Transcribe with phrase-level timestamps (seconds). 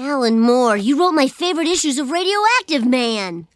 [0.00, 3.48] Alan Moore, you wrote my favorite issues of Radioactive Man.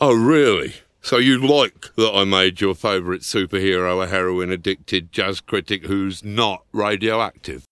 [0.00, 0.74] Oh, really?
[1.00, 6.24] So you like that I made your favourite superhero a heroin addicted jazz critic who's
[6.24, 7.62] not radioactive?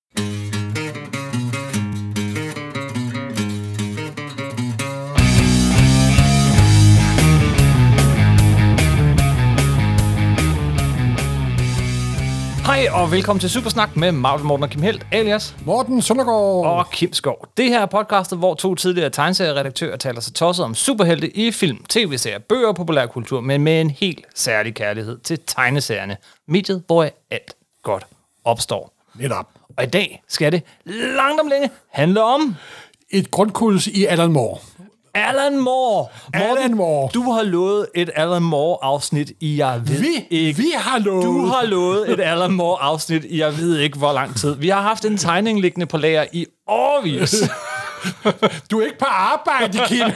[12.83, 16.67] Hej og velkommen til Supersnak med Marvel Morten og Kim Helt, alias Morten Søndergaard.
[16.67, 17.48] og Kim Skov.
[17.57, 21.84] Det her er podcastet, hvor to tidligere tegneserieredaktører taler sig tosset om superhelte i film,
[21.89, 26.16] tv-serier, bøger og populærkultur, men med en helt særlig kærlighed til tegneserierne.
[26.48, 28.06] Mediet, hvor alt godt
[28.45, 28.92] opstår.
[29.14, 29.48] Netop.
[29.77, 30.62] Og i dag skal det
[31.17, 32.55] langt om længe handle om
[33.11, 34.59] Et grundkurs i Alan Moore.
[35.15, 36.07] Alan Moore.
[36.33, 37.11] Alan Moore.
[37.15, 40.59] Du har lovet et Alan Moore-afsnit i, jeg ved Vi, ikke...
[40.59, 41.25] vi har lovet.
[41.25, 44.55] Du har lovet et Alan Moore-afsnit i, jeg ved ikke hvor lang tid.
[44.55, 47.34] Vi har haft en tegning liggende på lager i årvis.
[48.70, 50.06] Du er ikke på arbejde, Kim.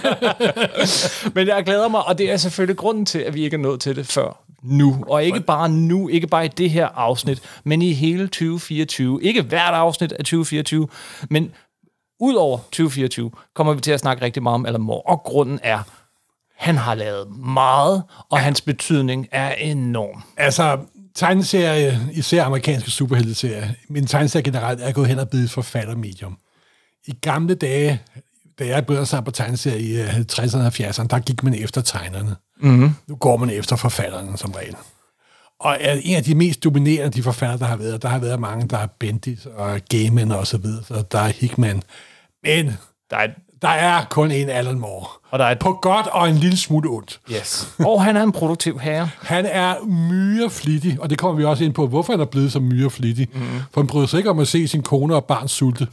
[1.34, 3.80] Men jeg glæder mig, og det er selvfølgelig grunden til, at vi ikke er nået
[3.80, 5.04] til det før nu.
[5.08, 9.22] Og ikke bare nu, ikke bare i det her afsnit, men i hele 2024.
[9.22, 10.88] Ikke hvert afsnit af 2024,
[11.30, 11.50] men
[12.20, 15.82] Udover 2024 kommer vi til at snakke rigtig meget om Alan Moore, og grunden er,
[16.56, 20.22] han har lavet meget, og hans betydning er enorm.
[20.36, 20.78] altså,
[21.14, 26.38] tegneserie, især amerikanske superhelteserier, men tegneserie generelt, er gået hen og blevet et forfattermedium.
[27.06, 28.02] I gamle dage,
[28.58, 31.80] da jeg begyndte sammen på tegneserie i øh, 50'erne og 70'erne, der gik man efter
[31.80, 32.36] tegnerne.
[32.60, 32.90] Mm-hmm.
[33.06, 34.76] Nu går man efter forfatterne som regel.
[35.60, 38.40] Og er en af de mest dominerende de forfattere, der har været, der har været
[38.40, 41.82] mange, der er Bendis og Gaiman og så videre, så der er Hickman.
[42.42, 42.72] Men
[43.10, 43.28] Der er
[43.62, 45.06] der er kun en Alan Moore.
[45.30, 47.20] og der er et, På godt og en lille smule ondt.
[47.32, 47.68] yes.
[47.78, 49.08] Og han er en produktiv herre.
[49.22, 52.60] Han er myreflittig, og det kommer vi også ind på, hvorfor han er blevet så
[52.60, 53.28] myreflittig.
[53.34, 53.40] Mm.
[53.72, 55.86] For han bryder sig ikke om at se sin kone og barn sulte.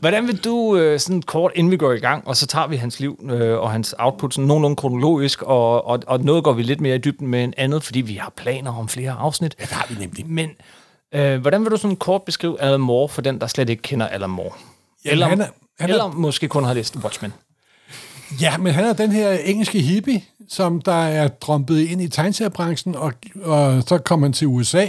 [0.00, 2.76] Hvordan vil du, øh, sådan kort inden vi går i gang, og så tager vi
[2.76, 6.62] hans liv øh, og hans output sådan nogenlunde kronologisk, og, og, og noget går vi
[6.62, 9.54] lidt mere i dybden med end andet, fordi vi har planer om flere afsnit.
[9.60, 10.26] det har vi nemlig.
[10.28, 10.50] Men
[11.14, 14.06] øh, hvordan vil du sådan kort beskrive Alan Moore for den, der slet ikke kender
[14.06, 14.52] Alan Moore?
[15.04, 15.46] Jamen, Eller, han er-
[15.80, 17.32] han er- eller måske kun har læst Watchmen.
[18.40, 22.94] Ja, men han er den her engelske hippie, som der er drømpet ind i tegnseriebranchen,
[22.96, 24.86] og, og så kom han til USA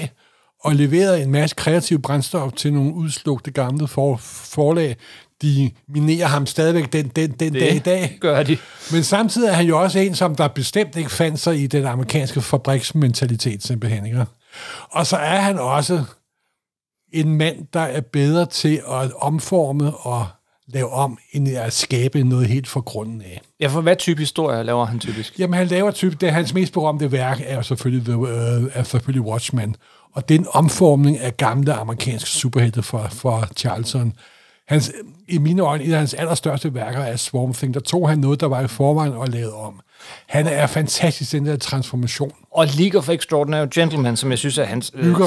[0.63, 4.95] og leverede en masse kreativ brændstof til nogle udslugte gamle for, forlag.
[5.41, 8.17] De minerer ham stadigvæk den, den, den dag i dag.
[8.21, 8.57] gør de.
[8.91, 11.85] Men samtidig er han jo også en, som der bestemt ikke fandt sig i den
[11.85, 14.05] amerikanske fabriksmentalitet, simpelthen.
[14.05, 14.25] Ikke?
[14.91, 16.03] Og så er han også
[17.13, 20.27] en mand, der er bedre til at omforme og
[20.73, 23.41] lave om, end at skabe noget helt fra grunden af.
[23.59, 25.39] Ja, for hvad type historier laver han typisk?
[25.39, 28.27] Jamen, han laver typ, det hans mest berømte værk er selvfølgelig, The, uh,
[28.73, 29.75] er selvfølgelig Watchmen.
[30.13, 34.13] Og den omformning af gamle amerikanske superhelte fra, fra Charlton.
[34.67, 34.91] Hans,
[35.27, 37.73] I mine øjne, et af hans allerstørste værker er Swarm Thing.
[37.73, 39.79] Der tog han noget, der var i forvejen og lavede om.
[40.27, 42.31] Han er fantastisk, den der transformation.
[42.51, 44.91] Og League of Extraordinary Gentlemen, som jeg synes er hans...
[44.95, 45.25] Øh, Bygger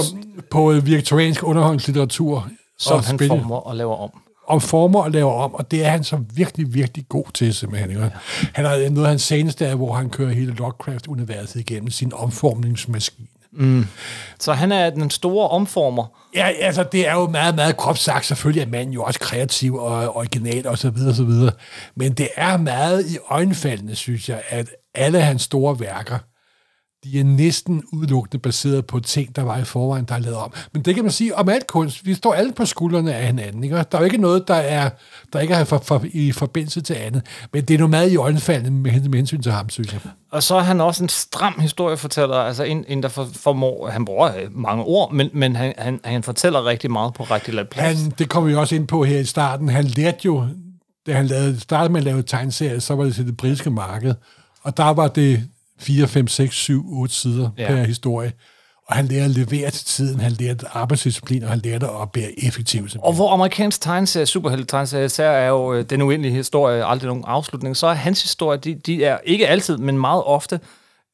[0.51, 2.49] på øh, viktoriansk underholdningslitteratur.
[2.79, 4.11] som han spil- former og laver om.
[4.47, 7.91] Og former og laver om, og det er han så virkelig, virkelig god til, simpelthen.
[7.91, 8.11] Ikke?
[8.53, 13.27] Han har noget af hans seneste er, hvor han kører hele Lovecraft-universet igennem sin omformningsmaskine.
[14.41, 16.07] Så han er den store omformer.
[16.35, 18.27] Ja, altså, det er jo meget, meget groft sagt.
[18.27, 21.53] Selvfølgelig er manden jo også kreativ og original og så videre, så videre.
[21.97, 26.19] Men det er meget i øjenfaldende, synes jeg, at alle hans store værker,
[27.05, 30.53] de er næsten udelukkende baseret på ting, der var i forvejen, der er lavet om.
[30.73, 32.07] Men det kan man sige om alt kunst.
[32.07, 33.65] Vi står alle på skuldrene af hinanden.
[33.65, 33.77] Ikke?
[33.77, 34.91] Der er jo ikke noget, der, er,
[35.33, 37.23] der ikke er for, for, i forbindelse til andet.
[37.53, 40.01] Men det er noget meget i øjenfaldende med, med hensyn til ham, synes jeg.
[40.31, 44.05] Og så er han også en stram historiefortæller, altså en, en der for, formår, han
[44.05, 47.71] bruger øh, mange ord, men, men han, han, han fortæller rigtig meget på rigtig lidt
[47.71, 48.03] plads.
[48.03, 49.69] Han, det kommer vi også ind på her i starten.
[49.69, 50.47] Han lærte jo,
[51.07, 54.15] da han lavede, startede med at lave tegneserier, så var det til det britiske marked.
[54.63, 55.49] Og der var det
[55.81, 57.67] 4, 5, 6, 7, 8 sider Ja.
[57.67, 58.33] per historie.
[58.89, 62.45] Og han lærte at levere til tiden, han lærte arbejdsdisciplin, og han lærte at være
[62.47, 62.87] effektiv.
[62.99, 67.25] Og hvor amerikansk tegneserie, superhelte tegneserie, især er jo øh, den uendelige historie, aldrig nogen
[67.27, 70.61] afslutning, så er hans historie, de, de er ikke altid, men meget ofte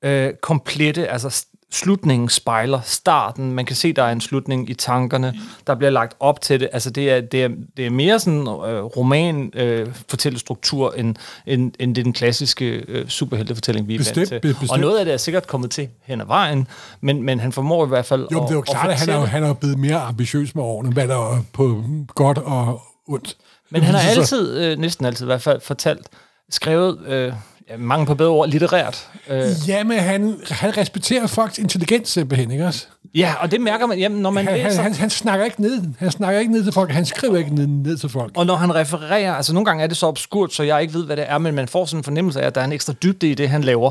[0.04, 3.52] øh, komplette, altså slutningen spejler starten.
[3.52, 5.34] Man kan se, der er en slutning i tankerne,
[5.66, 6.68] der bliver lagt op til det.
[6.72, 11.72] Altså det er, det er, det er mere sådan øh, roman øh, fortællestruktur, end, end,
[11.78, 14.40] end det den klassiske øh, superheltefortælling, vi er Bestemt, vant til.
[14.40, 14.70] be- bestemt.
[14.70, 16.66] Og noget af det er sikkert kommet til hen ad vejen,
[17.00, 19.08] men, men han formår i hvert fald Jo, men det er jo klart, at han
[19.08, 23.36] er, han er blevet mere ambitiøs med årene, hvad der er på godt og ondt.
[23.70, 26.06] Men han har altid, øh, næsten altid i hvert fald, fortalt,
[26.50, 27.32] skrevet, øh,
[27.78, 29.08] mange på bedre ord, litterært.
[29.28, 32.86] Øh, Ja, men han, han respekterer folks intelligens simpelthen, ikke også?
[33.14, 34.82] ja, og det mærker man, jamen, når man Han, han, læser...
[34.82, 35.82] han, han, snakker ikke ned.
[35.98, 36.90] Han snakker ikke ned til folk.
[36.90, 38.32] Han skriver ikke ned, ned til folk.
[38.36, 41.06] Og når han refererer, altså nogle gange er det så obskurt, så jeg ikke ved,
[41.06, 42.92] hvad det er, men man får sådan en fornemmelse af, at der er en ekstra
[42.92, 43.90] dybde i det, han laver.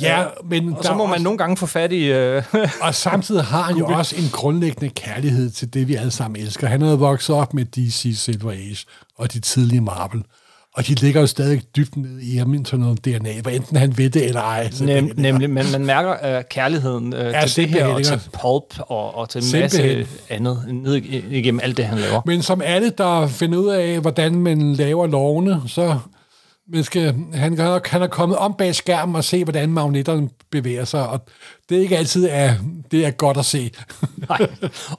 [0.00, 2.04] Ja, men Og så må man også, nogle gange få fat i...
[2.12, 2.42] Øh,
[2.80, 6.66] Og samtidig har han jo også en grundlæggende kærlighed til det, vi alle sammen elsker.
[6.66, 8.86] Han er vokset op med DC Silver Age
[9.18, 10.22] og de tidlige Marvel.
[10.74, 13.98] Og de ligger jo stadig dybt nede i ham sådan noget DNA, hvad enten han
[13.98, 14.70] ved det eller ej.
[14.70, 18.20] Så nem, det- nemlig, men man mærker uh, kærligheden uh, til det her, og til
[18.42, 22.20] pulp, og, og til en masse andet, ned ig- igennem alt det, han laver.
[22.26, 25.98] Men som alle, der finder ud af, hvordan man laver lovene, så
[26.68, 30.84] man skal, han, kan- han er kommet om bag skærmen og se, hvordan magnetterne bevæger
[30.84, 31.20] sig, og
[31.68, 32.54] det er ikke altid er,
[32.90, 33.70] det er godt at se.
[34.28, 34.46] Nej.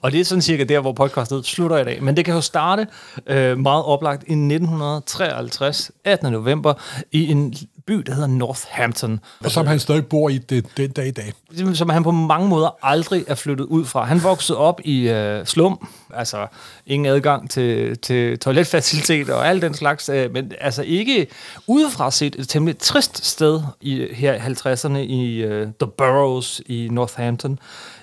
[0.02, 2.02] Og det er sådan cirka der, hvor podcastet slutter i dag.
[2.02, 2.86] Men det kan jo starte
[3.26, 6.32] øh, meget oplagt i 1953, 18.
[6.32, 6.74] november,
[7.12, 7.54] i en
[7.86, 9.20] by, der hedder Northampton.
[9.44, 11.32] og som han stadig bor i det, den dag i dag.
[11.74, 14.04] som han på mange måder aldrig er flyttet ud fra.
[14.04, 16.46] Han voksede op i øh, slum, altså
[16.86, 21.26] ingen adgang til, til toiletfaciliteter og alt den slags, øh, men altså ikke
[21.66, 26.88] udefra set et temmelig trist sted i her i 50'erne i øh, The Burrows i
[26.90, 27.58] Northampton.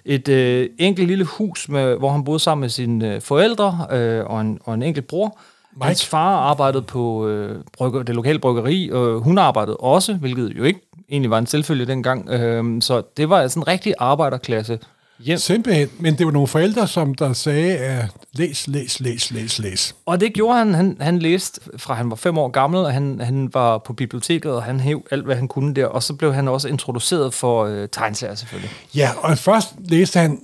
[0.06, 4.26] Et øh, enkelt lille hus, med, hvor han boede sammen med sine øh, forældre øh,
[4.26, 5.38] og, en, og en enkelt bror.
[5.76, 5.86] Mike.
[5.86, 10.64] Hans far arbejdede på øh, brygger, det lokale bryggeri, og hun arbejdede også, hvilket jo
[10.64, 10.80] ikke
[11.10, 12.30] egentlig var en selvfølge dengang.
[12.30, 14.80] Øh, så det var altså en rigtig arbejderklasse
[15.20, 15.38] hjem.
[15.38, 15.90] Simpelthen.
[16.00, 19.96] Men det var nogle forældre, som der sagde, at læs, læs, læs, læs, læs.
[20.06, 20.74] Og det gjorde han.
[20.74, 24.52] Han, han læste fra han var fem år gammel, og han, han var på biblioteket,
[24.52, 25.86] og han hæv alt, hvad han kunne der.
[25.86, 28.72] Og så blev han også introduceret for øh, tegneserier selvfølgelig.
[28.96, 30.40] Ja, og først læste han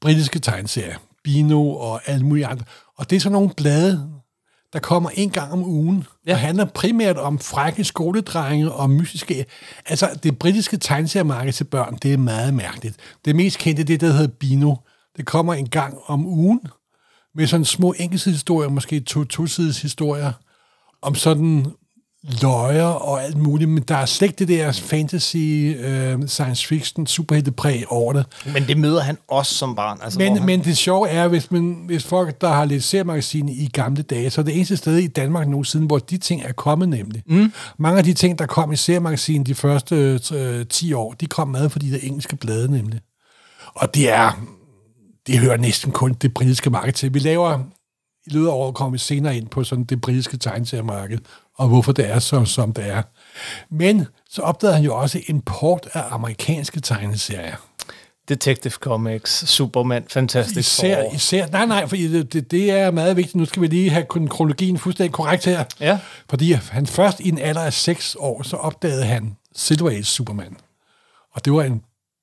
[0.00, 2.64] britiske tegneserier, Bino og alle mulige andre.
[2.98, 4.08] Og det er sådan nogle blade,
[4.72, 6.32] der kommer en gang om ugen, Ja.
[6.32, 9.44] og handler primært om frække skoledrenge og mystiske...
[9.86, 12.96] Altså, det britiske tegneseriemarked til børn, det er meget mærkeligt.
[13.24, 14.74] Det mest kendte, det er der hedder Bino.
[15.16, 16.60] Det kommer en gang om ugen,
[17.34, 20.32] med sådan små enkeltsidshistorier, måske to tosides historier,
[21.02, 21.66] om sådan
[22.24, 27.06] løjer og alt muligt, men der er slet ikke det der fantasy, øh, science fiction,
[27.06, 28.26] superheltepræg over det.
[28.52, 29.98] Men det møder han også som barn.
[30.02, 33.54] Altså, Men, han, men det sjove er, hvis, man, hvis folk, der har læst seriemagasinet
[33.54, 36.42] i gamle dage, så er det eneste sted i Danmark nu siden, hvor de ting
[36.42, 37.22] er kommet nemlig.
[37.26, 37.52] Mm.
[37.78, 41.48] Mange af de ting, der kom i seriemagasinet de første øh, 10 år, de kom
[41.48, 43.00] med, fordi det er engelske blade nemlig.
[43.74, 44.40] Og det er,
[45.26, 47.14] det hører næsten kun det britiske marked til.
[47.14, 47.58] Vi laver,
[48.26, 51.18] i løbet af året kommer vi senere ind på sådan det britiske tegneseriemarked,
[51.62, 53.02] og hvorfor det er så, som det er.
[53.70, 57.56] Men så opdagede han jo også import af amerikanske tegneserier.
[58.28, 61.14] Detective Comics, Superman, Fantastic Især, Four.
[61.14, 63.34] især, nej, nej, for det, det, det er meget vigtigt.
[63.36, 65.64] Nu skal vi lige have kronologien fuldstændig korrekt her.
[65.80, 65.98] Ja.
[66.30, 70.56] Fordi han først i en alder af 6 år, så opdagede han Silver Age Superman.
[71.34, 71.82] Og det var en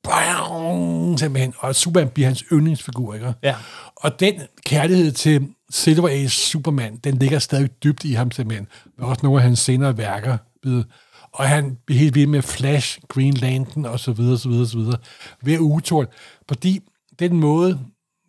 [0.09, 3.33] bang, simpelthen, og Superman bliver hans yndlingsfigur, ikke?
[3.43, 3.55] Ja.
[3.95, 8.67] Og den kærlighed til Silver Age Superman, den ligger stadig dybt i ham simpelthen.
[8.97, 10.37] Men også nogle af hans senere værker.
[10.63, 10.83] ved-
[11.33, 14.77] Og han bliver helt vild med Flash, Green Lantern og så videre, så videre, så
[14.77, 14.97] videre.
[15.43, 16.07] Ved ugetål.
[16.47, 16.79] Fordi
[17.19, 17.79] den måde,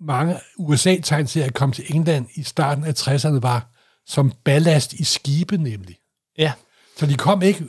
[0.01, 3.67] mange USA-tegneserier kom til England i starten af 60'erne, var
[4.07, 5.97] som ballast i skibe nemlig.
[6.39, 6.53] Ja.
[6.99, 7.65] Så de kom ikke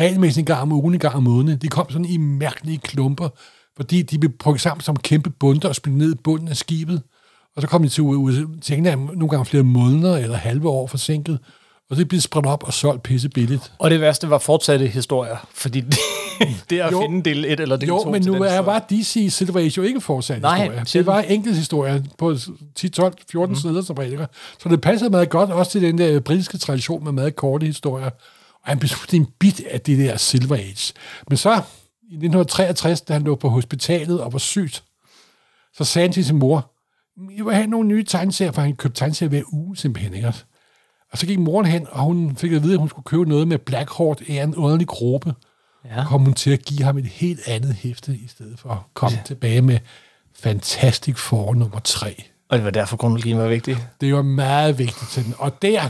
[0.00, 1.58] regelmæssigt en gang om ugen, en gang om måneden.
[1.58, 3.28] De kom sådan i mærkelige klumper,
[3.76, 7.02] fordi de blev brugt sammen som kæmpe bunter og spillet ned i bunden af skibet.
[7.56, 8.04] Og så kom de til,
[8.62, 11.38] til England nogle gange flere måneder eller halve år forsinket.
[11.90, 13.72] Og det blev spredt op og solgt pisse billigt.
[13.78, 15.98] Og det værste var fortsatte historier, fordi det,
[16.70, 17.00] det er at Jo.
[17.00, 19.82] finde del 1 eller del 2 Jo, men nu er, var DC Silver Age jo
[19.82, 20.84] ikke fortsat Nej, historier.
[20.84, 22.36] Det var enkelt historier på
[22.74, 23.60] 10, 12, 14 mm.
[23.60, 24.26] sider som regel.
[24.62, 28.10] Så det passede meget godt også til den der britiske tradition med meget korte historier.
[28.62, 30.92] Og han blev en bit af det der Silver Age.
[31.28, 31.50] Men så
[32.02, 34.84] i 1963, da han lå på hospitalet og var sygt,
[35.74, 36.70] så sagde han til sin mor,
[37.36, 40.14] jeg vil have nogle nye tegneserier, for han købte tegneserier hver uge simpelthen.
[40.14, 40.32] Ikke?
[41.12, 43.48] Og så gik moren hen, og hun fik at vide, at hun skulle købe noget
[43.48, 45.34] med Blackheart af en underlig gruppe
[45.84, 46.04] Ja.
[46.04, 49.16] kom hun til at give ham et helt andet hæfte, i stedet for at komme
[49.16, 49.22] ja.
[49.24, 49.78] tilbage med
[50.34, 52.22] Fantastic Four nummer 3.
[52.48, 53.76] Og det var derfor, kronologien var vigtig.
[54.00, 55.34] Det var meget vigtigt til den.
[55.38, 55.82] Og der,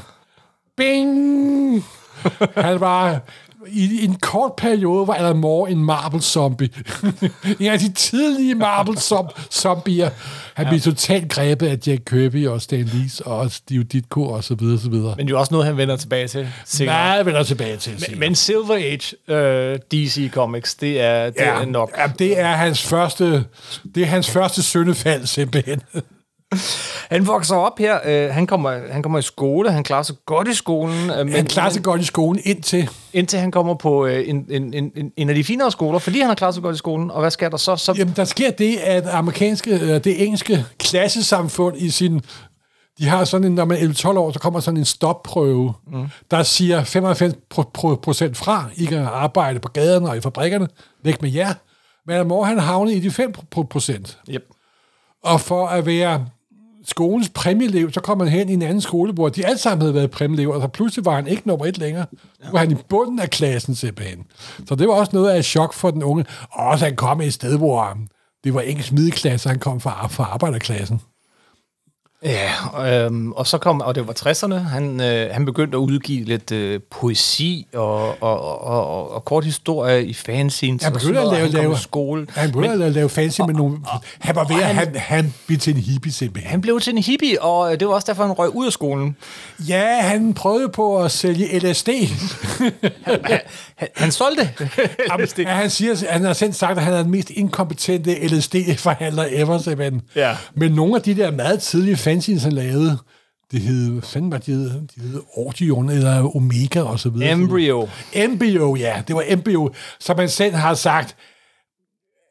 [0.76, 1.84] bing!
[2.66, 3.20] Han var
[3.66, 6.68] i en kort periode var Alan Moore en Marvel-zombie.
[7.60, 10.10] en af de tidlige Marvel-zombier.
[10.54, 14.54] Han blev totalt grebet af Jack Kirby og Stan Lee og Steve Ditko og så
[14.54, 15.14] videre, så videre.
[15.16, 16.48] Men det er også noget, han vender tilbage til.
[16.64, 16.94] senere.
[16.94, 18.04] Meget vender tilbage til.
[18.08, 21.90] Men, men Silver Age øh, DC Comics, det er, det ja, er nok...
[21.98, 23.44] Ja, det er hans første,
[23.94, 25.82] det er hans første syndefald, simpelthen.
[27.10, 27.98] Han vokser op her.
[28.04, 29.72] Øh, han, kommer, han kommer i skole.
[29.72, 31.10] Han klarer sig godt i skolen.
[31.10, 32.88] Øh, men, Han klarer sig godt i skolen indtil...
[33.12, 36.28] indtil han kommer på øh, en, en, en, en- af de finere skoler, fordi han
[36.28, 37.10] har klaret sig godt i skolen.
[37.10, 37.76] Og hvad sker der så?
[37.76, 42.20] så Jamen, der sker det, at amerikanske, øh, det engelske klassesamfund i sin...
[42.98, 46.06] De har sådan en, når man er 12 år, så kommer sådan en stopprøve, mm.
[46.30, 50.68] der siger 95 pro- pro- procent fra, I kan arbejde på gaderne og i fabrikkerne,
[51.04, 51.54] væk med jer.
[52.06, 54.18] Men mor, han havnet i de 5 pro- procent.
[54.30, 54.42] Yep.
[55.24, 56.26] Og for at være
[56.84, 59.94] skolens præmieelev, så kom han hen i en anden skole, hvor de alle sammen havde
[59.94, 62.06] været præmieelever, og så pludselig var han ikke nummer et længere.
[62.44, 64.24] Nu var han i bunden af klassen simpelthen.
[64.68, 66.24] Så det var også noget af et chok for den unge.
[66.50, 68.06] Og så han kom et sted, hvor um,
[68.44, 71.00] det var engelsk middelklasse, han kom fra, fra arbejderklassen.
[72.24, 76.24] Ja, øhm, og så kom, og det var 60'erne, han, øh, han begyndte at udgive
[76.24, 80.82] lidt øh, poesi og, og, og, og, og kort historie i fanzines.
[80.82, 82.26] Han og begyndte at lave, han lave, skole.
[82.30, 83.78] han begyndte Men at lave fancy med nogle...
[84.18, 86.50] Han var ved og at, han- han, han blev til en hippie simpelthen.
[86.50, 88.72] han blev til en hippie, og øh, det var også derfor, han røg ud af
[88.72, 89.16] skolen.
[89.68, 91.88] Ja, han prøvede på at sælge LSD.
[93.04, 93.40] Han,
[93.96, 94.50] han solgte
[95.20, 95.38] LSD.
[95.38, 99.58] Ja, han, siger, han har selv sagt, at han er den mest inkompetente LSD-forhandler ever,
[99.58, 100.02] simpelthen.
[100.16, 100.36] Ja.
[100.54, 102.98] Men nogle af de der meget tidlige fanzines, han lavede,
[103.52, 104.70] det hed, hvad fanden var det, de hed?
[104.70, 107.32] De hed Orgion eller Omega og så videre.
[107.32, 107.88] Embryo.
[108.12, 109.02] Embryo, ja.
[109.08, 111.16] Det var Embryo, som han selv har sagt,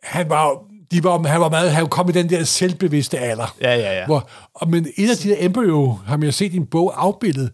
[0.03, 3.55] han var, de var, han var meget, han kom i den der selvbevidste alder.
[3.61, 4.05] Ja, ja, ja.
[4.05, 6.93] Hvor, og, men et af de der Embryo, har man jo set i en bog
[7.05, 7.51] afbildet,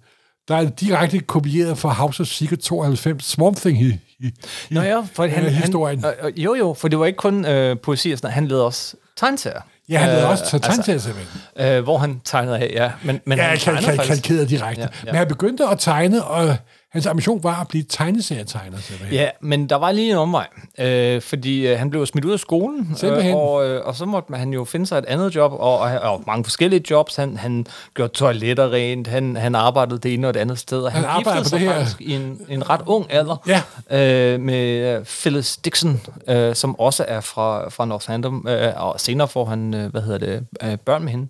[0.48, 4.31] der er direkte kopieret fra House of Secret 92, Swamp Thing i, i,
[4.72, 6.05] Nå ja, for han, øh, han, historien.
[6.05, 8.48] øh, øh, jo, jo, for det var ikke kun øh, poesi og sådan noget, han
[8.48, 9.62] lavede også tegneserier.
[9.89, 11.41] Ja, han lavede Øh, også til tegneserier simpelthen.
[11.58, 12.91] Øh, hvor han tegnede af, ja.
[13.03, 14.82] Men, men Ja, han kal- direkte.
[14.82, 14.88] Ja.
[15.06, 15.12] ja.
[15.12, 16.56] Men han begyndte at tegne, og
[16.98, 18.77] hans ambition var at blive tegneserietegner.
[19.12, 20.48] Ja, men der var lige en omvej,
[20.80, 23.36] øh, fordi øh, han blev smidt ud af skolen, Simpelthen.
[23.36, 25.92] og, øh, og så måtte man- han jo finde sig et andet job, og, og,
[26.00, 27.16] og mange forskellige jobs.
[27.16, 30.92] Han, han gjorde toiletter rent, han, han arbejdede det ene og det andet sted, og
[30.92, 34.34] han, Han giftede på sig det her- faktisk i en, en ret ung alder Ja.
[34.34, 39.27] øh, med øh, Phyllis Dixon, øh, som også er fra, fra Northampton, øh, og senere
[39.27, 41.27] får han, øh, hvad hedder det, øh, børn med hende.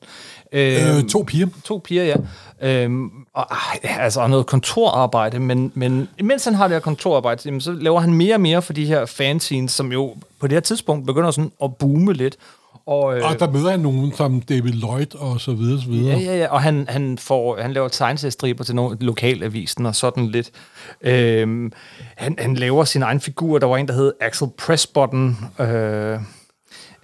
[0.52, 1.48] Øh, to piger.
[1.66, 2.16] To piger, ja.
[2.62, 7.42] Øhm, og, ej, altså og noget kontorarbejde, men, men imens han har det her kontorarbejde,
[7.46, 10.54] jamen, så laver han mere og mere for de her fanzines, som jo på det
[10.54, 12.38] her tidspunkt begynder sådan at boome lidt.
[12.86, 16.18] Og, øh, Og der møder han nogen som David Lloyd og så videre, så videre.
[16.18, 20.28] Ja, ja, ja, og han, han, får, han laver tegneseriestriber til nogle lokalavisen og sådan
[20.28, 20.52] lidt.
[21.02, 21.72] Øhm,
[22.16, 23.60] han, han laver sin egen figur.
[23.60, 25.38] Der var en, der hed Axel Pressbutton.
[25.60, 26.20] Øh,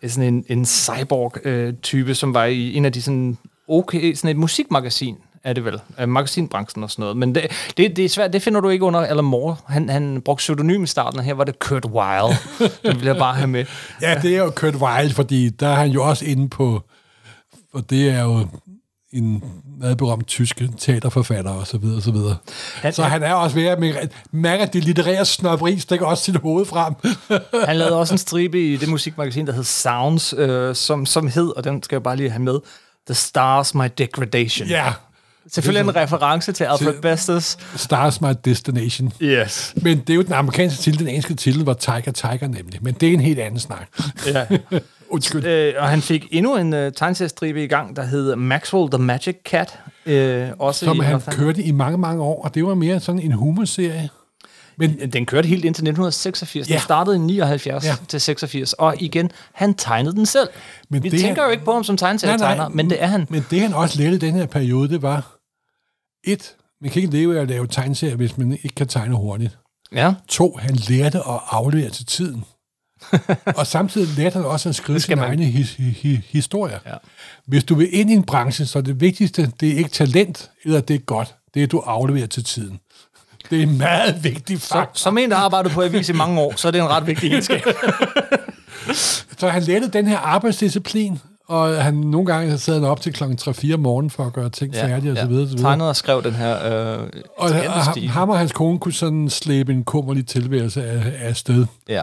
[0.07, 3.37] sådan en, en cyborg-type, som var i en af de sådan
[3.69, 7.17] okay, sådan et musikmagasin er det vel, øh, magasinbranchen og sådan noget.
[7.17, 7.47] Men det,
[7.77, 9.55] det, det er svært, det finder du ikke under Alan Moore.
[9.67, 12.33] Han, han brugte pseudonym i starten, og her var det Kurt Weill.
[12.83, 13.65] det vil jeg bare have med.
[14.01, 16.81] Ja, det er jo Kurt Weill, fordi der er han jo også inde på,
[17.73, 18.47] og det er jo
[19.13, 19.43] en
[19.79, 22.35] meget berømt tysk teaterforfatter og så videre, og så videre.
[22.81, 26.35] Han- så han er også ved at mærke, at det litterære snobberi stikker også sit
[26.35, 26.93] hoved frem.
[27.67, 31.57] Han lavede også en stribe i det musikmagasin, der hed Sounds, øh, som, som hed,
[31.57, 32.59] og den skal jeg bare lige have med,
[33.07, 34.67] The Stars My Degradation.
[34.67, 34.93] ja,
[35.51, 37.57] Selvfølgelig en reference til Alfred Bestes.
[37.75, 39.13] Stars My Destination.
[39.21, 39.73] Yes.
[39.75, 42.79] Men det er jo den amerikanske titel, den engelske titel var Tiger Tiger nemlig.
[42.81, 43.87] Men det er en helt anden snak.
[44.27, 44.45] Ja.
[45.09, 45.45] Undskyld.
[45.45, 49.35] øh, og han fik endnu en øh, tegneseriestribe i gang, der hed Maxwell the Magic
[49.45, 49.79] Cat.
[50.05, 53.21] Øh, også Som i han kørte i mange, mange år, og det var mere sådan
[53.21, 54.09] en humorserie.
[54.77, 56.67] Men Den kørte helt indtil 1986.
[56.67, 56.79] Den Ja.
[56.79, 57.95] startede i 79 Ja.
[58.07, 58.73] til 86.
[58.73, 60.49] Og igen, han tegnede den selv.
[60.89, 63.27] Men Vi det tænker han- jo ikke på ham som tegneserietegner, men det er han.
[63.29, 65.37] Men det, han også lavede i den her periode, det var,
[66.23, 69.57] et, man kan ikke leve af at lave tegneserier, hvis man ikke kan tegne hurtigt.
[69.95, 70.13] Ja.
[70.27, 72.43] To, han lærte at aflevere til tiden.
[73.57, 75.25] og samtidig lærte han også at skrive sine man.
[75.29, 76.79] egne his, hi, historier.
[76.85, 76.93] Ja.
[77.47, 80.51] Hvis du vil ind i en branche, så er det vigtigste, det er ikke talent,
[80.65, 81.35] eller det er godt.
[81.53, 82.79] Det er, at du afleverer til tiden.
[83.49, 84.91] Det er en meget vigtig Så, faktor.
[84.97, 87.07] som en, der har arbejdet på avis i mange år, så er det en ret
[87.07, 87.61] vigtig egenskab.
[89.37, 93.37] Så han lærte den her arbejdsdisciplin, og han nogle gange sad han op til klokken
[93.41, 95.43] 3-4 om morgenen for at gøre ting ja, færdige og så videre.
[95.43, 95.69] Og så videre.
[95.71, 96.53] Tegnede og skrev den her
[96.93, 96.99] øh,
[97.37, 101.65] Og, og ham og hans kone kunne sådan slæbe en kummerlig tilværelse af, af sted.
[101.89, 102.01] Ja.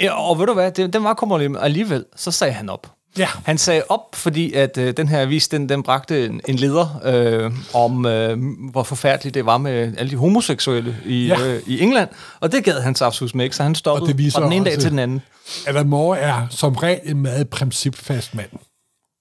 [0.00, 2.86] Ja, Og ved du hvad, det, den var kummerlig, men alligevel, så sagde han op.
[3.18, 3.28] Ja.
[3.44, 7.00] Han sagde op, fordi at øh, den her avis, den, den bragte en, en leder
[7.04, 8.38] øh, om, øh,
[8.70, 11.46] hvor forfærdeligt det var med alle de homoseksuelle i, Ja.
[11.46, 12.08] øh, i England.
[12.40, 13.56] Og det gad han absolut med, ikke?
[13.56, 15.22] så han Og stoppede det viser fra den ene dag til den anden.
[15.66, 18.50] Adam Moore er som regel en meget principfast mand.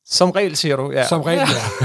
[0.10, 0.92] Som regel, siger du.
[0.92, 1.08] Ja.
[1.08, 1.40] Som regel,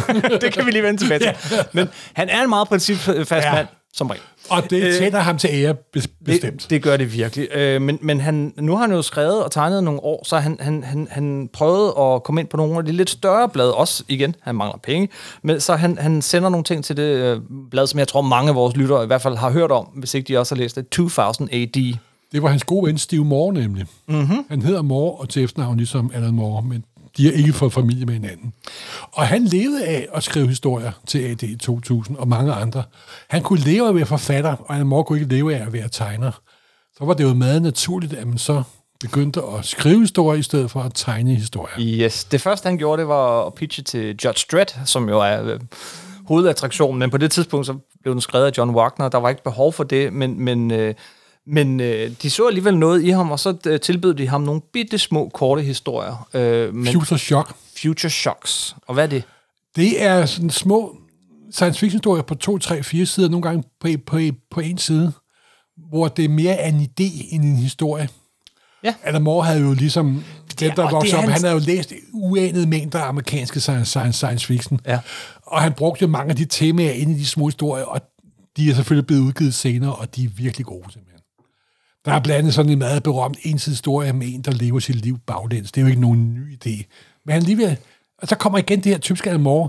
[0.09, 0.39] ja.
[0.47, 1.33] det kan vi lige vende tilbage til.
[1.73, 3.37] Men han er en meget principfast Ja.
[3.49, 3.55] ja.
[3.55, 3.67] mand,
[3.99, 4.23] som regel.
[4.51, 6.63] Og det tænder ham til ære bes- bestemt.
[6.63, 7.49] Det, det gør det virkelig.
[7.55, 10.57] Øh, men men han, nu har han jo skrevet og tegnet nogle år, så han,
[10.61, 14.05] han, han, han prøvede at komme ind på nogle af de lidt større blade, også
[14.09, 15.09] igen, han mangler penge,
[15.43, 17.41] men så han, han sender nogle ting til det øh,
[17.71, 20.15] blad, som jeg tror mange af vores lyttere i hvert fald har hørt om, hvis
[20.15, 21.95] ikke de også har læst det, 2000 AD.
[22.33, 23.87] Det var hans gode ven Steve Moore nemlig.
[24.09, 24.45] Mm-hmm.
[24.51, 26.85] Han hedder Moore, og til efternavn ligesom Alan Moore, men
[27.19, 28.53] de har ikke fået familie med hinanden.
[29.13, 32.83] Og han levede af at skrive historier til AD 2000 og mange andre.
[33.29, 35.73] Han kunne leve af at være forfatter, og han Moore kunne ikke leve af at
[35.73, 36.41] være tegner.
[36.99, 38.63] Så var det jo meget naturligt, at man så
[39.01, 41.75] begyndte at skrive historier i stedet for at tegne historier.
[41.79, 42.25] Yes.
[42.25, 45.61] Det første, han gjorde, det var at pitche til Judge Dredd, som jo er øh,
[46.27, 49.09] hovedattraktionen, men på det tidspunkt så blev den skrevet af John Wagner.
[49.09, 50.95] Der var ikke behov for det, men, men, øh,
[51.49, 54.61] men øh, de så alligevel noget i ham, og så øh, tilbød de ham nogle
[54.73, 56.29] bitte små, korte historier.
[56.35, 57.55] Øh, men Future Shock.
[57.83, 58.77] Future Shocks.
[58.87, 59.23] Og hvad er det?
[59.77, 60.97] Det er sådan små
[61.53, 64.19] science fiction historier på to, tre, fire sider, nogle gange på, på,
[64.51, 65.13] på en side,
[65.89, 68.09] hvor det er mere er en idé end en historie.
[68.85, 68.95] Ja.
[69.03, 70.25] Adam Moore havde jo ligesom,
[70.61, 73.91] dem der det voksede op, hans- han havde jo læst uanede mængder af amerikanske science,
[73.91, 74.81] science, science fiction.
[74.87, 74.99] Ja.
[75.43, 78.01] Og han brugte jo mange af de temaer ind i de små historier, og
[78.57, 81.18] de er selvfølgelig blevet udgivet senere, og de er virkelig gode simpelthen.
[82.05, 84.97] Der er blandt andet sådan en meget berømt ensidig historie med en, der lever sit
[84.97, 85.73] liv baglæns.
[85.73, 86.85] Det er jo ikke nogen ny idé.
[87.25, 87.77] Men han alligevel,
[88.19, 89.69] og så kommer igen det her typiske Adam Moore.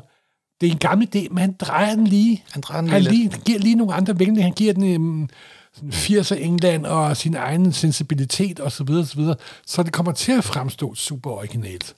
[0.61, 2.43] Det er en gammel idé, men han drejer den lige.
[2.51, 4.43] Han drejer den han lige lige, giver lige nogle andre vinkler.
[4.43, 5.29] Han giver den um,
[5.77, 8.69] 80'er England og sin egen sensibilitet osv.
[8.69, 9.35] Så, videre, så, videre.
[9.65, 11.95] så det kommer til at fremstå super originalt.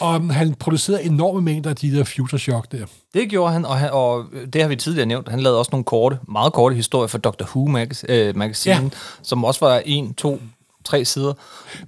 [0.00, 2.86] Og han producerede enorme mængder af de der Future Shock der.
[3.14, 5.28] Det gjorde han, og, han, og det har vi tidligere nævnt.
[5.28, 7.44] Han lavede også nogle korte, meget korte historier for Dr.
[7.44, 8.88] Who mag- øh, magazine, Ja.
[9.22, 10.40] som også var en, to,
[10.84, 11.32] tre sider.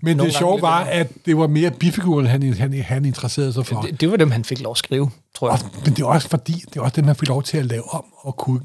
[0.02, 3.66] Men Nogle det sjove var, at det var mere bifiguren, han, han, han interesserede sig
[3.66, 3.80] for.
[3.80, 5.58] Det, det var dem, han fik lov at skrive, tror jeg.
[5.64, 7.66] Og, men det er også fordi, det er også det, man fik lov til at
[7.66, 8.60] lave om og kunne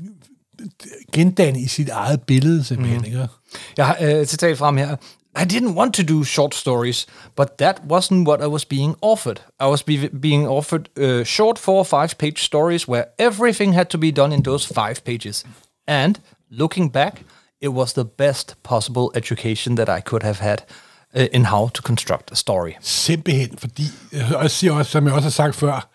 [1.14, 3.00] gendanne i sit eget billede, simpelthen.
[3.00, 3.06] Mm.
[3.06, 3.28] Ikke?
[3.78, 4.96] Jeg har øh, et citat frem her.
[5.36, 9.42] I didn't want to do short stories, but that wasn't what I was being offered.
[9.60, 13.90] I was be- being offered uh, short four or five page stories where everything had
[13.90, 15.44] to be done in those five pages.
[15.88, 17.24] And looking back,
[17.60, 20.64] it was the best possible education that I could have had
[21.16, 22.78] uh, in how to construct a story.
[22.82, 25.90] Simpelthen, fordi, jeg siger også, som jeg også har sagt før,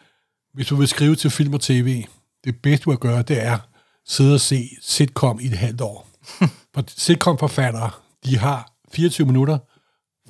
[0.54, 2.04] hvis du vil skrive til film og tv,
[2.44, 3.58] det bedste du kan gøre, det er
[4.06, 6.08] sidde og se sitcom i et halvt år.
[6.74, 7.90] For sitcom-forfattere,
[8.24, 9.58] de har 24 minutter,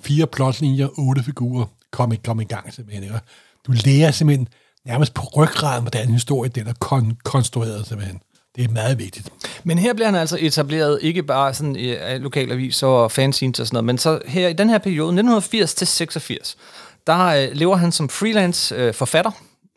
[0.02, 1.66] fire plotlinjer, otte figurer.
[1.92, 3.04] Kom, kom i gang simpelthen.
[3.04, 3.20] Ikke?
[3.66, 4.48] Du lærer simpelthen
[4.86, 8.20] nærmest på ryggraden, hvordan en historie den er kon- konstrueret simpelthen.
[8.56, 9.32] Det er meget vigtigt.
[9.64, 13.66] Men her bliver han altså etableret ikke bare sådan i øh, lokalaviser og fanzines og
[13.66, 16.56] sådan noget, men så her i den her periode, 1980 til 86,
[17.06, 19.30] der øh, lever han som freelance øh, forfatter.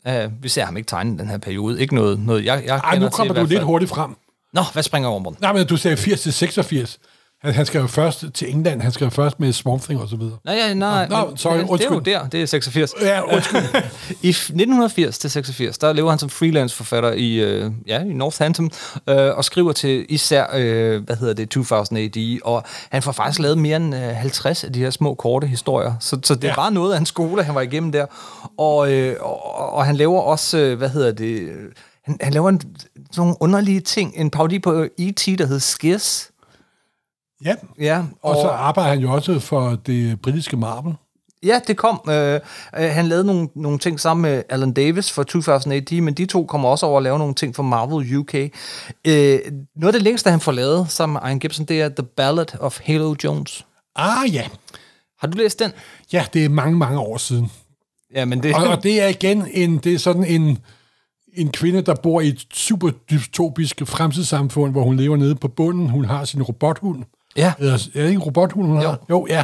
[0.07, 1.81] Uh, vi ser ham ikke tegne den her periode.
[1.81, 4.15] Ikke noget, noget jeg, jeg Ej, nu til kommer du hvert lidt hurtigt frem.
[4.53, 5.37] Nå, hvad springer over morgen?
[5.41, 6.99] Nej, men du sagde 80 til 86.
[7.43, 10.37] Han, han skrev først til England, han skrev først med Swamp Thing og så videre.
[10.45, 12.93] Nej, ja, nej, Nå, men sorry, det er jo der, det er 86.
[13.01, 13.59] Ja, undskyld.
[14.21, 18.13] I f- 1980 til 86, der lever han som freelance forfatter i, øh, ja, i
[18.13, 18.71] Northampton,
[19.09, 23.39] øh, og skriver til især, øh, hvad hedder det, 2000 AD, og han får faktisk
[23.39, 26.47] lavet mere end øh, 50 af de her små, korte historier, så, så det Ja.
[26.47, 26.53] ja.
[26.55, 28.05] var noget af en skole, han var igennem der,
[28.57, 31.49] og, øh, og, og han laver også, øh, hvad hedder det, øh,
[32.05, 32.77] han, han laver en, sådan
[33.17, 36.29] nogle underlige ting, en parodi på E.T., der hed Skirs,
[37.45, 40.93] ja, ja, og så arbejder han jo også for det britiske Marvel.
[41.43, 42.01] Ja, det kom.
[42.09, 42.39] Øh,
[42.79, 46.45] øh, han lavede nogle, nogle ting sammen med Alan Davis for 2008, men de to
[46.45, 48.35] kommer også over at lave nogle ting for Marvel UK.
[48.35, 49.39] Øh,
[49.75, 52.59] noget af det længste, han får lavet sammen med Ian Gibson, det er The Ballad
[52.59, 53.65] of Halo Jones.
[53.95, 54.47] Ah ja,
[55.19, 55.71] Har du læst den?
[56.13, 57.51] ja, det er mange, mange år siden.
[58.15, 58.55] Ja, men det...
[58.55, 60.57] Og, og det er igen en, det er sådan en,
[61.33, 65.89] en kvinde, der bor i et super dystopisk fremtidssamfund, hvor hun lever nede på bunden.
[65.89, 67.03] Hun har sin robothund.
[67.37, 67.53] Ja.
[67.59, 68.87] Eller, er det ikke en robothund, hun Jo.
[68.87, 69.05] har?
[69.09, 69.43] Jo, ja.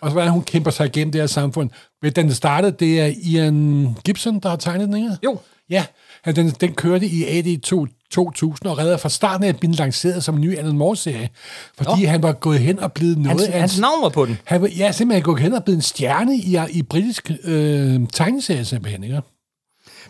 [0.00, 1.70] Og så hvordan hun kæmper sig igennem det her samfund.
[2.02, 5.10] Men den startede, det er Ian Gibson, der har tegnet den, ikke?
[5.24, 5.38] Jo.
[5.70, 5.84] Ja,
[6.26, 10.34] den, den kørte i AD 2, 2000, og redder fra starten af blive lanceret som
[10.34, 11.28] en ny Alan Moore-serie.
[11.76, 12.08] Fordi Nå.
[12.08, 14.38] han var gået hen og blevet noget Hans, af hans navn var på den.
[14.44, 18.64] han var, ja, simpelthen gået hen og blevet en stjerne i, i britisk øh, tegneserie,
[18.64, 19.20] simpelthen, ikke?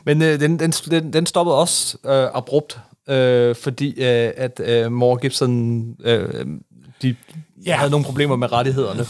[0.07, 4.93] Men øh, den, den, den, den stoppede også øh, abrupt, øh, fordi øh, at øh,
[4.93, 5.85] Moore Gibson...
[6.05, 6.47] Øh,
[7.05, 7.17] de
[7.67, 7.77] Ja.
[7.77, 9.07] havde nogle problemer med rettighederne.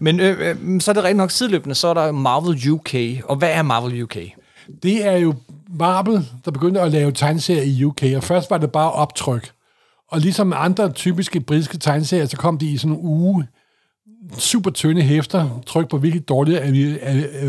[0.00, 2.94] Men øh, øh, så er det rent nok sideløbende, så er der Marvel UK.
[3.24, 4.16] Og hvad er Marvel UK?
[4.82, 5.34] Det er jo
[5.78, 9.50] Marvel, der begyndte at lave tegneserier i UK, og først var det bare optryk.
[10.10, 13.46] Og ligesom andre typiske britiske tegneserier, så kom de i sådan en uge
[14.38, 17.06] super tynde hæfter, tryk på virkelig avi-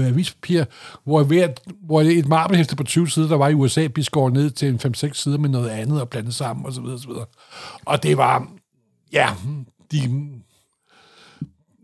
[0.08, 0.64] avispapir,
[1.04, 1.48] hvor, hver,
[1.86, 4.80] hvor et marmelhæfte på 20 sider, der var i USA, blev skåret ned til en
[4.96, 6.84] 5-6 sider med noget andet og blandet sammen osv.
[6.86, 7.12] osv.
[7.86, 8.48] Og det var,
[9.14, 9.30] ja,
[9.92, 10.30] de,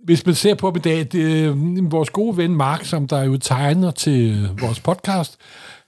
[0.04, 3.18] hvis man ser på dem i dag, det, øh, vores gode ven Mark, som der
[3.18, 5.38] er jo tegner til vores podcast,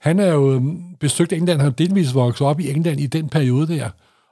[0.00, 0.62] han er jo øh,
[1.00, 3.90] besøgt England, han har delvis vokset op i England i den periode der,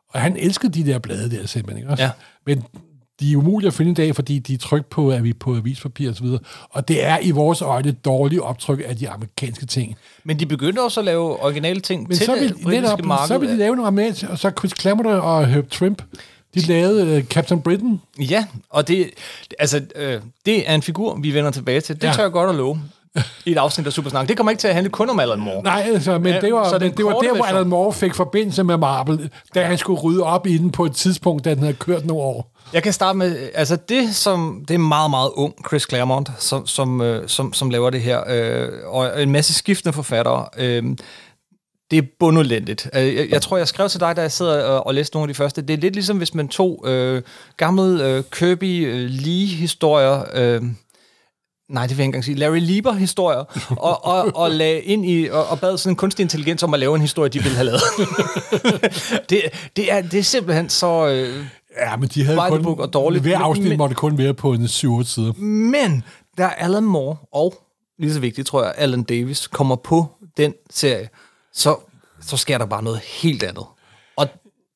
[0.08, 2.04] og han elskede de der blade der simpelthen, ikke også?
[2.04, 2.10] Ja.
[2.46, 2.62] Men
[3.20, 5.56] de er umulige at finde i dag, fordi de er trykt på, at vi på
[5.56, 6.40] avispapir og så videre.
[6.70, 9.96] Og det er i vores øjne et dårligt optryk af de amerikanske ting.
[10.24, 13.04] Men de begyndte også at lave originale ting Men til så vil, det britiske netop,
[13.04, 13.28] marked.
[13.28, 16.02] så vil de lave noget amerikansk, og så Chris Klammer og Herb Trimp,
[16.54, 18.00] de lavede uh, Captain Britain.
[18.18, 19.10] Ja, og det,
[19.58, 21.94] altså, øh, det er en figur, vi vender tilbage til.
[21.94, 22.12] Det Ja.
[22.12, 22.80] tør jeg godt at love
[23.46, 24.28] i et afsnit af Supersnak.
[24.28, 25.62] Det kommer ikke til at handle kun om Alan Moore.
[25.62, 27.44] Nej, altså, men Ja, det var, så men det var der, hvor.
[27.44, 30.92] Alan Moore fik forbindelse med Marvel, da han skulle rydde op i den på et
[30.94, 32.48] tidspunkt, da den havde kørt nogle år.
[32.72, 36.66] Jeg kan starte med, altså det som, det er meget, meget ung Chris Claremont, som,
[36.66, 40.46] som, øh, som, som laver det her, øh, og en masse skiftende forfattere.
[40.58, 40.84] Øh,
[41.92, 42.90] det er bundelendigt.
[42.94, 45.24] Øh, Jeg, jeg tror, jeg skrev til dig, da jeg sidder og, og læste nogle
[45.24, 45.62] af de første.
[45.62, 47.22] Det er lidt ligesom, hvis man tog øh,
[47.56, 50.62] gamle øh, Kirby øh, Lee-historier, øh,
[51.70, 53.44] nej, det vil jeg ikke engang sige, Larry Lieber-historier,
[53.88, 56.80] og, og, og lagde ind i, og, og bad sådan en kunstig intelligens om at
[56.80, 57.80] lave en historie, de ville have lavet.
[59.30, 59.42] det,
[59.76, 61.08] det, er, det er simpelthen så...
[61.08, 61.44] Øh,
[61.80, 62.66] Ja, men de havde kun...
[62.78, 63.22] og dårligt.
[63.24, 65.32] Hver afsnit men- måtte kun være på en 7 sider.
[65.42, 66.04] Men
[66.38, 67.54] der er Alan Moore, og
[67.98, 71.08] lige så vigtigt, tror jeg, Alan Davis kommer på den serie,
[71.54, 71.76] så,
[72.20, 73.64] så sker der bare noget helt andet.
[74.16, 74.28] Og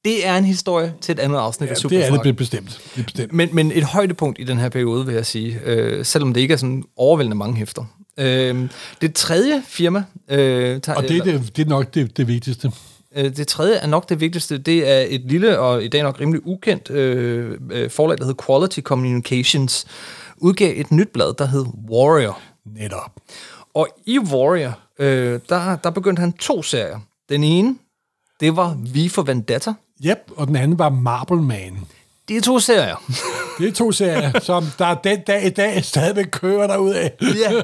[0.04, 2.80] det er en historie til et andet afsnit ja, af Det er det bestemt.
[2.94, 3.32] Det er bestemt.
[3.32, 6.52] Men, men et højdepunkt i den her periode, vil jeg sige, øh, selvom det ikke
[6.52, 7.84] er sådan overvældende mange hæfter.
[8.18, 8.68] Øh,
[9.00, 12.72] det tredje firma, øh, tager, Og det er, det, det er nok det, det vigtigste.
[13.16, 14.58] Øh, det tredje er nok det vigtigste.
[14.58, 18.42] Det er et lille og i dag nok rimelig ukendt øh, øh, forlag, der hedder
[18.46, 19.86] Quality Communications,
[20.36, 22.40] udgav et nyt blad, der hed Warrior.
[22.64, 23.10] Netop.
[23.74, 27.00] Og i Warrior, øh, der, der begyndte han to serier.
[27.28, 27.76] Den ene,
[28.40, 29.72] det var V for Vendetta.
[30.04, 31.78] Yep, og den anden var Marble Man.
[32.28, 33.12] Det er to serier.
[33.58, 37.12] Det er to serier, som der den dag i dag stadigvæk kører derud af.
[37.22, 37.62] Ja.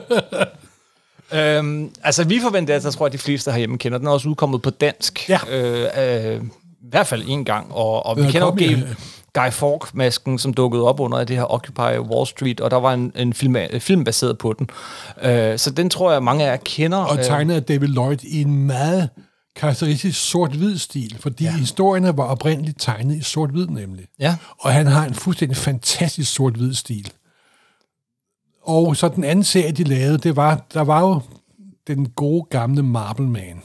[1.59, 3.99] øhm, altså, Vi for Vendetta, tror jeg, de fleste herhjemme kender.
[3.99, 5.29] Den er også udkommet på dansk.
[5.29, 5.39] Ja.
[5.49, 7.73] Øh, øh, I hvert fald en gang.
[7.73, 8.79] Og, og vi er kender jo
[9.35, 13.13] Guy, Fawkes-masken, som dukkede op under det her Occupy Wall Street, og der var en,
[13.17, 14.69] en film, en film baseret på den.
[15.23, 16.99] Øh, så den tror jeg, mange af jer kender.
[16.99, 19.09] Og Øh, tegnet af David Lloyd i en meget
[19.57, 21.51] karakteristisk sort-hvid stil, fordi ja.
[21.51, 24.07] historierne var oprindeligt tegnet i sort-hvid nemlig.
[24.21, 24.37] Ja.
[24.59, 27.13] Og han har en fuldstændig fantastisk sort-hvid stil.
[28.63, 31.21] Og så den anden serie, de lavede, det var, der var jo
[31.87, 33.63] den gode gamle Marble Man.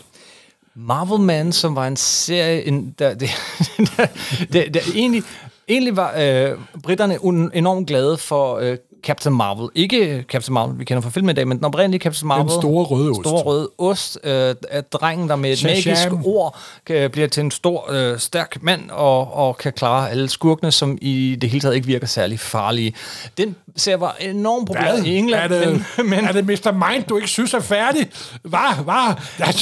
[0.76, 3.30] Marvel Man, som var en serie, en, der, det,
[3.98, 4.08] der,
[4.54, 5.24] der, der egentlig,
[5.70, 6.52] egentlig var øh,
[6.84, 9.70] britterne un- enormt glade for øh, Captain Marvel.
[9.76, 12.52] Ikke Captain Marvel, vi kender fra filmen i dag, men den oprindelige Captain Marvel.
[12.52, 13.20] store røde ost.
[13.20, 14.20] Store røde ost.
[14.24, 18.58] Øh, at drengen, der med et magisk ord kan, bliver til en stor, øh, stærk
[18.62, 22.40] mand og, og kan klare alle skurkene, som i det hele taget ikke virker særlig
[22.40, 22.94] farlige.
[23.38, 25.54] Den serie var enormt populær i England.
[25.54, 26.90] er det, men, men, er det Mr.
[26.90, 28.10] Mind, du ikke synes er færdig?
[28.42, 28.84] Hvad?
[28.84, 29.16] Hvad?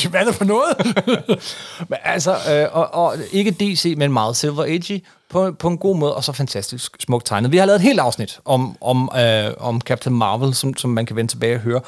[0.09, 0.95] Hvad er det for noget?
[1.89, 5.01] Men altså, øh, og, og ikke DC, men meget Silver Age
[5.35, 7.51] på, på en god måde, og så fantastisk smukt tegnet.
[7.51, 11.05] Vi har lavet et helt afsnit om, om, øh, om Captain Marvel, som, som man
[11.05, 11.81] kan vende tilbage og høre.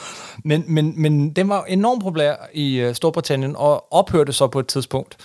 [0.43, 4.67] Men, men, men den var enormt populær i øh, Storbritannien, og ophørte så på et
[4.67, 5.17] tidspunkt.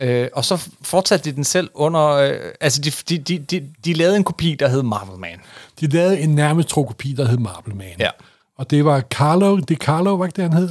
[0.00, 2.08] Øh, og så fortsatte de den selv under...
[2.08, 5.40] Øh, altså, de, de, de, de, de lavede en kopi, der hed Marvel Man.
[5.80, 7.94] De lavede en nærmest tro kopi, der hed Marble Man.
[7.98, 8.10] Ja.
[8.58, 10.70] Og det var Carlo, det Carlo, var ikke det, han hed?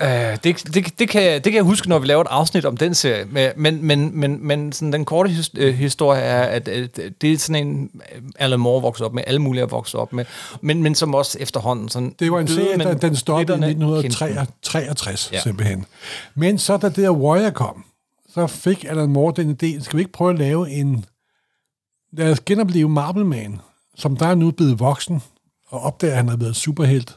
[0.00, 0.08] Øh,
[0.44, 2.94] det, det, det, kan, det kan jeg huske, når vi laver et afsnit om den
[2.94, 3.24] serie.
[3.24, 6.88] Men, men, men, men, men sådan, den korte his, øh, historie er, at øh,
[7.20, 10.12] det er sådan en, øh, Alan Moore voksede op med, alle mulige er vokset op
[10.12, 10.24] med,
[10.60, 12.14] men, men som også efterhånden sådan...
[12.18, 14.30] Det var en serie, der, den stoppede i britterne kendte den.
[14.38, 15.40] 1963 Ja.
[15.40, 15.86] simpelthen.
[16.34, 17.84] Men så da det der Warrior kom,
[18.34, 21.04] så fik Alan Moore den idé, skal vi ikke prøve at lave en...
[22.12, 23.60] Lad os genopleve Marble Man,
[23.96, 25.22] som der er nu blevet voksen,
[25.68, 27.16] og opdager, at han har været superhelt.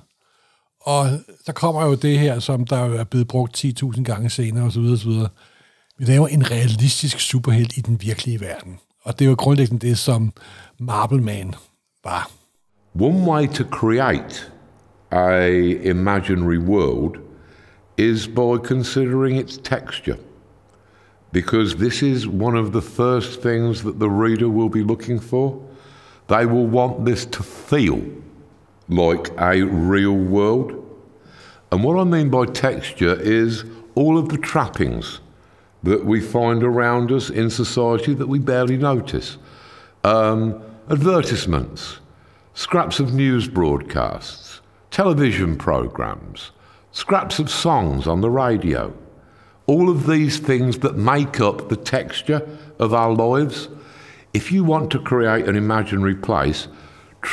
[0.87, 1.07] Og
[1.45, 4.79] så kommer jo det her, som der er blevet brugt 10.000 gange senere, osv.
[4.79, 5.11] osv.
[5.97, 8.79] Vi laver en realistisk superhelt i den virkelige verden.
[9.03, 10.33] Og det er jo grundlæggende det, som
[10.79, 11.53] Marble Man
[12.03, 12.31] var.
[12.99, 14.51] One way to create
[15.11, 15.49] a
[15.89, 17.15] imaginary world
[17.97, 20.17] is by considering its texture.
[21.31, 25.61] Because this is one of the first things that the reader will be looking for.
[26.29, 28.01] They will want this to feel
[28.89, 30.83] like a real world.
[31.71, 35.19] And what I mean by texture is all of the trappings
[35.83, 39.37] that we find around us in society that we barely notice.
[40.03, 41.99] Um, advertisements,
[42.53, 46.51] scraps of news broadcasts, television programs,
[46.91, 48.93] scraps of songs on the radio.
[49.65, 52.47] All of these things that make up the texture
[52.79, 53.67] of our lives.
[54.33, 56.67] If you want to create an imaginary place,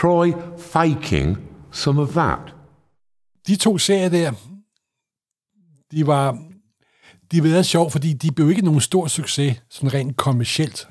[0.00, 1.38] try faking
[1.72, 2.38] some of that.
[3.46, 4.32] De to serier der,
[5.92, 6.38] de var,
[7.32, 10.88] de var sjov, fordi de blev ikke nogen stor succes, sådan rent kommercielt.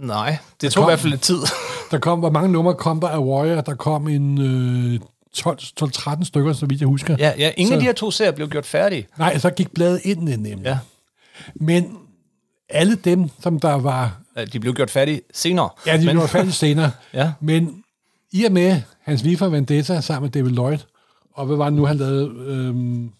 [0.00, 1.38] Nej, det tog kom- i hvert fald lidt tid.
[1.90, 3.60] Der kom, hvor mange numre kom der af Warrior?
[3.60, 5.00] Der kom en øh,
[5.34, 7.16] 12 12-13 stykker, så vidt jeg husker.
[7.18, 9.06] ja, ja, ingen Så- af de her to serier blev gjort færdige.
[9.18, 10.58] Nej, så gik bladet ind nemlig.
[10.64, 10.78] Ja.
[11.54, 11.98] Men
[12.68, 14.20] alle dem, som der var...
[14.36, 15.68] Ja, De blev gjort færdige senere.
[15.86, 16.90] Ja, de Men- blev færdige senere.
[17.14, 17.32] Ja.
[17.40, 17.84] Men
[18.32, 20.78] i og med hans V for Vendetta sammen med David Lloyd,
[21.34, 22.30] og hvad var det nu, han lavede?
[22.46, 23.10] Øhm,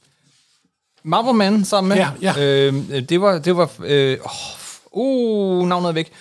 [1.04, 1.96] Marvel Man sammen med.
[1.96, 2.66] Ja, ja.
[2.66, 2.74] Øh,
[3.08, 4.18] det var, det var, øh,
[4.92, 6.12] oh, uh, navnet er væk.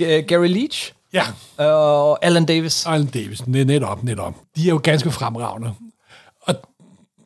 [0.00, 1.22] G- Gary Leach ja,
[1.64, 2.86] og Alan Davis.
[2.86, 4.34] Alan Davis, net- netop, netop.
[4.56, 5.72] De er jo ganske fremragende.
[6.42, 6.54] Og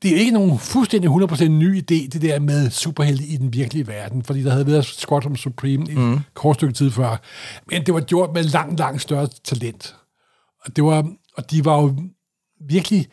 [0.03, 3.87] det er ikke nogen fuldstændig 100% ny idé, det der med superhelte i den virkelige
[3.87, 6.13] verden, fordi der havde været Squadron Supreme i Mhm.
[6.13, 7.17] et kort stykke tid før.
[7.71, 9.95] Men det var gjort med langt, langt større talent.
[10.67, 11.95] Og, det var, og de var jo
[12.69, 13.07] virkelig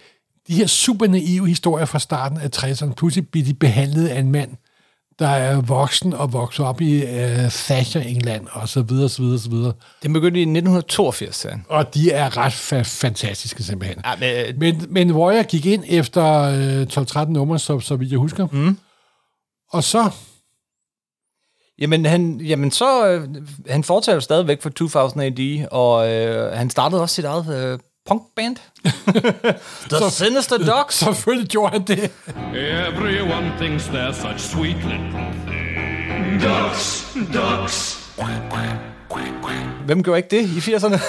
[0.48, 2.94] de her super naive historier fra starten af 60'erne.
[2.94, 4.52] Pludselig bliver de behandlet af en mand,
[5.20, 9.40] der er voksen og vokset op i øh, Thatcher, England, og så videre, så videre,
[9.40, 9.74] så videre.
[10.04, 11.66] Den begyndte i 1982, sagde han.
[11.70, 14.02] Og de er ret fa- fantastiske, simpelthen.
[14.06, 16.88] Ja, men, øh, Men, men Warrior gik ind efter øh,
[17.24, 18.48] 12-13 numre, så, så vidt jeg husker.
[18.52, 18.78] Mm.
[19.72, 20.12] Og så,
[21.80, 23.28] Jamen, han, jamen så, øh,
[23.70, 27.80] han fortsætter jo stadigvæk for 2000 AD, og øh, han startede også sit eget øh,
[28.08, 28.56] punkband.
[29.92, 30.96] The Sinister Dogs.
[31.06, 32.12] selvfølgelig gjorde han det.
[32.56, 36.44] Everyone thinks they're such sweet little things.
[36.44, 38.04] Ducks, ducks.
[39.86, 41.00] Hvem gjorde ikke det i 80'erne?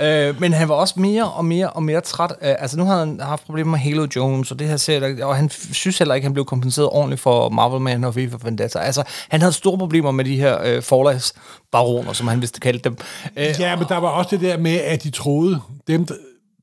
[0.06, 2.32] øh, men han var også mere og mere og mere træt.
[2.42, 5.36] Øh, altså nu har han haft problemer med Halo Jones, og det her serie, og
[5.36, 8.78] han synes heller ikke, han blev kompenseret ordentligt for Marvel Man og V for Vendetta.
[8.78, 12.96] Altså, han havde store problemer med de her øh, forlagsbaroner, som han vist kaldte dem.
[13.36, 16.14] Øh, Ja, men der var også det der med, at de troede, dem der,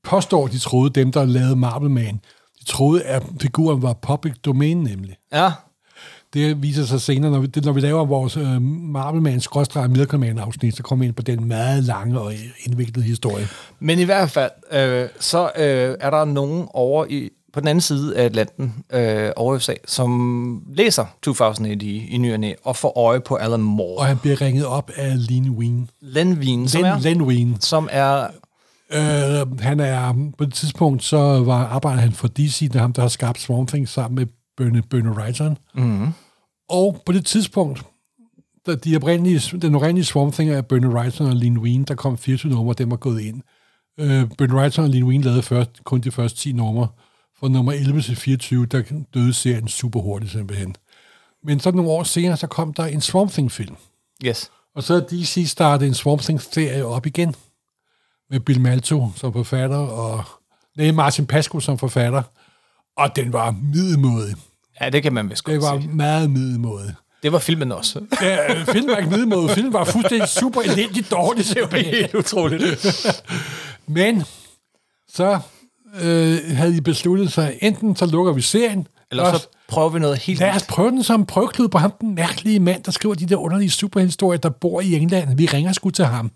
[0.03, 2.19] påstår, de troede, dem der lavede Marvel Man,
[2.59, 5.15] de troede, at figuren var public domain nemlig.
[5.33, 5.51] ja,
[6.33, 9.89] Det viser sig senere, når vi, det, når vi laver vores øh, Marvel Man skråstreg
[9.89, 12.33] Middelkommand afsnit, så kommer vi ind på den meget lange og
[12.65, 13.47] indviklede historie.
[13.79, 17.81] Men i hvert fald, øh, så øh, er der nogen over i, på den anden
[17.81, 22.97] side af Atlanten, øh, over USA, som læser 2000 AD i, i ny og får
[22.97, 23.97] øje på Alan Moore.
[23.97, 25.89] Og han bliver ringet op af Len Wein.
[26.01, 27.57] Len Wein, som er, Len Wein.
[27.59, 28.27] som er
[28.93, 32.93] Øh, han er, på et tidspunkt, så var arbejder han for DC, det er ham,
[32.93, 34.25] der har skabt Swamp Thing sammen med
[34.59, 35.57] Bønne, Bønne Wrightson.
[35.75, 36.07] Mm.
[36.69, 37.85] Og på det tidspunkt,
[38.67, 42.17] da de oprindelige, den oprindelige Swamp Thing af Bønne Wrightson og Lin Wein, der kom
[42.17, 43.41] 24 numre, dem var gået ind.
[43.99, 46.87] Øh, Bønne Wrightson og Lin Wein lavede først, kun de første 10 numre.
[47.39, 50.75] Fra nummer 11 til 24, der døde serien super hurtigt simpelthen.
[51.43, 53.75] Men så nogle år senere, så kom der en Swamp Thing-film.
[54.25, 54.51] Yes.
[54.75, 57.35] Og så DC startet en Swamp Thing-serie op igen,
[58.29, 60.23] med Bill Malto som forfatter, og
[60.77, 62.23] nej, Martin Pasco som forfatter,
[62.97, 64.35] og den var middelmåde.
[64.81, 65.91] Ja, det kan man vist Det godt var sige.
[65.93, 66.95] meget middelmåde.
[67.23, 68.01] Det var filmen også.
[68.21, 71.45] Ja, filmen var ikke middelmåde, filmen var fuldstændig super elendigt dårlig.
[71.45, 71.93] simpelthen.
[71.95, 72.87] Helt utroligt.
[73.87, 74.23] Men
[75.13, 75.39] så
[76.01, 80.17] øh, havde de besluttet sig, enten så lukker vi serien, Eller så prøver vi noget
[80.17, 83.25] helt Lad os prøve den som prøveklud på ham, den mærkelige mand, der skriver de
[83.25, 85.37] der underlige superhistorier, der bor i England.
[85.37, 86.31] Vi ringer sgu til ham.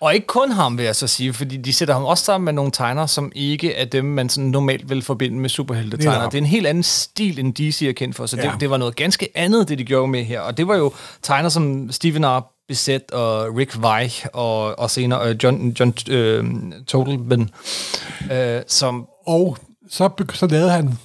[0.00, 2.52] Og ikke kun ham, vil jeg så sige, fordi de sætter ham også sammen med
[2.52, 6.18] nogle tegnere, som ikke er dem, man sådan normalt vil forbinde med superheltetegnere.
[6.18, 6.32] Netop.
[6.32, 8.50] Det er en helt anden stil, end DC er kendt for, så Ja.
[8.52, 10.40] det, det var noget ganske andet, det de gjorde med her.
[10.40, 12.52] Og det var jo tegnere som Steven R.
[12.68, 19.06] Bissett og Rick Weich og, og senere uh, John, John uh, Totalman, uh, som...
[19.26, 19.58] Og
[19.90, 20.98] så, så lavede han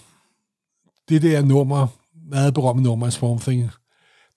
[1.10, 1.88] det der nummer,
[2.32, 3.72] meget berømte nummer af Swamp Thing.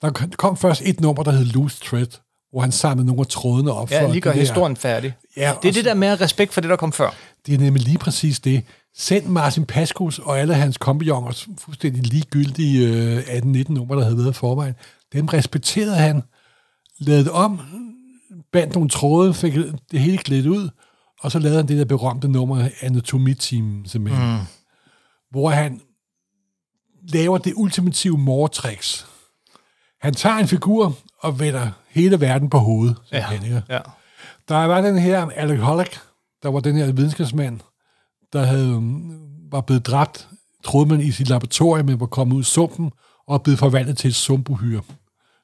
[0.03, 2.07] Der kom- kom først et nummer, der hed Loose Thread,
[2.55, 3.91] hvor han samlede nogle af trådene op.
[3.91, 5.15] Ja, for lige gør det historien færdig.
[5.37, 7.11] Ja, det er det der med respekt for det, der kom før.
[7.47, 8.65] Det er nemlig lige præcis det.
[8.97, 14.31] Send Martin Pascos og alle hans kompagnons fuldstændig ligegyldige øh, 18-19 numre, der havde været
[14.31, 14.75] i forvejen.
[15.13, 16.23] Dem respekterede han,
[16.99, 17.61] lavede om,
[18.53, 19.55] bandt nogle tråde, fik
[19.91, 20.69] det hele klædt ud,
[21.21, 24.33] og så lavede han det der berømte nummer Anatomy Team, simpelthen.
[24.33, 24.39] Mm.
[25.31, 25.81] Hvor han
[27.09, 29.07] laver det ultimative mortricks.
[30.01, 32.97] Han tager en figur og vender hele verden på hovedet.
[33.05, 33.63] simpelthen, ikke?
[33.69, 33.81] ja.
[34.49, 36.01] Der var den her Alec Hollick,
[36.43, 37.61] der var den her videnskabsmand,
[38.33, 40.29] der havde, um, var blevet dræbt,
[40.65, 42.93] troede man i sit laboratorium, men var kommet ud i sumpen,
[43.27, 44.83] og blevet forvandlet til et sumpuhyre.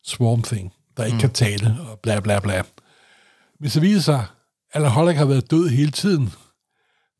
[0.04, 1.20] Swarm Thing, der ikke mm.
[1.20, 2.62] kan tale, og bla bla bla.
[3.60, 4.24] Men så viser sig,
[4.74, 6.32] Alan Holland har været død hele tiden.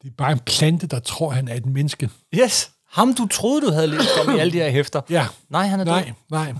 [0.02, 2.10] Det er bare en plante, der tror, han er et menneske.
[2.34, 2.70] Yes.
[2.92, 5.00] Ham, du troede, du havde læst om i alle de her hæfter.
[5.10, 5.26] Ja.
[5.50, 5.92] Nej, han er død.
[5.92, 6.52] Nej, nej.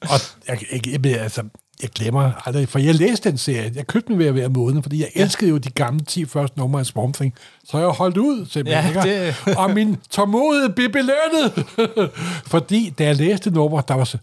[0.00, 1.42] og jeg, jeg, jeg, altså,
[1.82, 3.72] jeg glemmer aldrig, for jeg læste den serie.
[3.74, 6.58] Jeg købte den ved at være måned, fordi jeg elskede jo de gamle 10 første
[6.58, 7.34] numre af Swamp Thing.
[7.64, 8.94] Så jeg holdt ud, simpelthen.
[8.94, 11.66] Ja, det- Og min tålmodighed blev belønnet.
[12.52, 14.18] fordi da jeg læste nummer, der var så...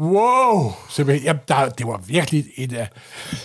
[0.00, 0.72] Wow!
[0.90, 2.88] Simpelthen, jamen, der, det var virkelig et af...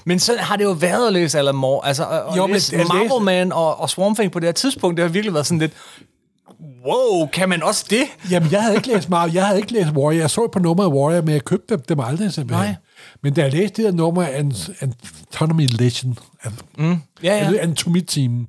[0.05, 1.87] Men så har det jo været at læse Alan Moore.
[1.87, 4.39] Altså, at, Jo, jo, men læse at læse- Marvel Man og, og Swamp Thing på
[4.39, 5.73] det her tidspunkt, det har virkelig været sådan lidt...
[6.85, 8.03] Wow, kan man også det?
[8.31, 9.33] Jamen, jeg havde ikke læst meget.
[9.33, 10.19] Jeg havde ikke læst Warrior.
[10.19, 12.65] Jeg så på nummer af Warrior, men jeg købte dem, dem aldrig simpelthen.
[12.67, 12.75] Nej.
[13.23, 16.15] Men da jeg læste det her nummer af An- Anatomy Legend,
[16.77, 16.91] Ja,
[17.23, 17.51] ja.
[17.51, 17.57] ja.
[17.61, 18.47] Anatomy Team,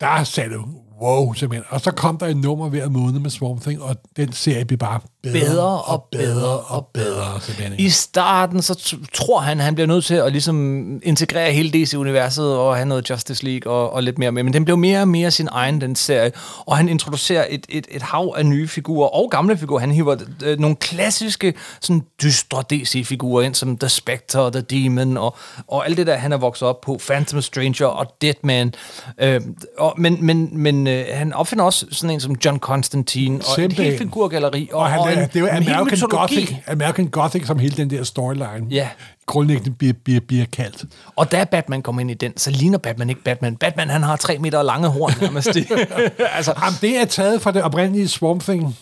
[0.00, 0.64] der sagde du,
[1.02, 1.64] wow, simpelthen.
[1.68, 4.78] Og så kom der et nummer hver måned med Swamp Thing, og den serie blev
[4.78, 7.40] bare bedre, Bedre og bedre og bedre.
[7.40, 7.74] Simpelthen.
[7.78, 12.76] I starten, så tror han, han bliver nødt til at ligesom integrere hele DC-universet og
[12.76, 14.42] have noget Justice League og, og lidt mere med.
[14.42, 16.32] Men den blev mere og mere sin egen, den serie.
[16.66, 19.80] Og han introducerer et, et, et hav af nye figurer og gamle figurer.
[19.80, 25.36] Han hiver øh, nogle klassiske, sådan dystre DC-figurer ind, som The Spectre, The Demon og,
[25.68, 27.00] og alt det der, han er vokset op på.
[27.06, 28.74] Phantom Stranger og Deadman.
[29.20, 29.40] Øh,
[29.78, 33.44] og, men men, men øh, han opfinder også sådan en som John Constantine og et
[33.54, 33.84] Simpelthen.
[33.86, 34.70] helt figurgalleri.
[34.72, 36.08] Og, han, og en, det er jo American.
[36.08, 38.88] Gothic, American Gothic, som hele den der storyline Ja.
[39.26, 40.84] grundlæggende bliver, bliver, bliver kaldt.
[41.16, 43.56] Og da Batman kommer ind i den, så ligner Batman ikke Batman.
[43.56, 45.48] Batman, han har tre meter lange horn nærmest.
[46.36, 48.76] altså, Jamen, det er taget fra det oprindelige Swamp Thing,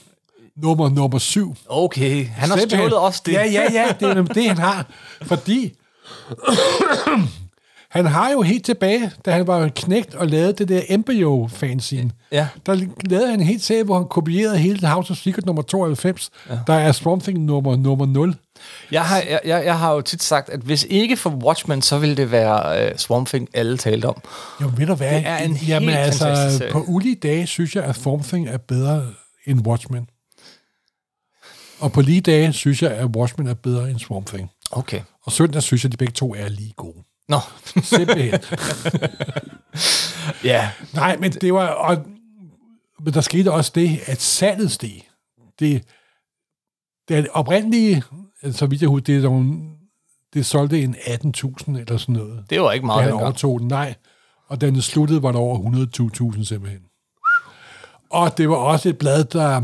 [0.57, 1.55] nummer, nummer syv.
[1.69, 3.33] okay, han har stjålet også det.
[3.33, 4.87] Ja, ja, ja, det er det, han har.
[5.23, 5.73] Fordi
[7.93, 12.11] han har jo helt tilbage, da han var knægt og lavede det der embryo fanzine
[12.33, 12.49] Ja.
[12.67, 16.31] der lavede han en helt serie, hvor han kopierede hele House of Secret nummer 92,
[16.51, 16.59] ja.
[16.67, 18.35] der er Swamp Thing nummer, nummer 0.
[18.91, 21.99] Jeg, har, jeg, jeg, jeg har jo tit sagt, at hvis ikke for Watchmen, så
[21.99, 24.23] ville det være uh, Swamp Thing, alle talte om.
[24.63, 25.11] Jo, ved du hvad?
[25.15, 26.73] Det er en Jamen helt altså, serie.
[26.73, 29.07] på ulige dage synes jeg, at Swamp Thing er bedre
[29.47, 30.07] end Watchmen.
[31.81, 34.51] Og på lige dage synes jeg, at Watchmen er bedre end Swamp Thing.
[34.71, 35.01] Okay.
[35.25, 37.03] Og søndag synes jeg, at de begge to er lige gode.
[37.29, 37.39] Nå,
[37.83, 38.41] Simpelthen.
[40.45, 40.71] ja.
[40.95, 41.67] Nej, men det var...
[41.69, 42.07] Og,
[43.05, 45.09] men der skete også det, at salget steg.
[45.59, 45.85] Det,
[47.09, 48.03] det oprindelige,
[48.53, 49.61] så vidt jeg husker, det, er nogle,
[50.35, 52.45] det solgte en 18.000 eller sådan noget.
[52.51, 53.27] Det var ikke Da meget han dengang.
[53.27, 53.95] overtog den, nej.
[54.49, 55.59] Og da den sluttede, var der over
[56.37, 56.81] 120.000 simpelthen.
[58.11, 59.63] Og det var også et blad, der...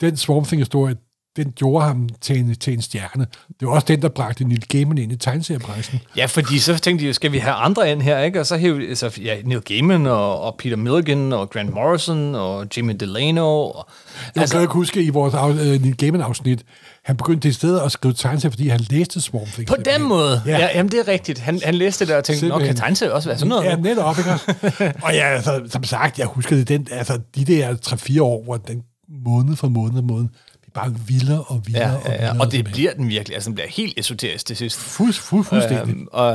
[0.00, 0.96] Den Swamp Thing-historie,
[1.36, 3.26] den gjorde ham til en, til en stjerne.
[3.60, 6.00] Det var også den, der bragte Neil Gaiman ind i tegneseriebranchen.
[6.16, 8.40] Ja, fordi så tænkte de, skal vi have andre ind her, ikke?
[8.40, 12.66] Og så hævde altså, ja, Neil Gaiman og, og Peter Milligan og Grant Morrison og
[12.76, 13.46] Jimmy Delano.
[13.46, 13.88] Og,
[14.34, 16.64] Jeg altså, kan ikke huske i vores uh, Neil Gaiman-afsnit,
[17.04, 19.68] han begyndte i stedet at skrive tegneserier, fordi han læste Swamp Thing.
[19.68, 20.42] På den måde.
[20.46, 20.50] Ja.
[20.50, 20.58] Ja.
[20.58, 21.38] ja jamen, det er rigtigt.
[21.38, 22.76] Han, han læste det og tænkte, nå, kan Simpelthen.
[22.76, 23.64] tegneserie også være sådan noget?
[23.64, 24.30] Ja, nu?" netop, ikke?
[25.04, 28.56] og ja, altså, som sagt, jeg husker det, den, altså, de der 3-4 år, hvor
[28.56, 28.82] den
[29.24, 30.28] måned for måned og måned,
[30.74, 32.18] bare vildere og vildere Ja, og ja, ja.
[32.18, 32.46] vildere.
[32.46, 33.34] Og det bliver den virkelig.
[33.34, 34.78] Altså, den bliver helt esoterisk til sidst.
[34.78, 35.94] Fuld, fuld, fuldstændig.
[35.94, 36.34] Øhm, og,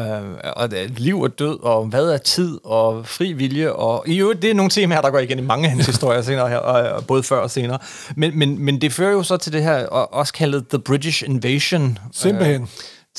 [0.56, 4.49] og liv og død, og hvad er tid, og fri vilje, og i øvrigt, det
[4.49, 7.06] er nogle temaer, der går igen i mange af hans historier senere her, og, og
[7.06, 7.80] både før og senere.
[8.15, 11.23] Men, men, men det fører jo så til det her, og også kaldet The British
[11.25, 11.97] Invasion.
[12.13, 12.62] Simpelthen.
[12.62, 12.67] Øh,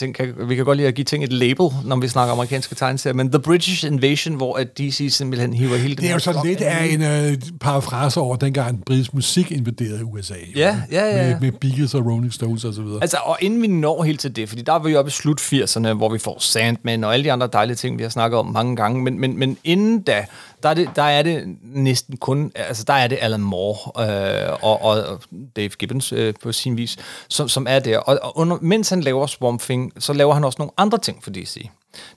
[0.00, 2.74] ting, kan, vi kan godt lide at give ting et label, når vi snakker amerikanske
[2.74, 6.18] tegneserier, men The British Invasion, hvor at DC simpelthen hiver hele den Det er jo
[6.18, 10.34] sådan lidt af en øh, parafrase over, dengang britisk musik invaderede USA.
[10.34, 10.60] jo.
[10.60, 11.32] Ja, ja, ja, ja.
[11.32, 12.98] Med, med Beatles og Rolling Stones og så videre.
[13.02, 15.40] Altså, og inden vi når helt til det, fordi der er vi oppe i slut
[15.40, 18.46] 80'erne, hvor vi får Sandman og alle de andre dejlige ting, vi har snakket om
[18.46, 20.26] mange gange, men, men, men inden da,
[20.62, 24.58] der er, det, der er det næsten kun, altså der er det Alan Moore øh,
[24.62, 25.20] og, og
[25.56, 26.96] Dave Gibbons øh, på sin vis,
[27.28, 27.98] som, som er der.
[27.98, 31.24] Og, og under, mens han laver Swamp Thing, så laver han også nogle andre ting
[31.24, 31.68] for DC.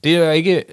[0.03, 0.63] Det er jo ikke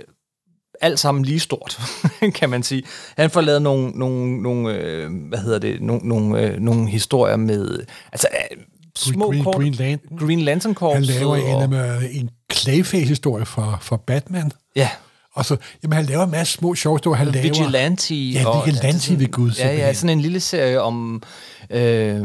[0.80, 1.80] alt sammen lige stort,
[2.38, 2.82] kan man sige.
[3.16, 7.36] Han får lavet nogle, nogle, nogle øh, hvad hedder det, nogle, nogle, øh, nogle historier
[7.36, 7.78] med,
[8.12, 8.56] altså øh,
[8.96, 10.18] små Green- kort, Green Lantern.
[10.18, 10.94] Green Lantern Corps.
[10.94, 12.04] Han laver en, og, og...
[12.12, 14.52] en Clayface-historie for, for Batman.
[14.76, 14.88] ja,
[15.34, 17.16] Og så, jamen, han laver en masse små sjove historier.
[17.18, 18.14] Han laver, Vigilante.
[18.14, 21.22] Ja, og- Vigilante sådan- ved Gud, Ja, ja, sådan en lille serie om
[21.70, 22.20] øh,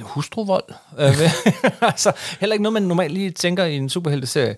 [0.00, 0.64] hustruvold.
[0.98, 1.20] Øh,
[1.90, 4.56] altså, heller ikke noget, man normalt lige tænker i en superhelteserie.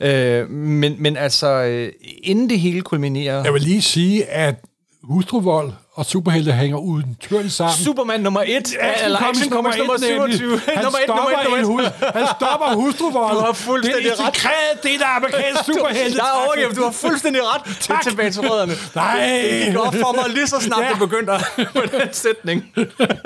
[0.00, 3.44] Øh, men, men altså, øh, inden det hele kulminerer...
[3.44, 4.54] Jeg vil lige sige, at
[5.02, 7.76] hustruvold og superhelte hænger udtørligt sammen.
[7.84, 10.60] Superman nummer 1, eller Action Comics nummer 27.
[10.68, 11.90] Han nummer 1, stopper, nummer 1, en nummer 1.
[11.90, 13.34] hus, han stopper hustruvold.
[13.36, 14.82] Du har fuldstændig det er ret.
[14.82, 16.16] det er der amerikanske superhelte.
[16.18, 16.76] Der er overgivet.
[16.76, 17.76] Du har fuldstændig ret.
[17.80, 18.02] Tak.
[18.02, 18.72] Tilbage til rødderne.
[18.94, 19.40] Nej.
[19.42, 20.88] Det gik op for mig lige så snart Ja.
[20.90, 21.32] det begyndte
[21.76, 22.64] på den sætning.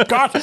[0.09, 0.35] Godt.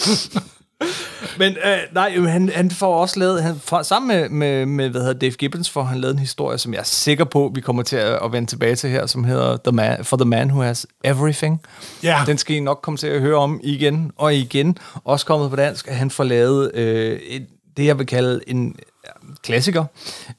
[1.38, 5.02] Men øh, nej, han, han får også lavet, han, for, sammen med, med, med, hvad
[5.02, 7.84] hedder Dave Gibbons, får han lavet en historie, som jeg er sikker på, vi kommer
[7.84, 10.62] til at, at vende tilbage til her, som hedder the man, For the Man Who
[10.62, 11.62] Has Everything.
[12.04, 12.20] Ja.
[12.26, 14.78] Den skal I nok komme til at høre om igen og igen.
[15.04, 18.76] Også kommet på dansk, at han får lavet øh, et, det, jeg vil kalde en
[19.44, 19.86] klassiker.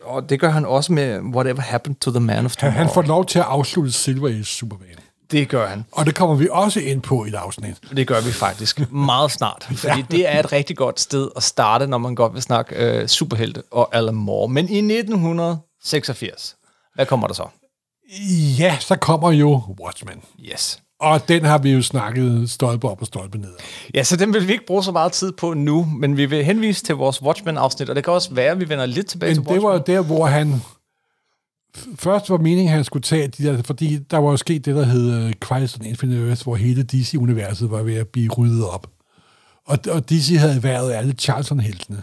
[0.05, 2.79] Og det gør han også med Whatever Happened to the Man of Han, Tomorrow.
[2.79, 4.87] han får lov til at afslutte Silver Age Superman.
[5.33, 5.85] Det gør han.
[5.93, 7.77] Og det kommer vi også ind på i et afsnit.
[7.97, 11.87] Det gør vi faktisk meget snart, fordi det er et rigtig godt sted at starte,
[11.87, 14.49] når man godt vil snakke øh, superhelte og Alan Moore.
[14.49, 16.57] Men i 1986,
[16.95, 17.47] hvad kommer der så?
[18.59, 20.23] Ja, så kommer jo Watchmen.
[20.53, 20.79] Yes.
[21.01, 23.53] Og den har vi jo snakket stolpe op og stolpe ned.
[23.95, 26.45] Ja, så den vil vi ikke bruge så meget tid på nu, men vi vil
[26.45, 29.35] henvise til vores Watchmen-afsnit, og det kan også være, at vi vender lidt tilbage Men
[29.35, 29.69] til det Watchmen.
[29.69, 30.63] var jo der, hvor han...
[31.95, 33.63] Først var meningen, at han skulle tage de der...
[33.63, 37.71] Fordi der var jo sket det, der hed Crisis on Infinite Earth, hvor hele DC-universet
[37.71, 38.91] var ved at blive ryddet op.
[39.67, 42.03] Og, og DC havde været alle Charlton-heltene.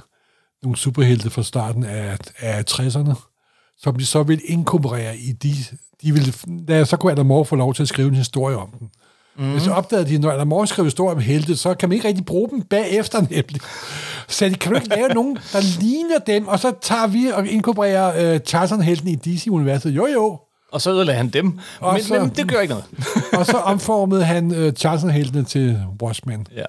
[0.63, 3.13] Nogle superhelte fra starten af, af 60'erne,
[3.77, 5.53] som de så ville inkorporere i de...
[6.01, 6.33] de ville,
[6.67, 8.89] da, så kunne Adam Moore få lov til at skrive en historie om dem.
[9.39, 9.51] Mm.
[9.51, 12.25] Hvis opdagede de, når Adam Moore skrev historie om helte, så kan man ikke rigtig
[12.25, 13.61] bruge dem bagefter nemlig.
[14.27, 17.47] Så de kan du ikke lave nogen, der ligner dem, og så tager vi og
[17.47, 19.89] inkorporerer uh, Charlton-helten i DC-universet.
[19.91, 20.39] Jo, jo.
[20.71, 22.85] Og så ødelagde han dem, Og men, så- men det gør ikke noget.
[23.39, 26.47] Og så omformede han uh, Charlton-heltene til Watchmen.
[26.55, 26.63] Ja.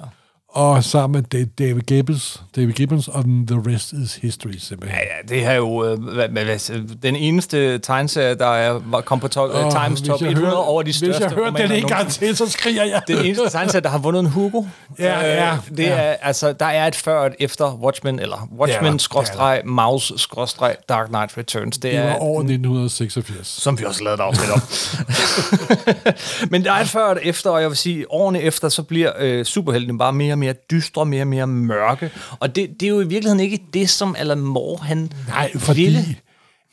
[0.53, 5.01] Og sammen med Da- David Gibbons, David Gibbons og The Rest is History, simpelthen.
[5.01, 9.01] Ja, ja, det her er jo øh, hvad, hvad, hvad, den eneste tegneserie, der er,
[9.05, 11.31] kom på top, Og uh, Times Top jeg 100 hører- over de største Hvis jeg
[11.31, 13.03] hører den en gang til, så skriger jeg.
[13.09, 14.63] Den eneste tegneserie, der har vundet en Hugo.
[14.99, 15.89] Ja, ja, Øh, det ja.
[15.91, 20.15] er, altså, der er et før og et efter Watchmen, eller Watchmen, Ja, skråstreg, Mouse,
[20.19, 21.75] skråstreg, Dark Knight Returns.
[21.79, 23.47] Det, Det er, var over 1986.
[23.49, 24.61] som vi også lavede et afsnit om.
[26.51, 28.83] Men der er et før og et efter, og jeg vil sige, årene efter, så
[28.83, 32.11] bliver øh, superheltene bare mere mere dystre, mere og mere mørke.
[32.41, 35.83] Og det, det er jo i virkeligheden ikke det, som Alan Moore, han Nej, fordi
[35.83, 36.17] ville.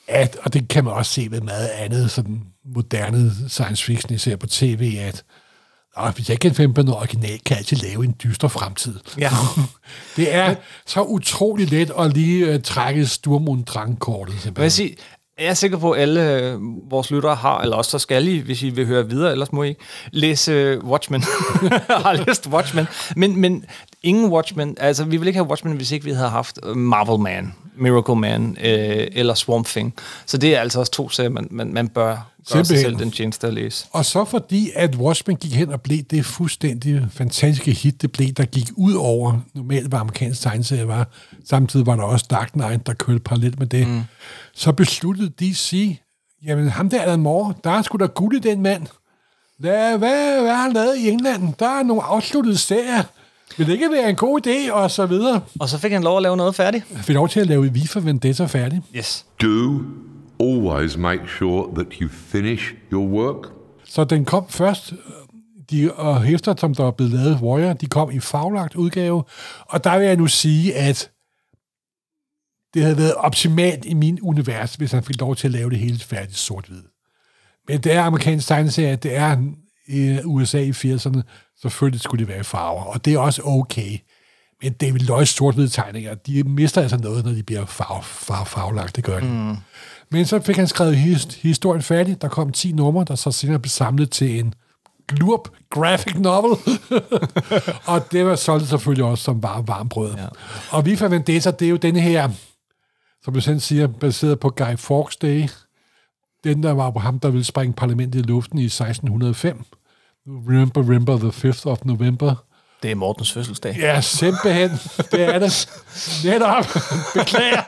[0.07, 2.41] at, og det kan man også se ved meget andet sådan
[2.75, 5.23] moderne science fiction, især på tv, at
[5.97, 8.47] og hvis jeg ikke kan finde på noget originalt, kan jeg altid lave en dyster
[8.47, 8.99] fremtid.
[9.19, 9.29] Ja.
[10.15, 10.55] Det er
[10.85, 14.51] så utrolig let at lige uh, trække Sturmund Drang-kortet.
[14.55, 14.95] Vil sige,
[15.39, 16.59] jeg er sikker på, at alle øh,
[16.91, 19.63] vores lyttere har, eller også så skal I, hvis I vil høre videre, ellers må
[19.63, 19.81] I ikke,
[20.11, 21.23] læse øh, Watchmen.
[22.05, 22.87] har læst Watchmen.
[23.15, 23.65] Men, men
[24.03, 27.19] ingen Watchmen, altså vi ville ikke have Watchmen, hvis ikke vi havde haft øh, Marvel
[27.19, 29.93] Man, Miracle Man øh, eller Swamp Thing.
[30.25, 33.11] Så det er altså også to serier, man, man, man bør gøre sig selv den
[33.11, 33.87] tjeneste at læse.
[33.91, 38.27] Og så fordi, at Watchmen gik hen og blev det fuldstændig fantastiske hit, det blev,
[38.27, 41.07] der gik ud over normalt, hvad amerikansk tegneserie var.
[41.49, 43.87] Samtidig var der også Dark Knight, der kørte parallelt med det.
[43.87, 44.01] Mm.
[44.57, 45.99] Så besluttede DC,
[46.45, 48.87] jamen ham der Alan Moore, der er sgu da guld i den mand.
[49.59, 51.53] Hvad, hvad, hvad har han lavet i England?
[51.59, 53.03] Der er nogle afsluttede serier.
[53.57, 54.71] Vil det ikke være en god idé?
[54.71, 55.41] Og så videre.
[55.59, 56.85] Og så fik han lov at lave noget færdigt.
[56.91, 58.81] Jeg fik lov til at lave V for Vendetta færdig.
[58.95, 59.25] Yes.
[59.41, 59.81] Do
[60.39, 63.51] always make sure that you finish your work.
[63.85, 64.93] Så den kom først,
[65.71, 69.23] de og hæfter, som der er blevet lavet Warrior, de kom i faglagt udgave,
[69.59, 71.11] og der vil jeg nu sige, at
[72.73, 75.79] det havde været optimalt i min univers, hvis han fik lov til at lave det
[75.79, 76.83] hele færdigt sort-hvid.
[77.67, 79.37] Men det er amerikansk tegneserie, det er
[79.87, 81.21] i USA i 80'erne,
[81.61, 83.97] selvfølgelig skulle det være i farver, og det er også okay.
[84.61, 88.95] Men David Lloyds sort-hvide tegninger, de mister altså noget, når de bliver farv, farv, farvelagt,
[88.95, 89.25] det gør de.
[89.25, 89.55] Mm.
[90.11, 92.21] Men så fik han skrevet his, historien færdig.
[92.21, 94.53] Der kom 10 numre, der så senere blev samlet til en
[95.07, 96.57] glurp graphic novel.
[97.91, 100.15] og det var solgt selvfølgelig også som varm, varm brød.
[100.17, 100.27] Ja.
[100.71, 102.29] Og Vi for Vendetta, det er jo denne her,
[103.27, 105.43] som du selv siger, baseret på Guy Fawkes Day.
[106.43, 109.63] Den, der var på ham, der ville springe parlamentet i luften i 1605.
[110.27, 112.35] Remember, remember the 5th of November.
[112.83, 113.75] Det er Mortens fødselsdag.
[113.79, 114.69] Ja, simpelthen.
[115.11, 115.69] Det er det.
[116.25, 116.65] Netop.
[117.13, 117.61] Beklager.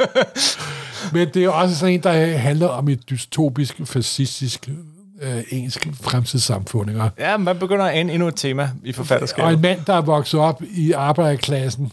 [1.13, 4.69] Men det er også sådan en, der handler om et dystopisk, fascistisk,
[5.21, 6.89] øh, engelsk fremtidssamfund.
[6.89, 7.09] Ikke?
[7.19, 9.53] Ja, man begynder at ane endnu et tema i Og forfatterskabet.
[9.53, 11.91] en mand, der er vokset op i arbejderklassen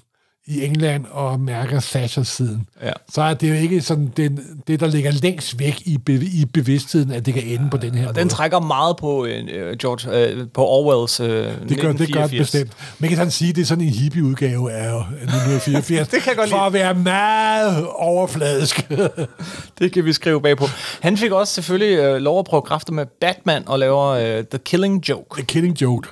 [0.49, 2.67] i England og mærker Thatcher-siden.
[2.83, 2.93] Ja.
[3.13, 6.45] Så er det jo ikke sådan den, det, der ligger længst væk i, be, i
[6.55, 8.21] bevidstheden, at det kan ende på den her Og måde.
[8.21, 12.01] den trækker meget på øh, George, øh, på Orwells øh, det gør, det gør det
[12.01, 12.39] 1984.
[12.51, 12.73] bestemt.
[12.99, 16.09] Man kan sådan sige, at det er sådan en hippie-udgave af 1984.
[16.15, 18.91] Det kan godt For at være meget overfladisk.
[19.79, 20.65] Det kan vi skrive bagpå.
[21.01, 24.59] Han fik også selvfølgelig øh, lov at prøve kræfter med Batman og laver øh, The
[24.65, 25.27] Killing Joke.
[25.37, 26.09] The Killing Joke.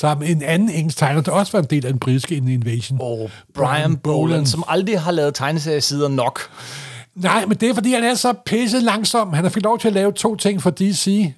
[0.00, 2.98] Sammen en anden engelsk tegner, der også var en del af den britiske invasion.
[3.00, 6.40] Og Brian Boland, som aldrig har lavet tegneseriesider nok.
[7.14, 9.32] Nej, men det er, fordi han er så pisse langsom.
[9.32, 11.32] Han har fået lov til at lave to ting for DC.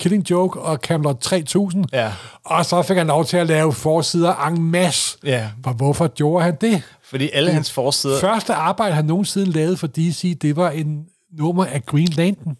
[0.00, 1.84] Killing Joke og Camelot 3000.
[1.92, 2.12] Ja.
[2.44, 5.18] Og så fik han lov til at lave forsider en masse.
[5.24, 5.48] Ja.
[5.64, 6.82] For hvorfor gjorde han det?
[7.04, 8.20] Fordi alle hans forsider...
[8.20, 11.06] Første arbejde, han nogensinde lavede for DC, det var en
[11.38, 12.56] nummer af Green Lantern.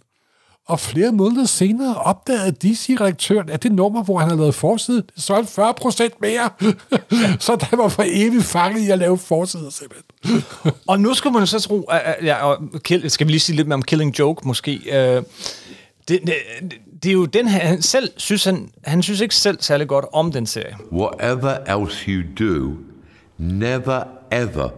[0.68, 5.22] Og flere måneder senere opdagede DC-redaktøren, at det nummer, hvor han havde lavet forside, det
[5.22, 6.50] solgte 40 procent mere.
[7.46, 10.42] så der var for evigt fanget i at lave forsider, simpelthen.
[10.86, 13.74] Og nu skal man så tro, at, at, ja, skal vi lige sige lidt mere
[13.74, 14.80] om Killing Joke måske.
[14.92, 15.22] Øh,
[16.08, 16.34] det, det,
[17.02, 20.04] det er jo den her, han selv synes, han, han synes ikke selv særlig godt
[20.12, 20.76] om den serie.
[20.92, 22.72] Whatever else you do,
[23.38, 24.02] never
[24.32, 24.68] ever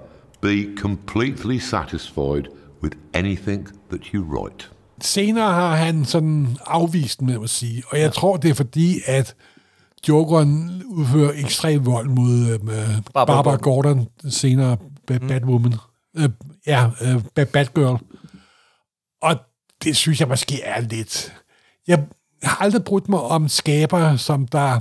[0.41, 2.45] be completely satisfied
[2.82, 4.68] with anything that you write.
[5.01, 8.11] Senere har han sådan afvist med at sige, og jeg ja.
[8.11, 9.35] tror, det er fordi, at
[10.09, 14.77] Jokeren udfører ekstrem vold mod øh, Barbara Barbara, Barbara Gordon, senere
[15.11, 15.75] ba- Batwoman.
[16.17, 16.31] Øh,
[16.67, 17.99] ja, øh, ba- Batgirl.
[19.23, 19.37] Og
[19.85, 21.33] det synes jeg måske er lidt...
[21.87, 22.05] Jeg
[22.43, 24.81] har aldrig brudt mig om skabere, som der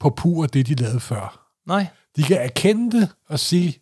[0.00, 1.48] på pur det, de lavede før.
[1.66, 1.86] Nej.
[2.16, 3.78] De kan erkende det og sige,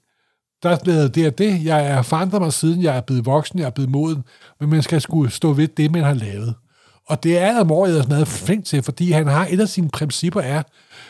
[0.64, 3.58] der er blevet det og det, jeg er forandret mig siden, jeg er blevet voksen,
[3.58, 4.24] jeg er blevet moden,
[4.60, 6.54] men man skal skulle stå ved det, man har lavet.
[7.06, 10.40] Og det er Adam Moore meget flink til, fordi han har et af sine principper
[10.40, 10.62] er,